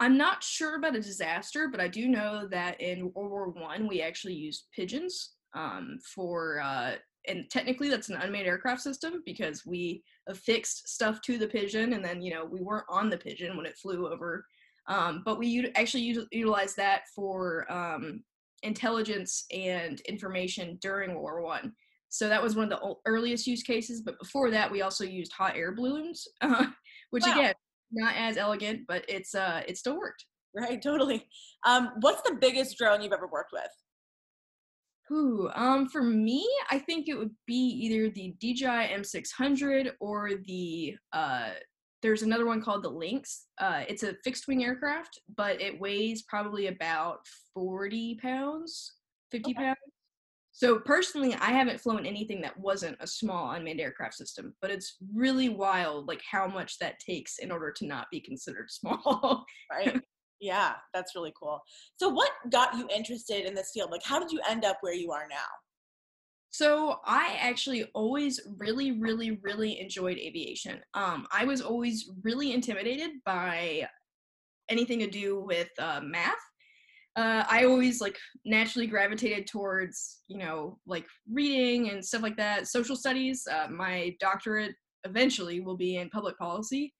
I'm 0.00 0.18
not 0.18 0.42
sure 0.42 0.76
about 0.76 0.96
a 0.96 1.00
disaster, 1.00 1.68
but 1.70 1.80
I 1.80 1.88
do 1.88 2.08
know 2.08 2.46
that 2.50 2.80
in 2.80 3.12
World 3.14 3.30
War 3.30 3.48
One 3.50 3.88
we 3.88 4.02
actually 4.02 4.34
used 4.34 4.66
pigeons 4.74 5.34
um, 5.54 5.98
for 6.14 6.60
uh, 6.60 6.96
and 7.28 7.48
technically 7.50 7.88
that's 7.88 8.08
an 8.08 8.16
unmanned 8.16 8.46
aircraft 8.46 8.80
system 8.80 9.22
because 9.24 9.64
we 9.66 10.02
affixed 10.28 10.88
stuff 10.88 11.20
to 11.22 11.38
the 11.38 11.46
pigeon 11.48 11.92
and 11.94 12.04
then 12.04 12.20
you 12.22 12.32
know 12.32 12.44
we 12.44 12.60
weren't 12.60 12.86
on 12.88 13.10
the 13.10 13.16
pigeon 13.18 13.56
when 13.56 13.66
it 13.66 13.76
flew 13.78 14.08
over 14.12 14.44
Um, 14.88 15.22
but 15.24 15.38
we 15.38 15.46
u- 15.48 15.72
actually 15.74 16.04
u- 16.04 16.28
utilize 16.30 16.74
that 16.76 17.02
for 17.14 17.70
um, 17.72 18.22
intelligence 18.62 19.44
and 19.52 20.00
information 20.02 20.78
during 20.80 21.10
World 21.10 21.22
War 21.22 21.42
One. 21.42 21.72
So 22.08 22.28
that 22.28 22.42
was 22.42 22.54
one 22.54 22.64
of 22.64 22.70
the 22.70 22.80
o- 22.82 23.00
earliest 23.04 23.46
use 23.46 23.62
cases. 23.62 24.00
But 24.02 24.18
before 24.20 24.50
that, 24.52 24.70
we 24.70 24.82
also 24.82 25.04
used 25.04 25.32
hot 25.32 25.56
air 25.56 25.72
balloons, 25.74 26.26
uh, 26.40 26.66
which 27.10 27.26
Wow. 27.26 27.32
again, 27.32 27.54
not 27.90 28.14
as 28.16 28.36
elegant, 28.36 28.86
but 28.86 29.04
it's 29.08 29.34
uh, 29.34 29.62
it 29.68 29.76
still 29.76 29.98
worked. 29.98 30.24
Right, 30.54 30.80
totally. 30.80 31.28
Um, 31.66 31.90
what's 32.00 32.22
the 32.22 32.36
biggest 32.40 32.78
drone 32.78 33.02
you've 33.02 33.12
ever 33.12 33.26
worked 33.26 33.52
with? 33.52 33.68
Ooh, 35.12 35.48
um, 35.54 35.88
for 35.88 36.02
me, 36.02 36.48
I 36.70 36.78
think 36.78 37.08
it 37.08 37.14
would 37.14 37.34
be 37.46 37.54
either 37.54 38.10
the 38.10 38.34
DJI 38.40 38.92
M600 38.94 39.92
or 40.00 40.32
the 40.46 40.96
uh, 41.12 41.50
there's 42.02 42.22
another 42.22 42.46
one 42.46 42.62
called 42.62 42.82
the 42.82 42.90
Lynx. 42.90 43.46
Uh, 43.58 43.82
it's 43.88 44.02
a 44.02 44.14
fixed 44.22 44.46
wing 44.48 44.64
aircraft, 44.64 45.18
but 45.36 45.60
it 45.60 45.80
weighs 45.80 46.22
probably 46.22 46.66
about 46.66 47.20
40 47.54 48.18
pounds, 48.20 48.94
50 49.30 49.52
Okay. 49.52 49.64
pounds. 49.64 49.76
So 50.52 50.78
personally, 50.78 51.34
I 51.34 51.50
haven't 51.50 51.80
flown 51.80 52.06
anything 52.06 52.40
that 52.40 52.58
wasn't 52.58 52.96
a 53.00 53.06
small 53.06 53.50
unmanned 53.50 53.80
aircraft 53.80 54.14
system, 54.14 54.54
but 54.62 54.70
it's 54.70 54.96
really 55.14 55.50
wild, 55.50 56.08
like 56.08 56.22
how 56.30 56.46
much 56.46 56.78
that 56.78 56.98
takes 56.98 57.38
in 57.38 57.50
order 57.50 57.70
to 57.76 57.86
not 57.86 58.06
be 58.10 58.20
considered 58.20 58.70
small. 58.70 59.44
Right. 59.70 60.00
Yeah, 60.40 60.74
that's 60.94 61.14
really 61.14 61.32
cool. 61.38 61.60
So, 61.96 62.08
what 62.08 62.30
got 62.50 62.74
you 62.74 62.88
interested 62.94 63.46
in 63.46 63.54
this 63.54 63.70
field? 63.72 63.90
Like, 63.90 64.04
how 64.04 64.18
did 64.18 64.30
you 64.30 64.40
end 64.48 64.64
up 64.64 64.78
where 64.80 64.94
you 64.94 65.12
are 65.12 65.26
now? 65.28 65.36
So 66.56 67.00
I 67.04 67.36
actually 67.38 67.84
always 67.92 68.40
really, 68.56 68.92
really, 68.92 69.38
really 69.42 69.78
enjoyed 69.78 70.16
aviation. 70.16 70.80
Um, 70.94 71.26
I 71.30 71.44
was 71.44 71.60
always 71.60 72.10
really 72.22 72.54
intimidated 72.54 73.10
by 73.26 73.86
anything 74.70 74.98
to 75.00 75.06
do 75.06 75.38
with 75.40 75.68
uh, 75.78 76.00
math. 76.02 76.32
Uh, 77.14 77.44
I 77.46 77.64
always 77.64 78.00
like 78.00 78.16
naturally 78.46 78.86
gravitated 78.86 79.46
towards 79.46 80.22
you 80.28 80.38
know 80.38 80.78
like 80.86 81.04
reading 81.30 81.90
and 81.90 82.02
stuff 82.02 82.22
like 82.22 82.38
that. 82.38 82.68
Social 82.68 82.96
studies. 82.96 83.46
Uh, 83.50 83.68
my 83.70 84.16
doctorate 84.18 84.74
eventually 85.04 85.60
will 85.60 85.76
be 85.76 85.96
in 85.96 86.08
public 86.08 86.38
policy. 86.38 86.94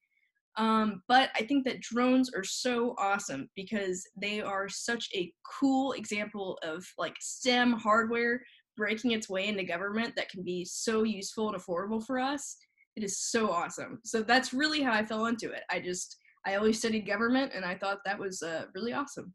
Um, 0.57 1.03
but 1.07 1.29
I 1.35 1.43
think 1.43 1.65
that 1.65 1.81
drones 1.81 2.31
are 2.33 2.43
so 2.43 2.95
awesome 2.97 3.47
because 3.55 4.03
they 4.19 4.41
are 4.41 4.67
such 4.67 5.07
a 5.13 5.31
cool 5.59 5.91
example 5.93 6.57
of 6.63 6.83
like 6.97 7.15
STEM 7.19 7.73
hardware 7.73 8.41
breaking 8.75 9.11
its 9.11 9.29
way 9.29 9.47
into 9.47 9.63
government 9.63 10.15
that 10.15 10.29
can 10.29 10.43
be 10.43 10.65
so 10.65 11.03
useful 11.03 11.49
and 11.49 11.61
affordable 11.61 12.03
for 12.03 12.19
us. 12.19 12.57
It 12.95 13.03
is 13.03 13.19
so 13.19 13.51
awesome. 13.51 13.99
So 14.03 14.23
that's 14.23 14.53
really 14.53 14.81
how 14.81 14.93
I 14.93 15.03
fell 15.05 15.27
into 15.27 15.51
it. 15.51 15.61
I 15.69 15.79
just 15.79 16.17
I 16.45 16.55
always 16.55 16.79
studied 16.79 17.05
government 17.05 17.51
and 17.53 17.65
I 17.65 17.75
thought 17.75 17.99
that 18.05 18.17
was 18.17 18.41
uh, 18.41 18.65
really 18.73 18.93
awesome. 18.93 19.33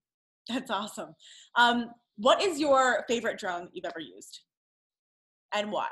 That's 0.49 0.71
awesome. 0.71 1.15
Um, 1.57 1.91
what 2.17 2.43
is 2.43 2.59
your 2.59 3.05
favorite 3.09 3.39
drone 3.39 3.69
you've 3.73 3.85
ever 3.85 4.01
used, 4.01 4.41
and 5.55 5.71
why? 5.71 5.89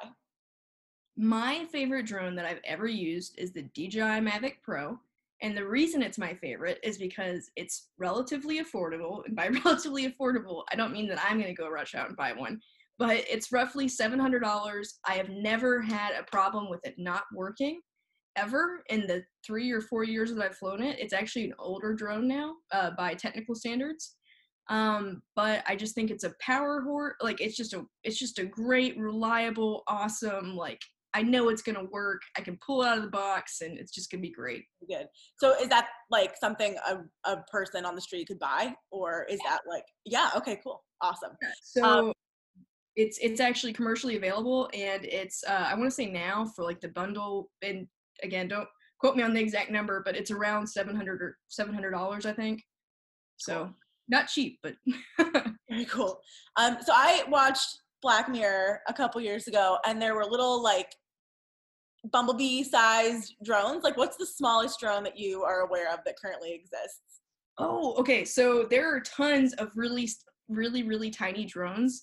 My 1.16 1.66
favorite 1.70 2.06
drone 2.06 2.34
that 2.36 2.46
I've 2.46 2.60
ever 2.64 2.86
used 2.86 3.38
is 3.38 3.52
the 3.52 3.62
DJI 3.62 4.20
Mavic 4.20 4.56
Pro. 4.62 4.98
And 5.42 5.57
the 5.57 5.66
reason 5.66 6.03
it's 6.03 6.18
my 6.18 6.35
favorite 6.35 6.79
is 6.83 6.98
because 6.98 7.50
it's 7.57 7.88
relatively 7.98 8.61
affordable. 8.62 9.24
And 9.26 9.35
by 9.35 9.48
relatively 9.64 10.11
affordable, 10.11 10.64
I 10.72 10.76
don't 10.76 10.92
mean 10.92 11.09
that 11.09 11.22
I'm 11.24 11.40
going 11.40 11.55
to 11.55 11.62
go 11.62 11.68
rush 11.68 11.94
out 11.94 12.09
and 12.09 12.16
buy 12.16 12.33
one, 12.33 12.61
but 12.98 13.24
it's 13.31 13.53
roughly 13.53 13.87
$700. 13.87 14.87
I 15.07 15.14
have 15.14 15.31
never 15.31 15.81
had 15.81 16.12
a 16.18 16.24
problem 16.24 16.68
with 16.68 16.81
it 16.85 16.94
not 16.98 17.24
working 17.35 17.81
ever 18.37 18.83
in 18.90 19.07
the 19.07 19.22
three 19.44 19.70
or 19.70 19.81
four 19.81 20.05
years 20.05 20.33
that 20.33 20.44
I've 20.44 20.57
flown 20.57 20.83
it. 20.83 20.98
It's 20.98 21.12
actually 21.12 21.46
an 21.46 21.55
older 21.59 21.94
drone 21.94 22.29
now 22.29 22.55
uh, 22.72 22.90
by 22.96 23.14
technical 23.14 23.55
standards. 23.55 24.16
Um, 24.68 25.22
but 25.35 25.64
I 25.66 25.74
just 25.74 25.94
think 25.94 26.11
it's 26.11 26.24
a 26.24 26.35
power 26.40 26.81
horse. 26.83 27.16
Like 27.20 27.40
it's 27.40 27.57
just 27.57 27.74
a, 27.74 27.85
it's 28.05 28.18
just 28.18 28.38
a 28.38 28.44
great, 28.44 28.96
reliable, 28.98 29.83
awesome. 29.88 30.55
Like 30.55 30.81
I 31.14 31.23
know 31.23 31.49
it's 31.49 31.62
gonna 31.62 31.85
work. 31.85 32.23
I 32.37 32.40
can 32.40 32.59
pull 32.64 32.83
it 32.83 32.88
out 32.88 32.99
of 32.99 33.05
the 33.05 33.11
box, 33.11 33.61
and 33.62 33.79
it's 33.79 33.92
just 33.92 34.11
gonna 34.11 34.23
be 34.23 34.31
great. 34.31 34.64
Good. 34.88 35.07
So, 35.38 35.55
is 35.61 35.68
that 35.68 35.88
like 36.11 36.37
something 36.40 36.77
a, 36.88 36.99
a 37.31 37.42
person 37.51 37.85
on 37.85 37.94
the 37.94 38.01
street 38.01 38.29
could 38.29 38.38
buy, 38.38 38.75
or 38.90 39.27
is 39.29 39.40
that 39.46 39.61
like, 39.68 39.85
yeah, 40.05 40.31
okay, 40.37 40.61
cool, 40.62 40.85
awesome. 41.01 41.33
So 41.62 42.12
it's 42.96 43.18
it's 43.20 43.40
actually 43.40 43.73
commercially 43.73 44.16
available, 44.16 44.68
and 44.75 45.05
it's 45.05 45.42
uh, 45.49 45.66
I 45.68 45.75
want 45.75 45.87
to 45.87 45.90
say 45.90 46.07
now 46.07 46.46
for 46.57 46.64
like 46.64 46.81
the 46.81 46.88
bundle. 46.88 47.51
And 47.62 47.87
again, 48.23 48.49
don't 48.49 48.68
quote 48.99 49.16
me 49.16 49.23
on 49.23 49.35
the 49.35 49.40
exact 49.40 49.70
number, 49.70 50.03
but 50.05 50.16
it's 50.16 50.31
around 50.31 50.66
seven 50.66 50.94
hundred 50.94 51.23
or 51.23 51.37
seven 51.49 51.75
hundred 51.75 51.90
dollars, 51.92 52.27
I 52.27 52.33
think. 52.33 52.62
So 53.37 53.64
Cool. 53.64 53.75
not 54.09 54.29
cheap, 54.29 54.59
but 54.62 54.75
Very 55.70 55.85
cool. 55.85 56.20
Um, 56.57 56.79
so 56.85 56.92
I 56.94 57.23
watched 57.29 57.79
Black 58.03 58.29
Mirror 58.29 58.81
a 58.88 58.92
couple 58.92 59.20
years 59.20 59.46
ago, 59.46 59.79
and 59.87 60.03
there 60.03 60.14
were 60.14 60.25
little 60.25 60.62
like 60.62 60.94
bumblebee-sized 62.12 63.34
drones. 63.44 63.84
Like, 63.84 63.96
what's 63.96 64.16
the 64.16 64.26
smallest 64.26 64.80
drone 64.80 65.04
that 65.04 65.18
you 65.18 65.42
are 65.42 65.60
aware 65.60 65.92
of 65.92 66.00
that 66.04 66.16
currently 66.20 66.52
exists? 66.52 67.20
Oh, 67.58 67.94
okay. 67.96 68.24
So 68.24 68.66
there 68.68 68.94
are 68.94 69.00
tons 69.00 69.52
of 69.54 69.70
really, 69.74 70.08
really, 70.48 70.82
really 70.82 71.10
tiny 71.10 71.44
drones. 71.44 72.02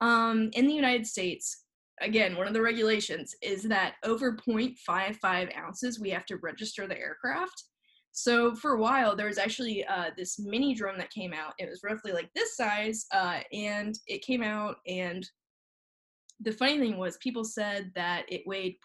Um, 0.00 0.50
in 0.52 0.66
the 0.66 0.74
United 0.74 1.06
States, 1.06 1.64
again, 2.00 2.36
one 2.36 2.46
of 2.46 2.54
the 2.54 2.62
regulations 2.62 3.34
is 3.42 3.62
that 3.64 3.94
over 4.04 4.36
0.55 4.36 5.56
ounces, 5.56 5.98
we 5.98 6.10
have 6.10 6.26
to 6.26 6.36
register 6.36 6.86
the 6.86 6.98
aircraft. 6.98 7.64
So 8.12 8.54
for 8.54 8.72
a 8.72 8.80
while, 8.80 9.14
there 9.14 9.28
was 9.28 9.38
actually 9.38 9.84
uh, 9.86 10.10
this 10.16 10.38
mini 10.38 10.74
drone 10.74 10.98
that 10.98 11.10
came 11.10 11.32
out. 11.32 11.54
It 11.58 11.68
was 11.68 11.80
roughly 11.84 12.12
like 12.12 12.30
this 12.34 12.56
size, 12.56 13.06
uh, 13.12 13.40
and 13.52 13.98
it 14.06 14.24
came 14.24 14.42
out. 14.42 14.76
And 14.86 15.28
the 16.40 16.52
funny 16.52 16.78
thing 16.78 16.98
was, 16.98 17.16
people 17.18 17.44
said 17.44 17.90
that 17.94 18.24
it 18.28 18.42
weighed 18.46 18.76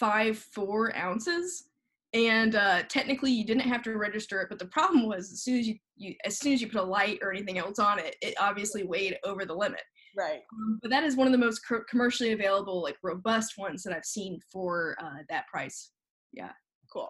0.54 0.00 0.96
ounces 0.96 1.64
and 2.12 2.56
uh, 2.56 2.82
technically 2.88 3.30
you 3.30 3.44
didn't 3.44 3.62
have 3.62 3.82
to 3.82 3.96
register 3.96 4.40
it 4.40 4.48
but 4.48 4.58
the 4.58 4.66
problem 4.66 5.06
was 5.06 5.30
as 5.32 5.42
soon 5.42 5.58
as 5.58 5.68
you, 5.68 5.76
you 5.96 6.14
as 6.24 6.38
soon 6.38 6.52
as 6.52 6.60
you 6.60 6.68
put 6.68 6.80
a 6.80 6.84
light 6.84 7.18
or 7.22 7.30
anything 7.32 7.58
else 7.58 7.78
on 7.78 7.98
it 7.98 8.16
it 8.20 8.34
obviously 8.40 8.82
weighed 8.84 9.16
over 9.24 9.44
the 9.44 9.54
limit 9.54 9.82
Right. 10.16 10.40
um, 10.52 10.80
but 10.82 10.90
that 10.90 11.04
is 11.04 11.16
one 11.16 11.28
of 11.28 11.32
the 11.32 11.38
most 11.38 11.60
co- 11.68 11.84
commercially 11.88 12.32
available 12.32 12.82
like 12.82 12.96
robust 13.02 13.54
ones 13.58 13.84
that 13.84 13.94
i've 13.94 14.04
seen 14.04 14.40
for 14.52 14.96
uh, 15.00 15.22
that 15.28 15.46
price 15.46 15.92
Yeah, 16.32 16.52
Cool. 16.92 17.08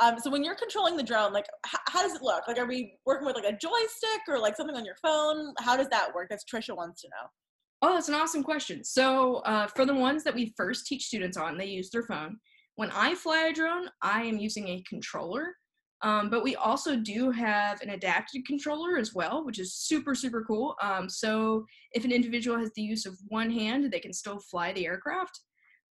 Um, 0.00 0.20
so 0.20 0.30
when 0.30 0.44
you're 0.44 0.54
controlling 0.54 0.96
the 0.96 1.02
drone, 1.02 1.32
like 1.32 1.46
h- 1.66 1.80
how 1.88 2.02
does 2.02 2.14
it 2.14 2.22
look? 2.22 2.46
Like, 2.46 2.56
are 2.56 2.66
we 2.66 2.94
working 3.04 3.26
with 3.26 3.34
like 3.34 3.44
a 3.52 3.56
joystick 3.56 4.20
or 4.28 4.38
like 4.38 4.56
something 4.56 4.76
on 4.76 4.84
your 4.84 4.94
phone? 5.02 5.52
How 5.58 5.76
does 5.76 5.88
that 5.88 6.14
work? 6.14 6.28
That's 6.30 6.44
Trisha 6.44 6.76
wants 6.76 7.00
to 7.02 7.08
know. 7.08 7.26
Oh 7.82 7.94
that's 7.94 8.08
an 8.08 8.14
awesome 8.14 8.42
question 8.42 8.82
so 8.84 9.36
uh, 9.38 9.66
for 9.66 9.84
the 9.84 9.94
ones 9.94 10.24
that 10.24 10.34
we 10.34 10.52
first 10.56 10.86
teach 10.86 11.04
students 11.04 11.36
on 11.36 11.56
they 11.56 11.66
use 11.66 11.90
their 11.90 12.04
phone 12.04 12.36
when 12.76 12.90
i 12.92 13.14
fly 13.14 13.48
a 13.50 13.52
drone 13.52 13.88
i 14.02 14.22
am 14.22 14.38
using 14.38 14.68
a 14.68 14.82
controller 14.88 15.54
um, 16.02 16.30
but 16.30 16.44
we 16.44 16.54
also 16.56 16.96
do 16.96 17.30
have 17.30 17.80
an 17.82 17.90
adapted 17.90 18.46
controller 18.46 18.98
as 18.98 19.14
well, 19.14 19.44
which 19.44 19.58
is 19.58 19.74
super, 19.74 20.14
super 20.14 20.44
cool. 20.44 20.76
Um, 20.80 21.08
so 21.08 21.64
if 21.92 22.04
an 22.04 22.12
individual 22.12 22.58
has 22.58 22.70
the 22.76 22.82
use 22.82 23.04
of 23.04 23.18
one 23.28 23.50
hand, 23.50 23.90
they 23.90 23.98
can 23.98 24.12
still 24.12 24.38
fly 24.38 24.72
the 24.72 24.86
aircraft. 24.86 25.40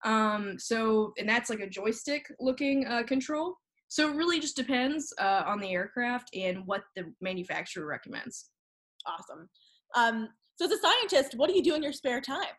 Um, 0.04 0.58
so, 0.58 1.12
and 1.18 1.28
that's 1.28 1.50
like 1.50 1.60
a 1.60 1.68
joystick 1.68 2.26
looking 2.40 2.86
uh, 2.86 3.02
control. 3.02 3.56
So 3.88 4.08
it 4.08 4.16
really 4.16 4.40
just 4.40 4.56
depends 4.56 5.12
uh, 5.18 5.42
on 5.46 5.60
the 5.60 5.72
aircraft 5.72 6.30
and 6.34 6.62
what 6.66 6.82
the 6.96 7.12
manufacturer 7.20 7.86
recommends. 7.86 8.50
Awesome. 9.06 9.48
Um, 9.94 10.28
so 10.58 10.64
as 10.64 10.72
a 10.72 10.78
scientist, 10.78 11.36
what 11.36 11.48
do 11.48 11.56
you 11.56 11.62
do 11.62 11.76
in 11.76 11.84
your 11.84 11.92
spare 11.92 12.20
time? 12.20 12.56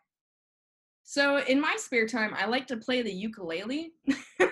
So 1.04 1.40
in 1.40 1.60
my 1.60 1.74
spare 1.76 2.06
time, 2.06 2.32
I 2.34 2.46
like 2.46 2.66
to 2.68 2.78
play 2.78 3.02
the 3.02 3.12
ukulele. 3.12 3.92
and 4.38 4.50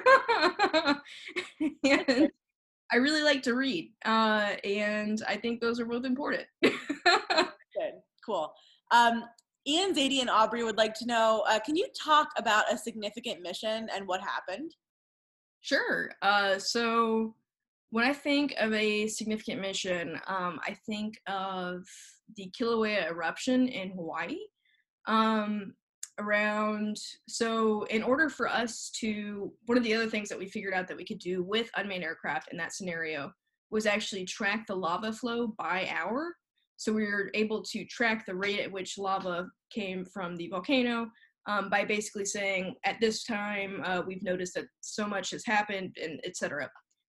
I 2.92 2.96
really 2.96 3.22
like 3.22 3.42
to 3.44 3.54
read. 3.54 3.90
Uh, 4.04 4.56
and 4.64 5.22
I 5.26 5.36
think 5.36 5.62
those 5.62 5.80
are 5.80 5.86
both 5.86 6.04
important. 6.04 6.44
Good. 6.62 6.74
Cool. 8.26 8.52
Um, 8.90 9.24
Ian, 9.66 9.94
Zadie, 9.94 10.20
and 10.20 10.28
Aubrey 10.28 10.62
would 10.62 10.76
like 10.76 10.92
to 10.94 11.06
know, 11.06 11.42
uh, 11.48 11.58
can 11.60 11.74
you 11.74 11.86
talk 11.98 12.28
about 12.36 12.70
a 12.70 12.76
significant 12.76 13.40
mission 13.40 13.88
and 13.94 14.06
what 14.06 14.20
happened? 14.20 14.74
Sure. 15.60 16.10
Uh, 16.20 16.58
so 16.58 17.34
when 17.90 18.04
I 18.04 18.12
think 18.12 18.54
of 18.58 18.72
a 18.72 19.06
significant 19.08 19.60
mission, 19.60 20.20
um, 20.26 20.60
I 20.66 20.76
think 20.86 21.14
of 21.26 21.84
the 22.36 22.50
Kilauea 22.58 23.10
eruption 23.10 23.68
in 23.68 23.90
Hawaii. 23.90 24.36
Um, 25.06 25.74
around 26.18 26.96
so 27.28 27.84
in 27.84 28.02
order 28.02 28.28
for 28.28 28.48
us 28.48 28.90
to 28.90 29.52
one 29.66 29.78
of 29.78 29.84
the 29.84 29.94
other 29.94 30.08
things 30.08 30.28
that 30.28 30.38
we 30.38 30.48
figured 30.48 30.74
out 30.74 30.88
that 30.88 30.96
we 30.96 31.04
could 31.04 31.18
do 31.18 31.42
with 31.42 31.70
unmanned 31.76 32.02
aircraft 32.02 32.50
in 32.50 32.58
that 32.58 32.72
scenario 32.72 33.30
was 33.70 33.86
actually 33.86 34.24
track 34.24 34.66
the 34.66 34.74
lava 34.74 35.12
flow 35.12 35.54
by 35.58 35.88
hour 35.96 36.34
so 36.76 36.92
we 36.92 37.04
were 37.04 37.30
able 37.34 37.62
to 37.62 37.84
track 37.84 38.26
the 38.26 38.34
rate 38.34 38.60
at 38.60 38.72
which 38.72 38.98
lava 38.98 39.48
came 39.70 40.04
from 40.04 40.36
the 40.36 40.48
volcano 40.48 41.06
um, 41.46 41.70
by 41.70 41.84
basically 41.84 42.24
saying 42.24 42.74
at 42.84 43.00
this 43.00 43.22
time 43.22 43.80
uh, 43.84 44.02
we've 44.04 44.22
noticed 44.22 44.54
that 44.54 44.66
so 44.80 45.06
much 45.06 45.30
has 45.30 45.44
happened 45.46 45.96
and 46.02 46.20
etc 46.24 46.68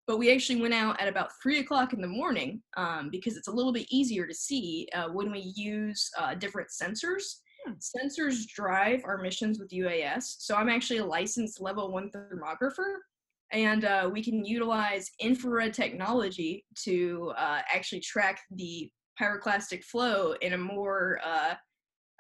but 0.09 0.19
we 0.19 0.33
actually 0.33 0.61
went 0.61 0.73
out 0.73 0.99
at 0.99 1.07
about 1.07 1.31
three 1.41 1.61
o'clock 1.61 1.93
in 1.93 2.01
the 2.01 2.09
morning 2.09 2.63
um, 2.79 3.11
because 3.11 3.37
it's 3.37 3.49
a 3.49 3.53
little 3.53 3.75
bit 3.75 3.87
easier 3.91 4.27
to 4.27 4.35
see 4.35 4.89
uh, 4.95 5.09
when 5.09 5.31
we 5.31 5.53
use 5.55 6.11
uh, 6.19 6.35
different 6.35 6.71
sensors. 6.71 7.23
Hmm. 7.67 7.75
Sensors 7.75 8.47
drive 8.49 9.03
our 9.05 9.19
missions 9.19 9.59
with 9.61 9.71
UAS. 9.71 10.37
So 10.39 10.57
I'm 10.57 10.71
actually 10.71 11.01
a 11.01 11.05
licensed 11.05 11.61
level 11.61 11.93
one 11.93 12.11
thermographer, 12.11 12.97
and 13.53 13.85
uh, 13.85 14.09
we 14.11 14.25
can 14.25 14.47
utilize 14.47 15.11
infrared 15.21 15.75
technology 15.75 16.65
to 16.85 17.35
uh, 17.37 17.61
actually 17.73 18.01
track 18.01 18.41
the 18.51 18.91
pyroclastic 19.21 19.85
flow 19.85 20.33
in 20.41 20.55
a 20.55 20.59
more 20.59 21.21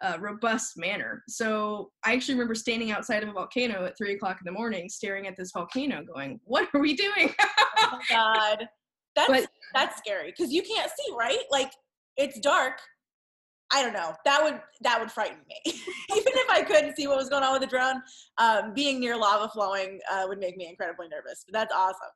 uh, 0.03 0.17
robust 0.21 0.77
manner. 0.77 1.23
So 1.29 1.91
I 2.05 2.13
actually 2.13 2.35
remember 2.35 2.55
standing 2.55 2.91
outside 2.91 3.23
of 3.23 3.29
a 3.29 3.33
volcano 3.33 3.85
at 3.85 3.97
three 3.97 4.15
o'clock 4.15 4.39
in 4.41 4.45
the 4.45 4.57
morning, 4.59 4.89
staring 4.89 5.27
at 5.27 5.37
this 5.37 5.51
volcano, 5.53 6.03
going, 6.03 6.41
"What 6.45 6.69
are 6.75 6.81
we 6.81 6.95
doing?" 6.95 7.35
oh 7.79 7.99
god, 8.09 8.69
that's 9.15 9.29
but, 9.29 9.47
that's 9.75 9.99
scary 9.99 10.33
because 10.37 10.53
you 10.53 10.63
can't 10.63 10.91
see, 10.91 11.15
right? 11.19 11.43
Like 11.51 11.73
it's 12.17 12.39
dark. 12.41 12.81
I 13.73 13.83
don't 13.83 13.93
know. 13.93 14.15
That 14.25 14.43
would 14.43 14.61
that 14.83 15.01
would 15.01 15.11
frighten 15.11 15.39
me. 15.49 15.73
Even 16.17 16.33
if 16.35 16.51
I 16.51 16.63
couldn't 16.63 16.97
see 16.97 17.07
what 17.07 17.17
was 17.17 17.29
going 17.29 17.43
on 17.43 17.53
with 17.53 17.63
the 17.63 17.67
drone, 17.67 18.03
um, 18.39 18.73
being 18.75 19.01
near 19.01 19.17
lava 19.17 19.49
flowing 19.49 20.01
uh, 20.11 20.25
would 20.29 20.39
make 20.39 20.57
me 20.57 20.67
incredibly 20.69 21.09
nervous. 21.09 21.45
But 21.47 21.53
that's 21.53 21.75
awesome. 21.75 22.11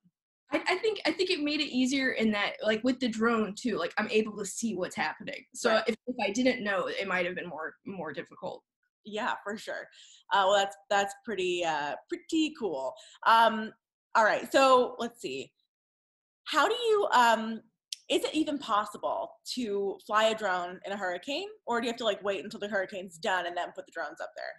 I, 0.53 0.63
I, 0.69 0.77
think 0.77 1.01
I 1.07 1.13
think 1.13 1.31
it 1.31 1.41
made 1.41 1.61
it 1.61 1.75
easier 1.75 2.13
in 2.13 2.31
that 2.33 2.55
like 2.63 2.83
with 2.85 3.01
the 3.01 3.09
drone 3.09 3.55
too, 3.55 3.79
like 3.79 3.95
I'm 3.99 4.09
able 4.11 4.37
to 4.39 4.45
see 4.45 4.75
what's 4.75 4.97
happening. 4.97 5.45
So 5.55 5.71
right. 5.71 5.85
if, 5.87 5.97
if 6.07 6.17
I 6.23 6.31
didn't 6.31 6.63
know, 6.63 6.89
it 6.89 7.09
might 7.09 7.27
have 7.27 7.35
been 7.35 7.49
more 7.49 7.75
more 7.87 8.13
difficult. 8.13 8.63
Yeah, 9.05 9.35
for 9.43 9.57
sure. 9.57 9.89
Uh, 10.33 10.45
well, 10.47 10.57
that's 10.57 10.77
that's 10.91 11.15
pretty 11.25 11.65
uh, 11.65 11.95
pretty 12.09 12.55
cool. 12.59 12.95
Um, 13.27 13.73
all 14.15 14.25
right, 14.25 14.51
so 14.53 14.97
let's 14.99 15.21
see. 15.21 15.51
How 16.45 16.69
do 16.69 16.75
you 16.75 17.09
um, 17.13 17.61
is 18.09 18.25
it 18.25 18.35
even 18.35 18.59
possible 18.59 19.31
to 19.55 19.99
fly 20.07 20.25
a 20.25 20.35
drone 20.35 20.81
in 20.85 20.93
a 20.93 20.97
hurricane, 20.97 21.49
or 21.67 21.81
do 21.81 21.87
you 21.87 21.93
have 21.93 21.99
to 21.99 22.05
like 22.05 22.23
wait 22.23 22.45
until 22.45 22.61
the 22.61 22.69
hurricane's 22.69 23.17
done 23.17 23.47
and 23.47 23.57
then 23.57 23.69
put 23.75 23.87
the 23.87 23.93
drones 23.93 24.21
up 24.21 24.31
there? 24.37 24.53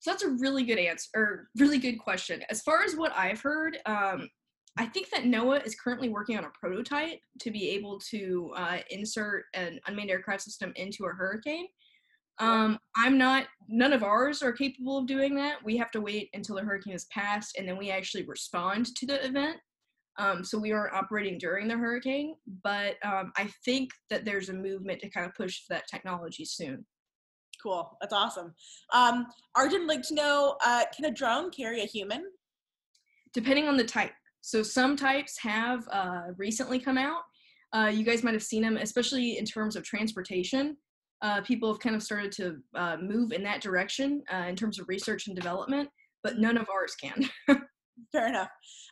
So 0.00 0.10
that's 0.10 0.22
a 0.22 0.30
really 0.30 0.64
good 0.64 0.78
answer, 0.78 1.08
or 1.14 1.48
really 1.58 1.78
good 1.78 1.98
question. 1.98 2.42
As 2.50 2.62
far 2.62 2.82
as 2.82 2.96
what 2.96 3.12
I've 3.16 3.40
heard, 3.40 3.78
um, 3.86 4.28
I 4.80 4.86
think 4.86 5.10
that 5.10 5.24
NOAA 5.24 5.66
is 5.66 5.74
currently 5.74 6.08
working 6.08 6.38
on 6.38 6.44
a 6.46 6.50
prototype 6.58 7.18
to 7.40 7.50
be 7.50 7.68
able 7.68 8.00
to 8.08 8.50
uh, 8.56 8.78
insert 8.88 9.44
an 9.52 9.78
unmanned 9.86 10.08
aircraft 10.08 10.40
system 10.40 10.72
into 10.74 11.04
a 11.04 11.10
hurricane. 11.10 11.66
Um, 12.38 12.78
I'm 12.96 13.18
not, 13.18 13.44
none 13.68 13.92
of 13.92 14.02
ours 14.02 14.42
are 14.42 14.52
capable 14.52 14.96
of 14.96 15.06
doing 15.06 15.34
that. 15.34 15.62
We 15.62 15.76
have 15.76 15.90
to 15.90 16.00
wait 16.00 16.30
until 16.32 16.56
the 16.56 16.62
hurricane 16.62 16.94
has 16.94 17.04
passed 17.12 17.58
and 17.58 17.68
then 17.68 17.76
we 17.76 17.90
actually 17.90 18.24
respond 18.24 18.96
to 18.96 19.04
the 19.04 19.22
event. 19.22 19.58
Um, 20.18 20.42
so 20.42 20.58
we 20.58 20.72
aren't 20.72 20.94
operating 20.94 21.36
during 21.36 21.68
the 21.68 21.76
hurricane, 21.76 22.36
but 22.64 22.96
um, 23.04 23.32
I 23.36 23.50
think 23.66 23.90
that 24.08 24.24
there's 24.24 24.48
a 24.48 24.54
movement 24.54 25.02
to 25.02 25.10
kind 25.10 25.26
of 25.26 25.34
push 25.34 25.60
that 25.68 25.88
technology 25.90 26.46
soon. 26.46 26.86
Cool, 27.62 27.98
that's 28.00 28.14
awesome. 28.14 28.54
Um, 28.94 29.26
Arjun, 29.54 29.86
like 29.86 30.00
to 30.04 30.14
know, 30.14 30.56
uh, 30.64 30.84
can 30.96 31.04
a 31.04 31.10
drone 31.10 31.50
carry 31.50 31.82
a 31.82 31.86
human? 31.86 32.24
Depending 33.34 33.68
on 33.68 33.76
the 33.76 33.84
type. 33.84 34.12
So 34.40 34.62
some 34.62 34.96
types 34.96 35.38
have 35.38 35.86
uh, 35.90 36.22
recently 36.36 36.78
come 36.78 36.98
out. 36.98 37.22
Uh, 37.72 37.90
you 37.92 38.04
guys 38.04 38.22
might 38.22 38.34
have 38.34 38.42
seen 38.42 38.62
them, 38.62 38.76
especially 38.76 39.38
in 39.38 39.44
terms 39.44 39.76
of 39.76 39.84
transportation. 39.84 40.76
Uh, 41.22 41.40
people 41.42 41.70
have 41.70 41.80
kind 41.80 41.94
of 41.94 42.02
started 42.02 42.32
to 42.32 42.56
uh, 42.74 42.96
move 43.00 43.32
in 43.32 43.42
that 43.42 43.60
direction 43.60 44.22
uh, 44.32 44.46
in 44.48 44.56
terms 44.56 44.78
of 44.78 44.88
research 44.88 45.26
and 45.26 45.36
development, 45.36 45.88
but 46.24 46.38
none 46.38 46.56
of 46.56 46.68
ours 46.70 46.94
can. 47.00 47.28
Fair 48.12 48.28
enough. 48.28 48.48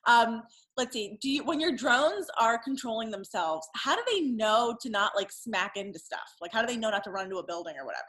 Um, 0.07 0.43
let's 0.77 0.93
see. 0.93 1.17
Do 1.23 1.31
you, 1.31 1.45
when 1.45 1.61
your 1.61 1.75
drones 1.75 2.27
are 2.39 2.59
controlling 2.59 3.11
themselves, 3.11 3.67
how 3.75 3.97
do 3.97 4.03
they 4.11 4.21
know 4.21 4.77
to 4.83 4.91
not 4.91 5.13
like 5.17 5.33
smack 5.33 5.73
into 5.77 5.99
stuff? 5.99 6.29
Like, 6.41 6.53
how 6.53 6.61
do 6.61 6.67
they 6.67 6.77
know 6.77 6.91
not 6.91 7.05
to 7.05 7.11
run 7.11 7.25
into 7.25 7.39
a 7.39 7.47
building 7.47 7.75
or 7.79 7.87
whatever? 7.87 8.05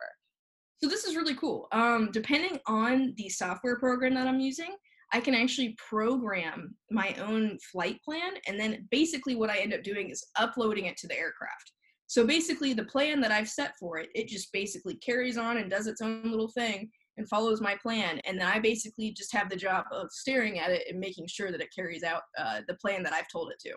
So 0.82 0.89
this 0.89 1.06
is 1.06 1.15
really 1.15 1.36
cool. 1.36 1.67
Um, 1.71 2.10
depending 2.12 2.60
on 2.67 3.13
the 3.17 3.30
software 3.30 3.78
program 3.78 4.13
that 4.15 4.28
I'm 4.28 4.39
using, 4.39 4.75
I 5.12 5.19
can 5.19 5.34
actually 5.34 5.76
program 5.89 6.76
my 6.91 7.15
own 7.19 7.58
flight 7.72 8.00
plan. 8.04 8.34
And 8.48 8.60
then 8.60 8.88
basically 8.91 9.36
what 9.36 9.50
I 9.50 9.58
end 9.58 9.74
up 9.74 9.84
doing 9.84 10.10
is 10.10 10.26
uploading 10.38 10.86
it 10.86 10.98
to 10.98 11.08
the 11.08 11.17
aircraft. 11.17 11.72
So 12.08 12.26
basically 12.26 12.74
the 12.74 12.86
plan 12.86 13.22
that 13.22 13.32
I've 13.32 13.50
set 13.50 13.74
for 13.80 13.98
it, 13.98 14.10
it 14.15 14.28
just 14.28 14.52
basically 14.52 14.95
carries 14.95 15.38
on 15.38 15.58
and 15.58 15.69
does 15.69 15.88
its 15.88 16.02
own 16.02 16.24
little 16.24 16.48
thing 16.48 16.89
and 17.17 17.30
follows 17.30 17.62
my 17.62 17.76
plan. 17.82 18.19
And 18.26 18.39
then 18.39 18.48
I 18.48 18.60
basically 18.60 19.12
just 19.12 19.34
have 19.34 19.50
the 19.50 19.56
job 19.56 19.86
of 19.91 20.08
staring 20.12 20.60
at 20.60 20.72
it 20.72 20.84
and 20.89 21.00
making 21.00 21.28
sure 21.28 21.52
that 21.52 21.62
it 21.62 21.74
carries 21.76 22.04
out 22.04 22.24
uh, 22.38 22.62
the 22.67 22.76
plan 22.76 23.04
that 23.04 23.13
I've 23.13 23.30
told 23.32 23.52
it 23.52 23.60
to. 23.67 23.76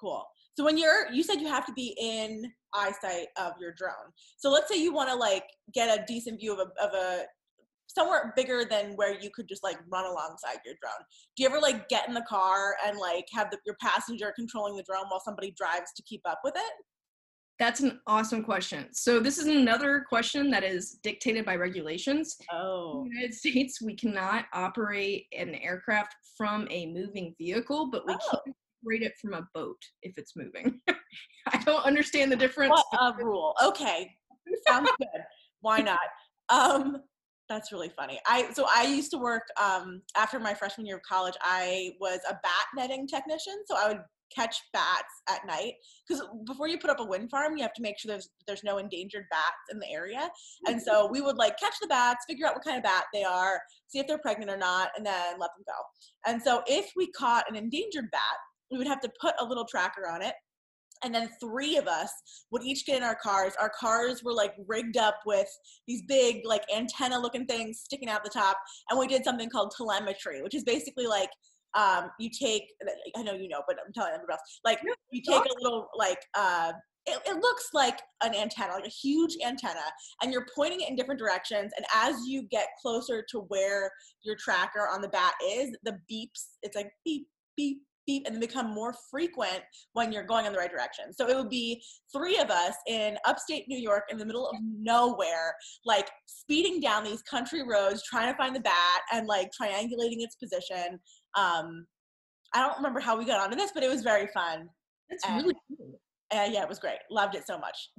Cool. 0.00 0.24
So 0.56 0.64
when 0.64 0.78
you're, 0.78 1.10
you 1.12 1.22
said 1.22 1.40
you 1.40 1.48
have 1.48 1.66
to 1.66 1.72
be 1.72 1.96
in 2.00 2.44
eyesight 2.74 3.26
of 3.36 3.54
your 3.60 3.72
drone. 3.72 4.12
So 4.36 4.50
let's 4.50 4.70
say 4.70 4.80
you 4.80 4.92
want 4.92 5.08
to 5.08 5.16
like 5.16 5.44
get 5.72 5.98
a 5.98 6.04
decent 6.06 6.40
view 6.40 6.52
of 6.52 6.60
a, 6.60 6.84
of 6.84 6.94
a 6.94 7.24
somewhere 7.86 8.32
bigger 8.36 8.64
than 8.68 8.92
where 8.96 9.18
you 9.20 9.30
could 9.30 9.48
just 9.48 9.62
like 9.62 9.78
run 9.90 10.04
alongside 10.04 10.58
your 10.64 10.74
drone. 10.80 11.04
Do 11.36 11.42
you 11.42 11.48
ever 11.48 11.60
like 11.60 11.88
get 11.88 12.08
in 12.08 12.14
the 12.14 12.24
car 12.28 12.76
and 12.86 12.98
like 12.98 13.26
have 13.32 13.50
the, 13.50 13.58
your 13.64 13.76
passenger 13.80 14.32
controlling 14.34 14.76
the 14.76 14.82
drone 14.82 15.04
while 15.08 15.22
somebody 15.24 15.52
drives 15.56 15.92
to 15.96 16.02
keep 16.02 16.22
up 16.24 16.40
with 16.44 16.54
it? 16.56 16.72
That's 17.60 17.80
an 17.80 18.00
awesome 18.08 18.42
question. 18.42 18.86
So 18.92 19.20
this 19.20 19.38
is 19.38 19.46
another 19.46 20.04
question 20.08 20.50
that 20.50 20.64
is 20.64 20.98
dictated 21.04 21.44
by 21.44 21.54
regulations. 21.54 22.36
Oh. 22.52 23.02
In 23.04 23.10
the 23.10 23.14
United 23.14 23.34
States, 23.34 23.80
we 23.80 23.94
cannot 23.94 24.46
operate 24.52 25.26
an 25.36 25.54
aircraft 25.54 26.16
from 26.36 26.66
a 26.70 26.86
moving 26.86 27.32
vehicle, 27.38 27.90
but 27.92 28.06
we 28.08 28.14
oh. 28.14 28.18
can 28.44 28.54
operate 28.82 29.02
it 29.02 29.12
from 29.22 29.34
a 29.34 29.46
boat 29.54 29.80
if 30.02 30.18
it's 30.18 30.34
moving. 30.34 30.80
I 31.46 31.58
don't 31.58 31.84
understand 31.84 32.32
the 32.32 32.36
difference. 32.36 32.82
What 32.90 33.14
a 33.14 33.24
rule. 33.24 33.54
Okay. 33.62 34.10
Sounds 34.66 34.90
good. 34.98 35.22
Why 35.60 35.80
not? 35.80 35.98
Um, 36.48 36.98
that's 37.48 37.72
really 37.72 37.90
funny. 37.90 38.18
I 38.26 38.52
so 38.52 38.66
I 38.74 38.84
used 38.84 39.10
to 39.10 39.18
work 39.18 39.42
um, 39.62 40.00
after 40.16 40.38
my 40.38 40.54
freshman 40.54 40.86
year 40.86 40.96
of 40.96 41.02
college. 41.02 41.34
I 41.42 41.92
was 42.00 42.20
a 42.28 42.32
bat 42.32 42.66
netting 42.76 43.06
technician, 43.06 43.54
so 43.66 43.76
I 43.76 43.88
would 43.88 44.00
catch 44.34 44.56
bats 44.72 45.22
at 45.28 45.46
night 45.46 45.74
because 46.08 46.24
before 46.46 46.68
you 46.68 46.78
put 46.78 46.90
up 46.90 47.00
a 47.00 47.04
wind 47.04 47.30
farm, 47.30 47.56
you 47.56 47.62
have 47.62 47.74
to 47.74 47.82
make 47.82 47.98
sure 47.98 48.10
there's 48.10 48.30
there's 48.46 48.64
no 48.64 48.78
endangered 48.78 49.24
bats 49.30 49.56
in 49.70 49.78
the 49.78 49.90
area. 49.90 50.30
And 50.66 50.80
so 50.80 51.08
we 51.10 51.20
would 51.20 51.36
like 51.36 51.58
catch 51.58 51.74
the 51.80 51.86
bats, 51.86 52.24
figure 52.28 52.46
out 52.46 52.54
what 52.54 52.64
kind 52.64 52.76
of 52.76 52.82
bat 52.82 53.04
they 53.12 53.24
are, 53.24 53.60
see 53.88 53.98
if 53.98 54.06
they're 54.06 54.18
pregnant 54.18 54.50
or 54.50 54.56
not, 54.56 54.90
and 54.96 55.04
then 55.04 55.34
let 55.38 55.50
them 55.56 55.64
go. 55.66 56.30
And 56.30 56.42
so 56.42 56.62
if 56.66 56.90
we 56.96 57.10
caught 57.12 57.48
an 57.48 57.56
endangered 57.56 58.10
bat, 58.10 58.22
we 58.70 58.78
would 58.78 58.86
have 58.86 59.00
to 59.00 59.10
put 59.20 59.34
a 59.38 59.44
little 59.44 59.66
tracker 59.66 60.08
on 60.08 60.22
it 60.22 60.34
and 61.04 61.14
then 61.14 61.28
three 61.40 61.76
of 61.76 61.86
us 61.86 62.10
would 62.50 62.64
each 62.64 62.86
get 62.86 62.96
in 62.96 63.02
our 63.02 63.14
cars 63.14 63.52
our 63.60 63.70
cars 63.78 64.22
were 64.24 64.32
like 64.32 64.54
rigged 64.66 64.96
up 64.96 65.16
with 65.26 65.48
these 65.86 66.02
big 66.08 66.42
like 66.44 66.62
antenna 66.74 67.18
looking 67.18 67.46
things 67.46 67.80
sticking 67.84 68.08
out 68.08 68.24
the 68.24 68.30
top 68.30 68.56
and 68.90 68.98
we 68.98 69.06
did 69.06 69.24
something 69.24 69.48
called 69.48 69.72
telemetry 69.76 70.42
which 70.42 70.54
is 70.54 70.64
basically 70.64 71.06
like 71.06 71.30
um, 71.76 72.10
you 72.20 72.30
take 72.30 72.62
i 73.16 73.22
know 73.22 73.32
you 73.32 73.48
know 73.48 73.62
but 73.66 73.76
i'm 73.84 73.92
telling 73.92 74.12
everybody 74.14 74.34
else 74.34 74.60
like 74.64 74.78
you 75.10 75.22
take 75.22 75.44
a 75.44 75.62
little 75.62 75.88
like 75.96 76.18
uh, 76.38 76.72
it, 77.06 77.20
it, 77.26 77.36
looks 77.36 77.68
like 77.74 77.98
an 78.22 78.34
antenna, 78.34 78.72
like 78.72 78.86
a 78.86 78.88
huge 78.88 79.36
antenna, 79.44 79.84
and 80.22 80.32
you're 80.32 80.46
pointing 80.56 80.80
it 80.80 80.88
in 80.88 80.96
different 80.96 81.20
directions. 81.20 81.72
And 81.76 81.84
as 81.94 82.26
you 82.26 82.44
get 82.50 82.68
closer 82.80 83.24
to 83.30 83.40
where 83.48 83.90
your 84.22 84.36
tracker 84.36 84.88
on 84.90 85.02
the 85.02 85.08
bat 85.08 85.34
is, 85.44 85.76
the 85.82 85.98
beeps, 86.10 86.54
it's 86.62 86.74
like 86.74 86.90
beep, 87.04 87.26
beep, 87.56 87.82
and 88.08 88.26
then 88.26 88.40
become 88.40 88.72
more 88.72 88.94
frequent 89.10 89.60
when 89.92 90.12
you're 90.12 90.24
going 90.24 90.46
in 90.46 90.52
the 90.52 90.58
right 90.58 90.70
direction. 90.70 91.12
So 91.12 91.28
it 91.28 91.36
would 91.36 91.48
be 91.48 91.82
three 92.12 92.38
of 92.38 92.50
us 92.50 92.74
in 92.86 93.16
upstate 93.26 93.68
New 93.68 93.78
York 93.78 94.04
in 94.10 94.18
the 94.18 94.26
middle 94.26 94.48
of 94.48 94.56
nowhere, 94.62 95.54
like 95.84 96.10
speeding 96.26 96.80
down 96.80 97.04
these 97.04 97.22
country 97.22 97.62
roads, 97.62 98.02
trying 98.02 98.30
to 98.30 98.36
find 98.36 98.54
the 98.54 98.60
bat 98.60 99.00
and 99.12 99.26
like 99.26 99.50
triangulating 99.60 100.18
its 100.18 100.36
position. 100.36 101.00
Um, 101.36 101.86
I 102.54 102.60
don't 102.60 102.76
remember 102.76 103.00
how 103.00 103.16
we 103.16 103.24
got 103.24 103.40
onto 103.40 103.56
this, 103.56 103.72
but 103.74 103.82
it 103.82 103.90
was 103.90 104.02
very 104.02 104.28
fun. 104.28 104.68
That's 105.10 105.26
and, 105.26 105.42
really 105.42 105.54
cool. 105.68 106.00
Uh, 106.34 106.48
yeah, 106.50 106.62
it 106.62 106.68
was 106.68 106.78
great. 106.78 106.98
Loved 107.10 107.36
it 107.36 107.46
so 107.46 107.58
much. 107.58 107.90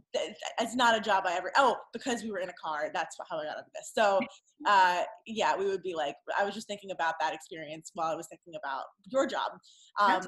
It's 0.60 0.76
not 0.76 0.98
a 0.98 1.00
job 1.00 1.24
I 1.26 1.36
ever. 1.36 1.52
Oh, 1.58 1.78
because 1.93 2.24
we 2.24 2.32
were 2.32 2.39
in 2.39 2.50
a 2.50 2.54
car. 2.62 2.89
That's 2.93 3.15
how 3.30 3.39
I 3.39 3.45
got 3.45 3.58
into 3.58 3.69
this. 3.74 3.91
So, 3.93 4.19
uh, 4.67 5.04
yeah, 5.26 5.56
we 5.56 5.65
would 5.65 5.84
be 5.84 5.95
like. 5.95 6.15
I 6.38 6.43
was 6.43 6.54
just 6.54 6.67
thinking 6.67 6.91
about 6.91 7.15
that 7.21 7.34
experience 7.34 7.91
while 7.93 8.12
I 8.12 8.15
was 8.15 8.28
thinking 8.28 8.54
about 8.62 8.84
your 9.06 9.26
job. 9.26 9.52
Um, 10.00 10.21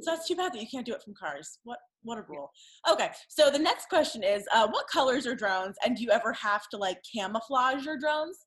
so 0.00 0.10
that's 0.10 0.26
too 0.26 0.34
bad 0.34 0.52
that 0.52 0.60
you 0.60 0.66
can't 0.68 0.86
do 0.86 0.94
it 0.94 1.02
from 1.02 1.14
cars. 1.14 1.58
What 1.64 1.78
what 2.02 2.18
a 2.18 2.24
rule. 2.28 2.50
Okay, 2.90 3.10
so 3.28 3.50
the 3.50 3.58
next 3.58 3.88
question 3.88 4.24
is, 4.24 4.44
uh, 4.52 4.66
what 4.68 4.86
colors 4.88 5.26
are 5.26 5.34
drones, 5.34 5.76
and 5.84 5.96
do 5.96 6.02
you 6.02 6.10
ever 6.10 6.32
have 6.32 6.68
to 6.70 6.76
like 6.76 6.98
camouflage 7.14 7.84
your 7.84 7.98
drones? 7.98 8.46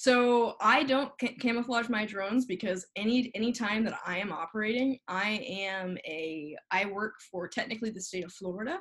So 0.00 0.54
I 0.62 0.82
don't 0.82 1.12
ca- 1.20 1.36
camouflage 1.38 1.90
my 1.90 2.06
drones 2.06 2.46
because 2.46 2.86
any 2.96 3.30
any 3.34 3.52
time 3.52 3.84
that 3.84 3.98
I 4.06 4.16
am 4.16 4.32
operating, 4.32 4.98
I 5.08 5.44
am 5.46 5.98
a 6.06 6.56
I 6.70 6.86
work 6.86 7.16
for 7.30 7.46
technically 7.46 7.90
the 7.90 8.00
state 8.00 8.24
of 8.24 8.32
Florida. 8.32 8.78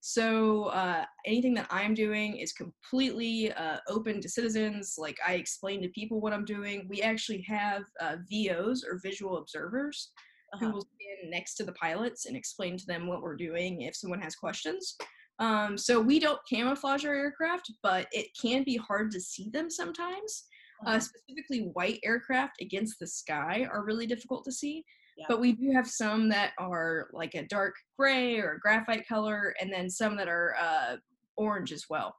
So 0.00 0.68
uh, 0.68 1.04
anything 1.26 1.52
that 1.56 1.66
I'm 1.70 1.92
doing 1.92 2.38
is 2.38 2.54
completely 2.54 3.52
uh, 3.52 3.80
open 3.86 4.22
to 4.22 4.30
citizens. 4.30 4.94
Like 4.96 5.18
I 5.28 5.34
explain 5.34 5.82
to 5.82 5.90
people 5.90 6.22
what 6.22 6.32
I'm 6.32 6.46
doing. 6.46 6.86
We 6.88 7.02
actually 7.02 7.42
have 7.42 7.82
uh, 8.00 8.16
VOs 8.30 8.82
or 8.82 8.98
visual 9.02 9.36
observers 9.36 10.10
who 10.58 10.70
will 10.70 10.88
stand 10.96 11.30
next 11.30 11.56
to 11.56 11.64
the 11.64 11.72
pilots 11.72 12.24
and 12.24 12.34
explain 12.34 12.78
to 12.78 12.86
them 12.86 13.06
what 13.06 13.20
we're 13.20 13.36
doing 13.36 13.82
if 13.82 13.94
someone 13.94 14.22
has 14.22 14.36
questions. 14.36 14.96
Um, 15.38 15.76
so 15.76 16.00
we 16.00 16.18
don't 16.18 16.40
camouflage 16.48 17.04
our 17.04 17.14
aircraft, 17.14 17.70
but 17.82 18.06
it 18.12 18.28
can 18.40 18.64
be 18.64 18.78
hard 18.78 19.10
to 19.10 19.20
see 19.20 19.50
them 19.50 19.68
sometimes. 19.68 20.44
Uh, 20.84 20.90
Uh-huh. 20.90 21.00
specifically, 21.00 21.70
white 21.74 22.00
aircraft 22.04 22.60
against 22.60 22.98
the 22.98 23.06
sky 23.06 23.66
are 23.70 23.84
really 23.84 24.06
difficult 24.06 24.44
to 24.44 24.52
see. 24.52 24.84
Yeah. 25.16 25.26
But 25.28 25.40
we 25.40 25.52
do 25.52 25.70
have 25.72 25.86
some 25.86 26.28
that 26.30 26.52
are 26.58 27.08
like 27.12 27.34
a 27.34 27.46
dark 27.46 27.74
gray 27.98 28.38
or 28.38 28.52
a 28.54 28.60
graphite 28.60 29.06
color, 29.06 29.54
and 29.60 29.72
then 29.72 29.88
some 29.90 30.16
that 30.16 30.28
are 30.28 30.56
uh, 30.58 30.96
orange 31.36 31.72
as 31.72 31.84
well. 31.88 32.16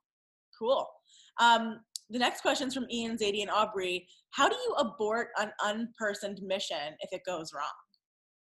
Cool. 0.57 0.87
Um, 1.39 1.79
the 2.09 2.19
next 2.19 2.41
question 2.41 2.67
is 2.67 2.73
from 2.73 2.85
Ian, 2.91 3.17
Zadie, 3.17 3.41
and 3.41 3.49
Aubrey. 3.49 4.07
How 4.31 4.47
do 4.47 4.55
you 4.55 4.75
abort 4.77 5.29
an 5.39 5.51
unpersoned 5.61 6.41
mission 6.43 6.95
if 6.99 7.11
it 7.11 7.21
goes 7.25 7.51
wrong? 7.53 7.65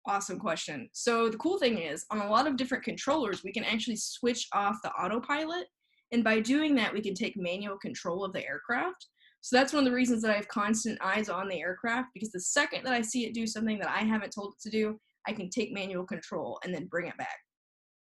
Awesome 0.08 0.40
question. 0.40 0.90
So 0.92 1.30
the 1.30 1.38
cool 1.38 1.60
thing 1.60 1.78
is, 1.78 2.06
on 2.10 2.18
a 2.20 2.28
lot 2.30 2.48
of 2.48 2.58
different 2.58 2.84
controllers, 2.84 3.44
we 3.44 3.54
can 3.54 3.64
actually 3.64 3.96
switch 3.98 4.48
off 4.52 4.78
the 4.84 4.92
autopilot, 4.92 5.68
and 6.12 6.24
by 6.24 6.40
doing 6.40 6.76
that, 6.76 6.92
we 6.94 7.02
can 7.02 7.14
take 7.14 7.38
manual 7.38 7.78
control 7.78 8.26
of 8.26 8.34
the 8.34 8.46
aircraft. 8.46 9.08
So 9.44 9.58
that's 9.58 9.74
one 9.74 9.86
of 9.86 9.90
the 9.90 9.96
reasons 9.96 10.22
that 10.22 10.32
I 10.32 10.38
have 10.38 10.48
constant 10.48 10.98
eyes 11.04 11.28
on 11.28 11.50
the 11.50 11.60
aircraft 11.60 12.12
because 12.14 12.32
the 12.32 12.40
second 12.40 12.86
that 12.86 12.94
I 12.94 13.02
see 13.02 13.26
it 13.26 13.34
do 13.34 13.46
something 13.46 13.78
that 13.80 13.90
I 13.90 14.00
haven't 14.00 14.32
told 14.32 14.54
it 14.54 14.62
to 14.62 14.70
do, 14.70 14.98
I 15.28 15.34
can 15.34 15.50
take 15.50 15.74
manual 15.74 16.06
control 16.06 16.62
and 16.64 16.74
then 16.74 16.86
bring 16.86 17.08
it 17.08 17.18
back. 17.18 17.36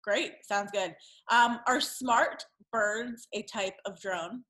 Great. 0.04 0.32
Sounds 0.42 0.72
good. 0.72 0.96
Um, 1.30 1.60
are 1.68 1.80
smart 1.80 2.44
birds 2.74 3.28
a 3.34 3.44
type 3.44 3.76
of 3.86 4.02
drone? 4.02 4.46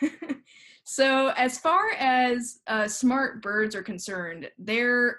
so 0.84 1.32
as 1.36 1.58
far 1.58 1.90
as 1.98 2.60
uh, 2.68 2.86
smart 2.86 3.42
birds 3.42 3.74
are 3.74 3.82
concerned, 3.82 4.48
they're 4.56 5.18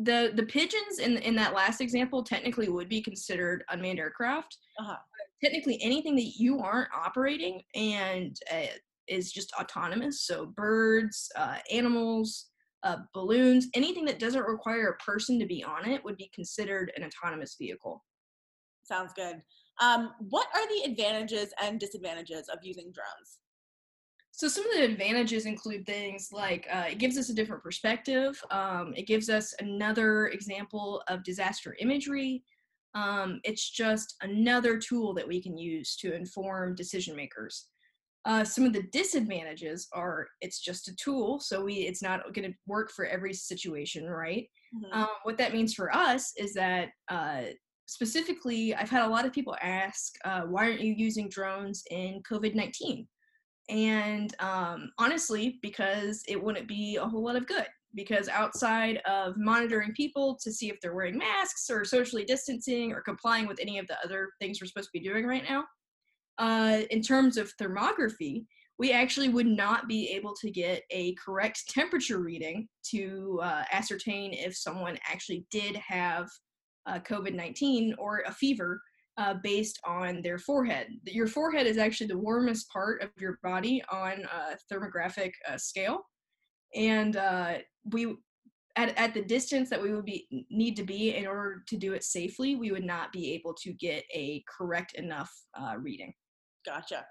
the 0.00 0.32
the 0.34 0.44
pigeons 0.44 0.98
in 1.00 1.18
in 1.18 1.36
that 1.36 1.54
last 1.54 1.80
example 1.80 2.24
technically 2.24 2.68
would 2.68 2.88
be 2.88 3.00
considered 3.02 3.62
unmanned 3.70 4.00
aircraft. 4.00 4.56
Uh-huh. 4.80 4.96
Technically, 5.42 5.78
anything 5.82 6.16
that 6.16 6.32
you 6.36 6.60
aren't 6.60 6.88
operating 6.94 7.62
and 7.74 8.36
uh, 8.52 8.66
is 9.06 9.32
just 9.32 9.52
autonomous. 9.58 10.22
So 10.26 10.46
birds, 10.46 11.28
uh, 11.36 11.58
animals, 11.72 12.46
uh, 12.82 12.98
balloons, 13.14 13.68
anything 13.74 14.04
that 14.04 14.18
doesn't 14.18 14.44
require 14.46 14.88
a 14.88 15.02
person 15.02 15.38
to 15.38 15.46
be 15.46 15.64
on 15.64 15.88
it 15.88 16.04
would 16.04 16.16
be 16.16 16.30
considered 16.34 16.92
an 16.96 17.04
autonomous 17.04 17.56
vehicle. 17.58 18.04
Sounds 18.82 19.12
good. 19.14 19.42
Um, 19.80 20.12
what 20.18 20.46
are 20.54 20.66
the 20.68 20.90
advantages 20.90 21.52
and 21.62 21.78
disadvantages 21.78 22.48
of 22.48 22.58
using 22.62 22.92
drones? 22.92 23.38
So 24.32 24.46
some 24.46 24.64
of 24.70 24.76
the 24.76 24.84
advantages 24.84 25.46
include 25.46 25.84
things 25.84 26.28
like 26.32 26.66
uh, 26.72 26.84
it 26.90 26.98
gives 26.98 27.18
us 27.18 27.28
a 27.28 27.34
different 27.34 27.62
perspective. 27.62 28.40
Um, 28.50 28.94
it 28.96 29.06
gives 29.06 29.28
us 29.28 29.52
another 29.58 30.28
example 30.28 31.02
of 31.08 31.24
disaster 31.24 31.76
imagery. 31.80 32.44
Um, 32.98 33.40
it's 33.44 33.70
just 33.70 34.16
another 34.22 34.78
tool 34.78 35.14
that 35.14 35.28
we 35.28 35.40
can 35.40 35.56
use 35.56 35.96
to 35.96 36.14
inform 36.14 36.74
decision 36.74 37.14
makers. 37.14 37.66
Uh, 38.24 38.42
some 38.42 38.64
of 38.64 38.72
the 38.72 38.82
disadvantages 38.92 39.86
are 39.92 40.26
it's 40.40 40.60
just 40.60 40.88
a 40.88 40.96
tool, 40.96 41.38
so 41.38 41.64
we 41.64 41.74
it's 41.74 42.02
not 42.02 42.34
going 42.34 42.50
to 42.50 42.58
work 42.66 42.90
for 42.90 43.06
every 43.06 43.32
situation, 43.32 44.04
right? 44.06 44.48
Mhm. 44.74 44.92
Um, 44.92 45.08
what 45.22 45.38
that 45.38 45.52
means 45.52 45.74
for 45.74 45.94
us 45.94 46.32
is 46.36 46.52
that 46.54 46.88
uh, 47.08 47.42
specifically, 47.86 48.74
I've 48.74 48.90
had 48.90 49.06
a 49.06 49.08
lot 49.08 49.24
of 49.24 49.32
people 49.32 49.56
ask, 49.62 50.14
uh, 50.24 50.42
why 50.42 50.64
aren't 50.64 50.80
you 50.80 50.92
using 50.92 51.28
drones 51.28 51.84
in 51.90 52.20
COVID 52.28 52.54
19? 52.54 53.06
And 53.68 54.34
um, 54.40 54.90
honestly, 54.98 55.58
because 55.62 56.22
it 56.26 56.42
wouldn't 56.42 56.66
be 56.66 56.96
a 56.96 57.06
whole 57.06 57.24
lot 57.24 57.36
of 57.36 57.46
good. 57.46 57.66
Because 57.94 58.28
outside 58.28 58.98
of 59.08 59.36
monitoring 59.36 59.92
people 59.94 60.38
to 60.42 60.52
see 60.52 60.68
if 60.68 60.80
they're 60.80 60.94
wearing 60.94 61.18
masks 61.18 61.70
or 61.70 61.84
socially 61.84 62.24
distancing 62.24 62.92
or 62.92 63.00
complying 63.00 63.46
with 63.46 63.58
any 63.60 63.78
of 63.78 63.86
the 63.86 63.96
other 64.04 64.28
things 64.38 64.60
we're 64.60 64.66
supposed 64.66 64.90
to 64.92 64.98
be 64.98 65.08
doing 65.08 65.26
right 65.26 65.44
now, 65.48 65.64
uh, 66.38 66.82
in 66.90 67.02
terms 67.02 67.36
of 67.36 67.52
thermography, 67.56 68.44
we 68.78 68.92
actually 68.92 69.28
would 69.28 69.46
not 69.46 69.88
be 69.88 70.08
able 70.10 70.34
to 70.36 70.50
get 70.50 70.82
a 70.90 71.14
correct 71.14 71.68
temperature 71.68 72.20
reading 72.20 72.68
to 72.90 73.40
uh, 73.42 73.64
ascertain 73.72 74.32
if 74.32 74.56
someone 74.56 74.96
actually 75.10 75.44
did 75.50 75.74
have 75.76 76.28
uh, 76.86 76.98
COVID 77.00 77.34
19 77.34 77.94
or 77.98 78.22
a 78.26 78.32
fever 78.32 78.80
uh, 79.18 79.34
based 79.42 79.80
on 79.84 80.22
their 80.22 80.38
forehead. 80.38 80.86
Your 81.04 81.26
forehead 81.26 81.66
is 81.66 81.76
actually 81.76 82.06
the 82.06 82.18
warmest 82.18 82.70
part 82.70 83.02
of 83.02 83.10
your 83.18 83.38
body 83.42 83.82
on 83.90 84.24
a 84.32 84.56
thermographic 84.72 85.32
uh, 85.48 85.58
scale. 85.58 86.02
And 86.74 87.16
uh, 87.16 87.58
we, 87.90 88.16
at, 88.76 88.96
at 88.96 89.14
the 89.14 89.22
distance 89.22 89.68
that 89.70 89.82
we 89.82 89.92
would 89.92 90.04
be 90.04 90.26
need 90.50 90.76
to 90.76 90.84
be 90.84 91.14
in 91.14 91.26
order 91.26 91.62
to 91.66 91.76
do 91.76 91.92
it 91.94 92.04
safely, 92.04 92.54
we 92.54 92.70
would 92.70 92.84
not 92.84 93.12
be 93.12 93.32
able 93.32 93.54
to 93.54 93.72
get 93.72 94.04
a 94.14 94.44
correct 94.48 94.94
enough 94.94 95.32
uh, 95.54 95.74
reading. 95.78 96.12
Gotcha. 96.64 97.04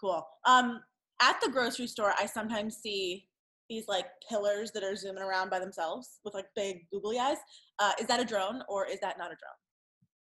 Cool. 0.00 0.26
Um, 0.46 0.80
at 1.22 1.40
the 1.40 1.50
grocery 1.50 1.86
store, 1.86 2.12
I 2.18 2.26
sometimes 2.26 2.76
see 2.76 3.26
these 3.70 3.88
like 3.88 4.06
pillars 4.28 4.70
that 4.72 4.82
are 4.82 4.96
zooming 4.96 5.22
around 5.22 5.50
by 5.50 5.58
themselves 5.58 6.20
with 6.24 6.34
like 6.34 6.46
big 6.54 6.86
googly 6.92 7.18
eyes. 7.18 7.38
Uh, 7.78 7.92
is 8.00 8.06
that 8.06 8.20
a 8.20 8.24
drone 8.24 8.62
or 8.68 8.86
is 8.86 9.00
that 9.00 9.16
not 9.16 9.28
a 9.28 9.36
drone? 9.36 9.58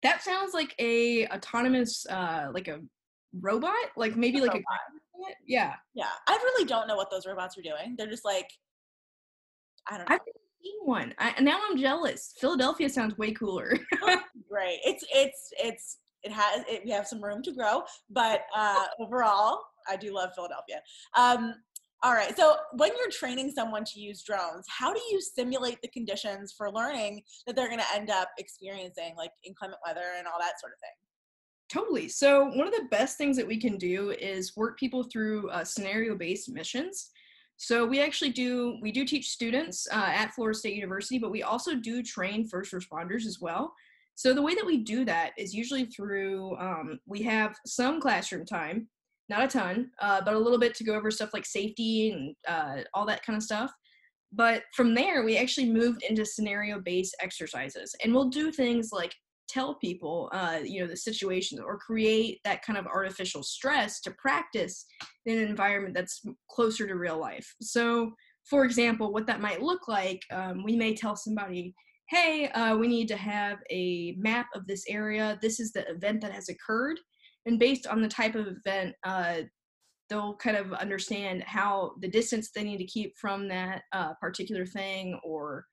That 0.03 0.23
sounds 0.23 0.55
like 0.55 0.75
a 0.79 1.27
autonomous, 1.29 2.07
uh, 2.09 2.49
like 2.53 2.69
a 2.69 2.81
robot, 3.41 3.75
like 3.97 4.17
maybe 4.17 4.41
like 4.41 4.55
robot. 4.55 4.65
a 4.65 5.35
yeah. 5.47 5.75
Yeah, 5.95 6.11
I 6.27 6.37
really 6.37 6.65
don't 6.65 6.89
know 6.89 6.97
what 6.97 7.11
those 7.11 7.27
robots 7.27 7.57
are 7.59 7.63
doing. 7.63 7.95
They're 7.97 8.11
just 8.11 8.25
like, 8.25 8.49
I 9.89 9.99
don't 9.99 10.09
know. 10.09 10.15
I've 10.15 10.21
seen 10.63 10.77
one. 10.85 11.15
I, 11.19 11.41
now 11.41 11.59
I'm 11.69 11.79
jealous. 11.79 12.35
Philadelphia 12.41 12.89
sounds 12.89 13.17
way 13.19 13.33
cooler. 13.33 13.79
Great. 14.51 14.81
It's 14.85 15.05
it's 15.15 15.51
it's 15.63 15.99
it 16.23 16.33
has 16.33 16.65
it, 16.69 16.83
we 16.85 16.91
have 16.91 17.07
some 17.07 17.23
room 17.23 17.43
to 17.43 17.53
grow, 17.53 17.83
but 18.11 18.43
uh, 18.57 18.85
overall, 19.01 19.61
I 19.89 19.97
do 19.97 20.13
love 20.15 20.31
Philadelphia. 20.35 20.81
Um, 21.17 21.55
all 22.03 22.13
right. 22.13 22.37
So 22.37 22.55
when 22.75 22.91
you're 22.97 23.11
training 23.11 23.51
someone 23.51 23.85
to 23.85 24.01
use 24.01 24.23
drones, 24.23 24.65
how 24.69 24.93
do 24.93 25.01
you 25.11 25.21
simulate 25.21 25.79
the 25.83 25.89
conditions 25.89 26.55
for 26.57 26.71
learning 26.71 27.23
that 27.47 27.57
they're 27.57 27.67
going 27.67 27.81
to 27.81 27.95
end 27.95 28.09
up 28.09 28.29
experiencing, 28.39 29.15
like 29.17 29.33
inclement 29.45 29.81
weather 29.85 30.15
and 30.17 30.27
all 30.27 30.39
that 30.39 30.61
sort 30.61 30.73
of 30.75 30.79
thing? 30.79 30.91
Totally. 31.69 32.09
So 32.09 32.47
one 32.47 32.67
of 32.67 32.73
the 32.73 32.87
best 32.91 33.19
things 33.19 33.37
that 33.37 33.47
we 33.47 33.61
can 33.61 33.77
do 33.77 34.11
is 34.13 34.57
work 34.57 34.79
people 34.79 35.03
through 35.13 35.51
uh, 35.51 35.65
scenario-based 35.65 36.51
missions. 36.51 37.11
So 37.59 37.85
we 37.85 38.01
actually 38.01 38.31
do 38.31 38.79
we 38.81 38.93
do 38.93 39.05
teach 39.05 39.31
students 39.31 39.87
uh, 39.93 40.13
at 40.15 40.33
Florida 40.33 40.57
State 40.57 40.77
University, 40.77 41.19
but 41.19 41.33
we 41.33 41.43
also 41.43 41.75
do 41.75 42.03
train 42.03 42.47
first 42.47 42.73
responders 42.73 43.27
as 43.27 43.39
well. 43.41 43.75
So 44.15 44.33
the 44.33 44.43
way 44.43 44.55
that 44.55 44.65
we 44.67 44.79
do 44.79 45.05
that 45.05 45.33
is 45.37 45.53
usually 45.55 45.87
through 45.87 46.57
um, 46.57 47.01
we 47.07 47.21
have 47.23 47.57
some 47.67 48.01
classroom 48.01 48.47
time, 48.47 48.89
not 49.29 49.43
a 49.43 49.49
ton, 49.49 49.91
uh, 50.01 50.21
but 50.25 50.35
a 50.35 50.39
little 50.39 50.59
bit 50.59 50.75
to 50.77 50.85
go 50.85 50.95
over 50.95 51.11
stuff 51.11 51.35
like 51.35 51.45
safety 51.45 52.11
and 52.11 52.35
uh, 52.47 52.83
all 52.95 53.07
that 53.07 53.25
kind 53.25 53.37
of 53.37 53.43
stuff. 53.43 53.73
But 54.33 54.63
from 54.75 54.95
there, 54.95 55.25
we 55.25 55.37
actually 55.37 55.71
moved 55.71 56.03
into 56.03 56.25
scenario-based 56.25 57.17
exercises, 57.21 57.95
and 58.05 58.15
we'll 58.15 58.29
do 58.29 58.53
things 58.53 58.91
like 58.93 59.15
tell 59.49 59.75
people 59.77 60.31
uh, 60.33 60.59
you 60.63 60.81
know 60.81 60.87
the 60.87 60.97
situation 60.97 61.59
or 61.61 61.79
create 61.79 62.41
that 62.45 62.63
kind 62.63 62.79
of 62.79 62.87
artificial 62.87 63.43
stress 63.43 64.01
to 64.01 64.11
practice 64.13 64.87
in 65.27 65.39
an 65.39 65.49
environment 65.49 65.95
that's 65.95 66.23
closer 66.51 66.87
to 66.87 66.95
real 66.95 67.19
life. 67.19 67.55
So 67.61 68.13
for 68.49 68.65
example 68.65 69.13
what 69.13 69.27
that 69.27 69.41
might 69.41 69.63
look 69.63 69.89
like 69.89 70.23
um, 70.33 70.63
we 70.65 70.77
may 70.77 70.95
tell 70.95 71.17
somebody 71.17 71.75
hey 72.09 72.49
uh, 72.49 72.77
we 72.77 72.89
need 72.89 73.09
to 73.09 73.17
have 73.17 73.59
a 73.71 74.15
map 74.19 74.47
of 74.55 74.67
this 74.67 74.85
area. 74.89 75.39
This 75.43 75.61
is 75.61 75.73
the 75.73 75.89
event 75.89 76.21
that 76.23 76.33
has 76.33 76.49
occurred. 76.49 76.99
And 77.47 77.59
based 77.59 77.87
on 77.87 78.03
the 78.03 78.09
type 78.09 78.35
of 78.35 78.47
event 78.47 78.95
uh, 79.05 79.43
they'll 80.09 80.37
kind 80.37 80.57
of 80.57 80.73
understand 80.73 81.43
how 81.47 81.93
the 82.01 82.09
distance 82.09 82.51
they 82.51 82.65
need 82.65 82.79
to 82.79 82.87
keep 82.87 83.17
from 83.17 83.49
that 83.49 83.83
uh, 83.93 84.15
particular 84.21 84.65
thing 84.65 85.19
or 85.23 85.65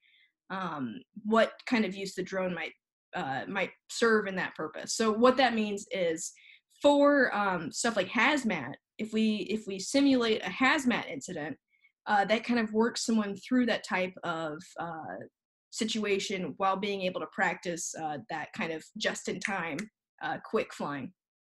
um, 0.49 0.99
what 1.23 1.53
kind 1.65 1.85
of 1.85 1.95
use 1.95 2.13
the 2.13 2.23
drone 2.23 2.53
might 2.53 2.73
uh, 3.15 3.41
might 3.47 3.71
serve 3.89 4.27
in 4.27 4.35
that 4.35 4.55
purpose. 4.55 4.93
So 4.95 5.11
what 5.11 5.37
that 5.37 5.53
means 5.53 5.85
is 5.91 6.31
for 6.81 7.35
um, 7.35 7.71
stuff 7.71 7.95
like 7.95 8.09
hazmat, 8.09 8.73
if 8.97 9.13
we 9.13 9.47
if 9.49 9.65
we 9.67 9.79
simulate 9.79 10.41
a 10.45 10.49
hazmat 10.49 11.09
incident, 11.09 11.57
uh, 12.07 12.25
that 12.25 12.43
kind 12.43 12.59
of 12.59 12.71
works 12.73 13.05
someone 13.05 13.35
through 13.35 13.65
that 13.67 13.83
type 13.83 14.13
of 14.23 14.61
uh, 14.79 15.15
situation 15.71 16.53
while 16.57 16.77
being 16.77 17.01
able 17.01 17.19
to 17.19 17.27
practice 17.33 17.93
uh, 18.01 18.17
that 18.29 18.53
kind 18.53 18.71
of 18.71 18.83
just 18.97 19.27
in 19.27 19.39
time 19.39 19.77
uh, 20.21 20.37
quick 20.43 20.73
flying. 20.73 21.11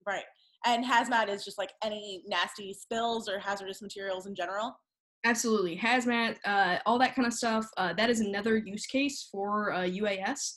Right. 0.06 0.26
And 0.66 0.84
hazmat 0.84 1.30
is 1.30 1.46
just 1.46 1.58
like 1.58 1.72
any 1.84 2.24
nasty 2.28 2.74
spills 2.74 3.30
or 3.30 3.40
hazardous 3.40 3.82
materials 3.82 4.26
in 4.26 4.36
general. 4.36 4.78
Absolutely, 5.26 5.78
hazmat, 5.78 6.38
uh, 6.46 6.78
all 6.86 6.98
that 7.00 7.14
kind 7.14 7.28
of 7.28 7.34
stuff. 7.34 7.66
Uh, 7.78 7.94
that 7.94 8.10
is 8.10 8.22
another 8.22 8.58
use 8.58 8.86
case 8.86 9.28
for 9.30 9.74
uh, 9.74 9.82
UAS. 9.82 10.54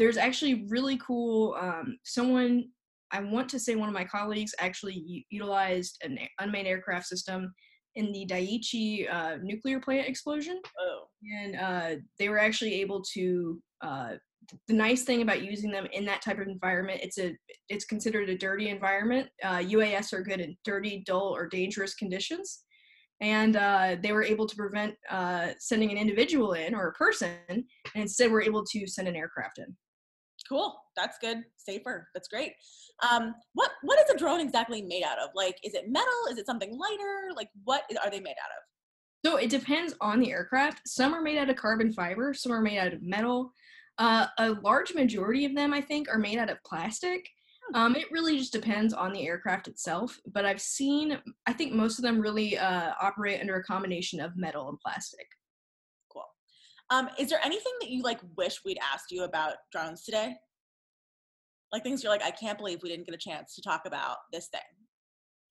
There's 0.00 0.16
actually 0.16 0.64
really 0.70 0.96
cool. 0.96 1.54
Um, 1.60 1.98
someone, 2.04 2.70
I 3.10 3.20
want 3.20 3.50
to 3.50 3.58
say 3.60 3.74
one 3.74 3.90
of 3.90 3.94
my 3.94 4.06
colleagues 4.06 4.54
actually 4.58 5.26
utilized 5.28 6.00
an 6.02 6.18
unmanned 6.38 6.66
aircraft 6.66 7.06
system 7.06 7.52
in 7.96 8.10
the 8.10 8.26
Daiichi 8.26 9.12
uh, 9.12 9.36
nuclear 9.42 9.78
plant 9.78 10.08
explosion. 10.08 10.58
Oh. 10.80 11.02
And 11.38 11.54
uh, 11.54 12.00
they 12.18 12.30
were 12.30 12.38
actually 12.38 12.80
able 12.80 13.02
to. 13.12 13.60
Uh, 13.82 14.12
the 14.68 14.74
nice 14.74 15.02
thing 15.02 15.20
about 15.20 15.42
using 15.42 15.70
them 15.70 15.86
in 15.92 16.06
that 16.06 16.22
type 16.22 16.38
of 16.38 16.48
environment, 16.48 17.00
it's 17.02 17.18
a 17.18 17.36
it's 17.68 17.84
considered 17.84 18.30
a 18.30 18.38
dirty 18.38 18.70
environment. 18.70 19.28
Uh, 19.44 19.58
UAS 19.58 20.14
are 20.14 20.22
good 20.22 20.40
in 20.40 20.56
dirty, 20.64 21.02
dull, 21.06 21.36
or 21.36 21.46
dangerous 21.46 21.94
conditions, 21.94 22.64
and 23.20 23.56
uh, 23.56 23.96
they 24.02 24.12
were 24.12 24.24
able 24.24 24.46
to 24.46 24.56
prevent 24.56 24.94
uh, 25.10 25.48
sending 25.58 25.90
an 25.90 25.98
individual 25.98 26.54
in 26.54 26.74
or 26.74 26.88
a 26.88 26.92
person, 26.94 27.36
and 27.50 27.64
instead 27.94 28.32
were 28.32 28.42
able 28.42 28.64
to 28.64 28.86
send 28.86 29.06
an 29.06 29.14
aircraft 29.14 29.58
in. 29.58 29.76
Cool. 30.50 30.74
That's 30.96 31.16
good. 31.18 31.44
Safer. 31.56 32.08
That's 32.12 32.26
great. 32.26 32.54
Um, 33.08 33.34
what 33.54 33.70
what 33.82 34.00
is 34.00 34.10
a 34.10 34.18
drone 34.18 34.40
exactly 34.40 34.82
made 34.82 35.04
out 35.04 35.18
of? 35.18 35.30
Like, 35.34 35.56
is 35.62 35.74
it 35.74 35.84
metal? 35.88 36.26
Is 36.28 36.38
it 36.38 36.46
something 36.46 36.76
lighter? 36.76 37.30
Like, 37.36 37.48
what 37.62 37.84
are 38.04 38.10
they 38.10 38.18
made 38.18 38.30
out 38.30 38.50
of? 38.50 39.24
So 39.24 39.36
it 39.36 39.48
depends 39.48 39.94
on 40.00 40.18
the 40.18 40.32
aircraft. 40.32 40.88
Some 40.88 41.14
are 41.14 41.22
made 41.22 41.38
out 41.38 41.50
of 41.50 41.56
carbon 41.56 41.92
fiber. 41.92 42.34
Some 42.34 42.52
are 42.52 42.60
made 42.60 42.78
out 42.78 42.92
of 42.92 43.02
metal. 43.02 43.52
Uh, 43.98 44.26
a 44.38 44.50
large 44.50 44.92
majority 44.94 45.44
of 45.44 45.54
them, 45.54 45.72
I 45.72 45.80
think, 45.80 46.08
are 46.08 46.18
made 46.18 46.38
out 46.38 46.50
of 46.50 46.58
plastic. 46.64 47.28
Um, 47.74 47.94
it 47.94 48.10
really 48.10 48.36
just 48.36 48.52
depends 48.52 48.92
on 48.92 49.12
the 49.12 49.24
aircraft 49.26 49.68
itself, 49.68 50.18
but 50.32 50.44
I've 50.44 50.60
seen, 50.60 51.18
I 51.46 51.52
think 51.52 51.72
most 51.72 51.98
of 51.98 52.02
them 52.02 52.20
really 52.20 52.58
uh, 52.58 52.92
operate 53.00 53.40
under 53.40 53.56
a 53.56 53.62
combination 53.62 54.20
of 54.20 54.36
metal 54.36 54.68
and 54.68 54.80
plastic. 54.80 55.26
Um, 56.90 57.08
is 57.18 57.30
there 57.30 57.40
anything 57.44 57.72
that 57.80 57.90
you 57.90 58.02
like 58.02 58.20
wish 58.36 58.60
we'd 58.64 58.78
asked 58.92 59.10
you 59.10 59.24
about 59.24 59.54
drones 59.72 60.02
today? 60.04 60.34
Like 61.72 61.84
things 61.84 62.02
you're 62.02 62.12
like, 62.12 62.22
I 62.22 62.32
can't 62.32 62.58
believe 62.58 62.82
we 62.82 62.88
didn't 62.88 63.06
get 63.06 63.14
a 63.14 63.18
chance 63.18 63.54
to 63.54 63.62
talk 63.62 63.82
about 63.86 64.16
this 64.32 64.48
thing. 64.48 64.60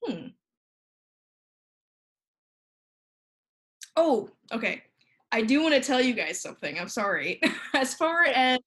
Hmm. 0.06 0.28
Oh, 3.96 4.30
okay. 4.52 4.84
I 5.32 5.42
do 5.42 5.62
want 5.62 5.76
to 5.76 5.82
tell 5.82 6.02
you 6.02 6.14
guys 6.14 6.42
something. 6.42 6.78
I'm 6.78 6.90
sorry. 6.90 7.40
as 7.74 7.94
far 7.94 8.26
as 8.26 8.60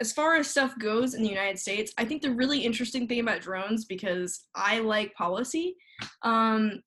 as 0.00 0.12
far 0.12 0.36
as 0.36 0.46
stuff 0.46 0.78
goes 0.78 1.14
in 1.14 1.22
the 1.22 1.28
United 1.28 1.58
States, 1.58 1.92
I 1.96 2.04
think 2.04 2.20
the 2.20 2.34
really 2.34 2.60
interesting 2.60 3.08
thing 3.08 3.20
about 3.20 3.40
drones 3.40 3.86
because 3.86 4.44
I 4.54 4.80
like 4.80 5.14
policy. 5.14 5.74
Um, 6.22 6.82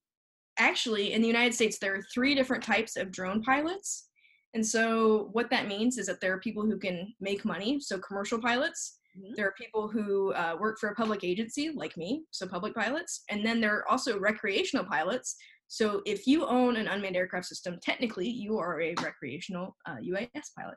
actually, 0.60 1.12
in 1.12 1.20
the 1.20 1.26
United 1.26 1.52
States, 1.52 1.78
there 1.78 1.92
are 1.96 2.02
three 2.14 2.36
different 2.36 2.62
types 2.62 2.96
of 2.96 3.10
drone 3.10 3.42
pilots. 3.42 4.09
And 4.54 4.66
so, 4.66 5.28
what 5.32 5.50
that 5.50 5.68
means 5.68 5.96
is 5.98 6.06
that 6.06 6.20
there 6.20 6.32
are 6.32 6.40
people 6.40 6.64
who 6.64 6.78
can 6.78 7.14
make 7.20 7.44
money, 7.44 7.78
so 7.80 7.98
commercial 7.98 8.40
pilots. 8.40 8.98
Mm-hmm. 9.16 9.34
There 9.36 9.46
are 9.46 9.54
people 9.58 9.88
who 9.88 10.32
uh, 10.34 10.56
work 10.58 10.78
for 10.78 10.88
a 10.88 10.94
public 10.94 11.22
agency, 11.24 11.70
like 11.74 11.96
me, 11.96 12.24
so 12.30 12.46
public 12.46 12.74
pilots. 12.74 13.22
And 13.30 13.44
then 13.44 13.60
there 13.60 13.76
are 13.76 13.88
also 13.88 14.18
recreational 14.18 14.84
pilots. 14.84 15.36
So, 15.68 16.02
if 16.04 16.26
you 16.26 16.46
own 16.46 16.76
an 16.76 16.88
unmanned 16.88 17.16
aircraft 17.16 17.46
system, 17.46 17.78
technically 17.82 18.28
you 18.28 18.58
are 18.58 18.80
a 18.80 18.94
recreational 19.02 19.76
uh, 19.86 19.96
UAS 19.96 20.48
pilot. 20.58 20.76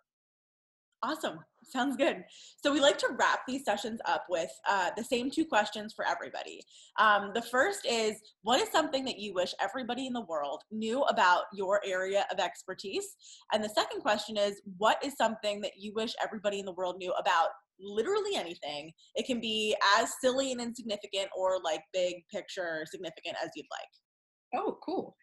Awesome. 1.04 1.40
Sounds 1.66 1.98
good. 1.98 2.24
So 2.64 2.72
we 2.72 2.80
like 2.80 2.98
to 3.00 3.10
wrap 3.20 3.42
these 3.48 3.66
sessions 3.66 4.00
up 4.06 4.26
with 4.30 4.50
uh, 4.70 4.92
the 4.96 5.04
same 5.04 5.30
two 5.30 5.44
questions 5.44 5.94
for 5.94 6.06
everybody. 6.08 6.62
Um, 6.98 7.32
the 7.34 7.42
first 7.42 7.86
is, 7.86 8.16
what 8.44 8.62
is 8.62 8.70
something 8.70 9.04
that 9.06 9.20
you 9.20 9.34
wish 9.34 9.54
everybody 9.62 10.08
in 10.08 10.14
the 10.14 10.22
world 10.22 10.62
knew 10.72 11.02
about 11.04 11.44
your 11.54 11.82
area 11.86 12.26
of 12.32 12.40
expertise? 12.40 13.16
And 13.52 13.62
the 13.62 13.70
second 13.70 14.02
question 14.02 14.38
is, 14.38 14.62
what 14.78 15.04
is 15.04 15.16
something 15.18 15.60
that 15.62 15.74
you 15.78 15.94
wish 15.94 16.14
everybody 16.24 16.60
in 16.60 16.66
the 16.66 16.74
world 16.74 16.98
knew 17.00 17.12
about 17.14 17.50
literally 17.80 18.36
anything? 18.36 18.92
It 19.16 19.26
can 19.26 19.42
be 19.42 19.76
as 20.00 20.14
silly 20.22 20.54
and 20.54 20.62
insignificant 20.62 21.28
or 21.36 21.60
like 21.64 21.82
big 21.92 22.16
picture 22.32 22.86
significant 22.90 23.36
as 23.44 23.50
you'd 23.56 23.66
like. 23.72 24.64
Oh, 24.64 24.78
cool. 24.86 25.16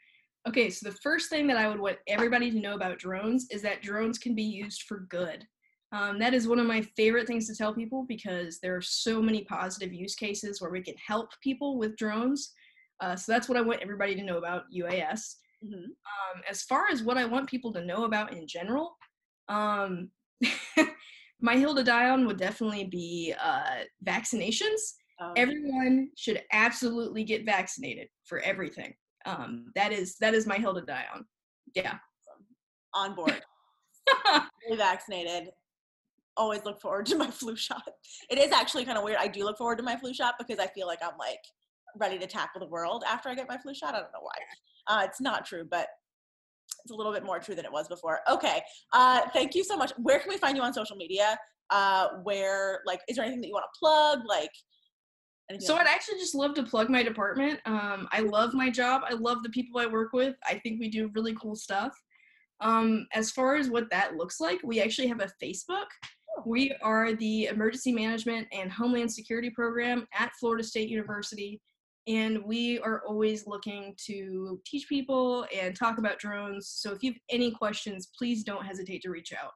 Okay, 0.48 0.70
so 0.70 0.88
the 0.88 0.96
first 1.02 1.28
thing 1.28 1.46
that 1.46 1.58
I 1.58 1.68
would 1.68 1.80
want 1.80 1.98
everybody 2.08 2.50
to 2.50 2.58
know 2.58 2.74
about 2.74 2.98
drones 2.98 3.46
is 3.50 3.62
that 3.62 3.82
drones 3.82 4.18
can 4.18 4.34
be 4.34 4.42
used 4.42 4.82
for 4.82 5.06
good. 5.10 5.46
Um, 5.92 6.18
that 6.20 6.34
is 6.34 6.46
one 6.46 6.60
of 6.60 6.66
my 6.66 6.82
favorite 6.96 7.26
things 7.26 7.48
to 7.48 7.54
tell 7.54 7.74
people 7.74 8.04
because 8.08 8.60
there 8.60 8.76
are 8.76 8.82
so 8.82 9.20
many 9.20 9.42
positive 9.44 9.92
use 9.92 10.14
cases 10.14 10.60
where 10.60 10.70
we 10.70 10.82
can 10.82 10.94
help 11.04 11.30
people 11.42 11.78
with 11.78 11.96
drones. 11.96 12.52
Uh, 13.00 13.16
so 13.16 13.32
that's 13.32 13.48
what 13.48 13.58
I 13.58 13.62
want 13.62 13.80
everybody 13.82 14.14
to 14.14 14.22
know 14.22 14.38
about 14.38 14.64
UAS. 14.72 15.36
Mm-hmm. 15.64 15.84
Um, 15.84 16.42
as 16.48 16.62
far 16.62 16.88
as 16.90 17.02
what 17.02 17.18
I 17.18 17.24
want 17.24 17.48
people 17.48 17.72
to 17.72 17.84
know 17.84 18.04
about 18.04 18.32
in 18.32 18.46
general, 18.46 18.96
um, 19.48 20.10
my 21.40 21.56
hill 21.56 21.74
to 21.74 21.82
die 21.82 22.08
on 22.08 22.26
would 22.26 22.38
definitely 22.38 22.84
be 22.84 23.34
uh, 23.42 23.80
vaccinations. 24.04 24.94
Oh. 25.20 25.32
Everyone 25.36 26.10
should 26.16 26.42
absolutely 26.52 27.24
get 27.24 27.44
vaccinated 27.44 28.08
for 28.24 28.38
everything. 28.40 28.94
Um, 29.26 29.66
that 29.74 29.92
is 29.92 30.16
that 30.20 30.32
is 30.32 30.46
my 30.46 30.56
hill 30.56 30.74
to 30.74 30.80
die 30.80 31.04
on. 31.14 31.26
Yeah, 31.74 31.98
on 32.94 33.14
board. 33.14 33.42
vaccinated 34.76 35.50
always 36.40 36.64
look 36.64 36.80
forward 36.80 37.06
to 37.06 37.16
my 37.16 37.30
flu 37.30 37.54
shot. 37.54 37.88
It 38.30 38.38
is 38.38 38.50
actually 38.50 38.84
kind 38.84 38.98
of 38.98 39.04
weird. 39.04 39.18
I 39.20 39.28
do 39.28 39.44
look 39.44 39.58
forward 39.58 39.76
to 39.78 39.84
my 39.84 39.96
flu 39.96 40.12
shot 40.14 40.34
because 40.38 40.58
I 40.58 40.66
feel 40.68 40.86
like 40.86 41.00
I'm 41.02 41.18
like 41.18 41.44
ready 41.96 42.18
to 42.18 42.26
tackle 42.26 42.60
the 42.60 42.66
world 42.66 43.04
after 43.06 43.28
I 43.28 43.34
get 43.34 43.48
my 43.48 43.58
flu 43.58 43.74
shot. 43.74 43.94
I 43.94 44.00
don't 44.00 44.12
know 44.12 44.22
why. 44.22 44.32
Uh, 44.86 45.04
it's 45.04 45.20
not 45.20 45.44
true, 45.44 45.66
but 45.70 45.88
it's 46.82 46.90
a 46.90 46.94
little 46.94 47.12
bit 47.12 47.24
more 47.24 47.38
true 47.38 47.54
than 47.54 47.64
it 47.64 47.72
was 47.72 47.88
before. 47.88 48.20
Okay. 48.28 48.62
Uh, 48.92 49.22
thank 49.32 49.54
you 49.54 49.62
so 49.62 49.76
much. 49.76 49.92
Where 49.98 50.18
can 50.18 50.30
we 50.30 50.38
find 50.38 50.56
you 50.56 50.62
on 50.62 50.72
social 50.72 50.96
media? 50.96 51.38
Uh, 51.68 52.08
where 52.22 52.80
like 52.86 53.00
is 53.08 53.16
there 53.16 53.24
anything 53.24 53.42
that 53.42 53.48
you 53.48 53.54
want 53.54 53.66
to 53.72 53.78
plug? 53.78 54.20
Like 54.26 54.50
so 55.58 55.74
I'd 55.74 55.86
actually 55.88 56.18
just 56.18 56.36
love 56.36 56.54
to 56.54 56.62
plug 56.62 56.88
my 56.88 57.02
department. 57.02 57.58
Um, 57.66 58.06
I 58.12 58.20
love 58.20 58.54
my 58.54 58.70
job. 58.70 59.02
I 59.04 59.14
love 59.14 59.42
the 59.42 59.48
people 59.48 59.80
I 59.80 59.86
work 59.86 60.12
with. 60.12 60.36
I 60.46 60.60
think 60.60 60.78
we 60.78 60.88
do 60.88 61.10
really 61.12 61.34
cool 61.34 61.56
stuff. 61.56 61.92
Um, 62.60 63.06
as 63.14 63.30
far 63.30 63.56
as 63.56 63.68
what 63.68 63.90
that 63.90 64.16
looks 64.16 64.38
like, 64.38 64.60
we 64.62 64.80
actually 64.80 65.08
have 65.08 65.20
a 65.20 65.30
Facebook. 65.42 65.86
We 66.46 66.74
are 66.82 67.14
the 67.14 67.46
Emergency 67.46 67.92
Management 67.92 68.48
and 68.52 68.70
Homeland 68.70 69.12
Security 69.12 69.50
Program 69.50 70.06
at 70.14 70.32
Florida 70.38 70.64
State 70.64 70.88
University, 70.88 71.60
and 72.06 72.42
we 72.44 72.78
are 72.80 73.02
always 73.06 73.46
looking 73.46 73.94
to 74.06 74.60
teach 74.64 74.88
people 74.88 75.46
and 75.54 75.76
talk 75.76 75.98
about 75.98 76.18
drones. 76.18 76.68
So 76.68 76.92
if 76.92 77.02
you 77.02 77.12
have 77.12 77.20
any 77.30 77.50
questions, 77.50 78.08
please 78.16 78.42
don't 78.42 78.64
hesitate 78.64 79.02
to 79.02 79.10
reach 79.10 79.32
out. 79.32 79.52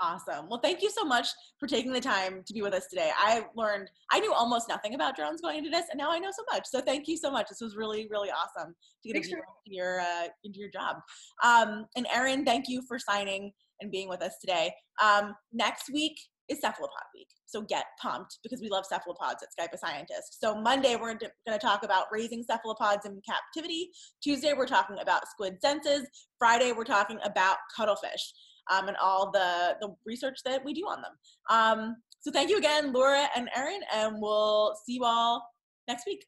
Awesome. 0.00 0.48
Well, 0.48 0.60
thank 0.60 0.82
you 0.82 0.90
so 0.90 1.04
much 1.04 1.28
for 1.60 1.68
taking 1.68 1.92
the 1.92 2.00
time 2.00 2.42
to 2.46 2.52
be 2.52 2.62
with 2.62 2.74
us 2.74 2.86
today. 2.88 3.10
I 3.16 3.44
learned, 3.54 3.88
I 4.10 4.18
knew 4.18 4.32
almost 4.32 4.68
nothing 4.68 4.94
about 4.94 5.14
drones 5.14 5.40
going 5.40 5.58
into 5.58 5.70
this, 5.70 5.86
and 5.90 5.98
now 5.98 6.10
I 6.10 6.18
know 6.18 6.30
so 6.32 6.42
much. 6.52 6.64
So 6.66 6.80
thank 6.80 7.06
you 7.06 7.16
so 7.16 7.30
much. 7.30 7.48
This 7.48 7.60
was 7.60 7.76
really, 7.76 8.08
really 8.10 8.30
awesome 8.30 8.74
to 9.02 9.08
get 9.12 9.16
into 9.16 9.36
your 9.66 10.00
uh, 10.00 10.28
into 10.42 10.58
your 10.58 10.70
job. 10.70 10.96
Um, 11.44 11.86
and 11.96 12.06
Erin, 12.12 12.44
thank 12.44 12.64
you 12.68 12.82
for 12.88 12.98
signing 12.98 13.52
and 13.80 13.90
being 13.90 14.08
with 14.08 14.20
us 14.20 14.36
today. 14.40 14.72
Um, 15.02 15.34
next 15.52 15.92
week 15.92 16.16
is 16.48 16.60
cephalopod 16.60 16.90
week. 17.14 17.28
So 17.46 17.62
get 17.62 17.84
pumped 18.00 18.38
because 18.42 18.60
we 18.60 18.68
love 18.68 18.84
cephalopods 18.86 19.42
at 19.42 19.48
Skype 19.48 19.72
a 19.72 19.78
Scientist. 19.78 20.40
So 20.40 20.60
Monday, 20.60 20.96
we're 20.96 21.14
going 21.14 21.30
to 21.48 21.58
talk 21.58 21.84
about 21.84 22.06
raising 22.12 22.42
cephalopods 22.42 23.06
in 23.06 23.20
captivity. 23.26 23.90
Tuesday, 24.22 24.52
we're 24.54 24.66
talking 24.66 24.96
about 25.00 25.28
squid 25.28 25.60
senses. 25.60 26.06
Friday, 26.38 26.72
we're 26.72 26.84
talking 26.84 27.18
about 27.24 27.56
cuttlefish 27.76 28.32
um, 28.70 28.88
and 28.88 28.96
all 28.96 29.30
the, 29.30 29.76
the 29.80 29.94
research 30.06 30.38
that 30.44 30.64
we 30.64 30.72
do 30.72 30.82
on 30.82 31.02
them. 31.02 31.12
Um, 31.50 31.96
so 32.20 32.30
thank 32.30 32.50
you 32.50 32.58
again, 32.58 32.92
Laura 32.92 33.28
and 33.36 33.50
Erin, 33.54 33.80
and 33.92 34.16
we'll 34.18 34.74
see 34.86 34.94
you 34.94 35.04
all 35.04 35.46
next 35.86 36.06
week. 36.06 36.24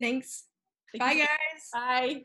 Thanks. 0.00 0.44
Thank 0.92 1.02
Bye, 1.02 1.12
you. 1.12 1.24
guys. 1.24 1.68
Bye. 1.72 2.24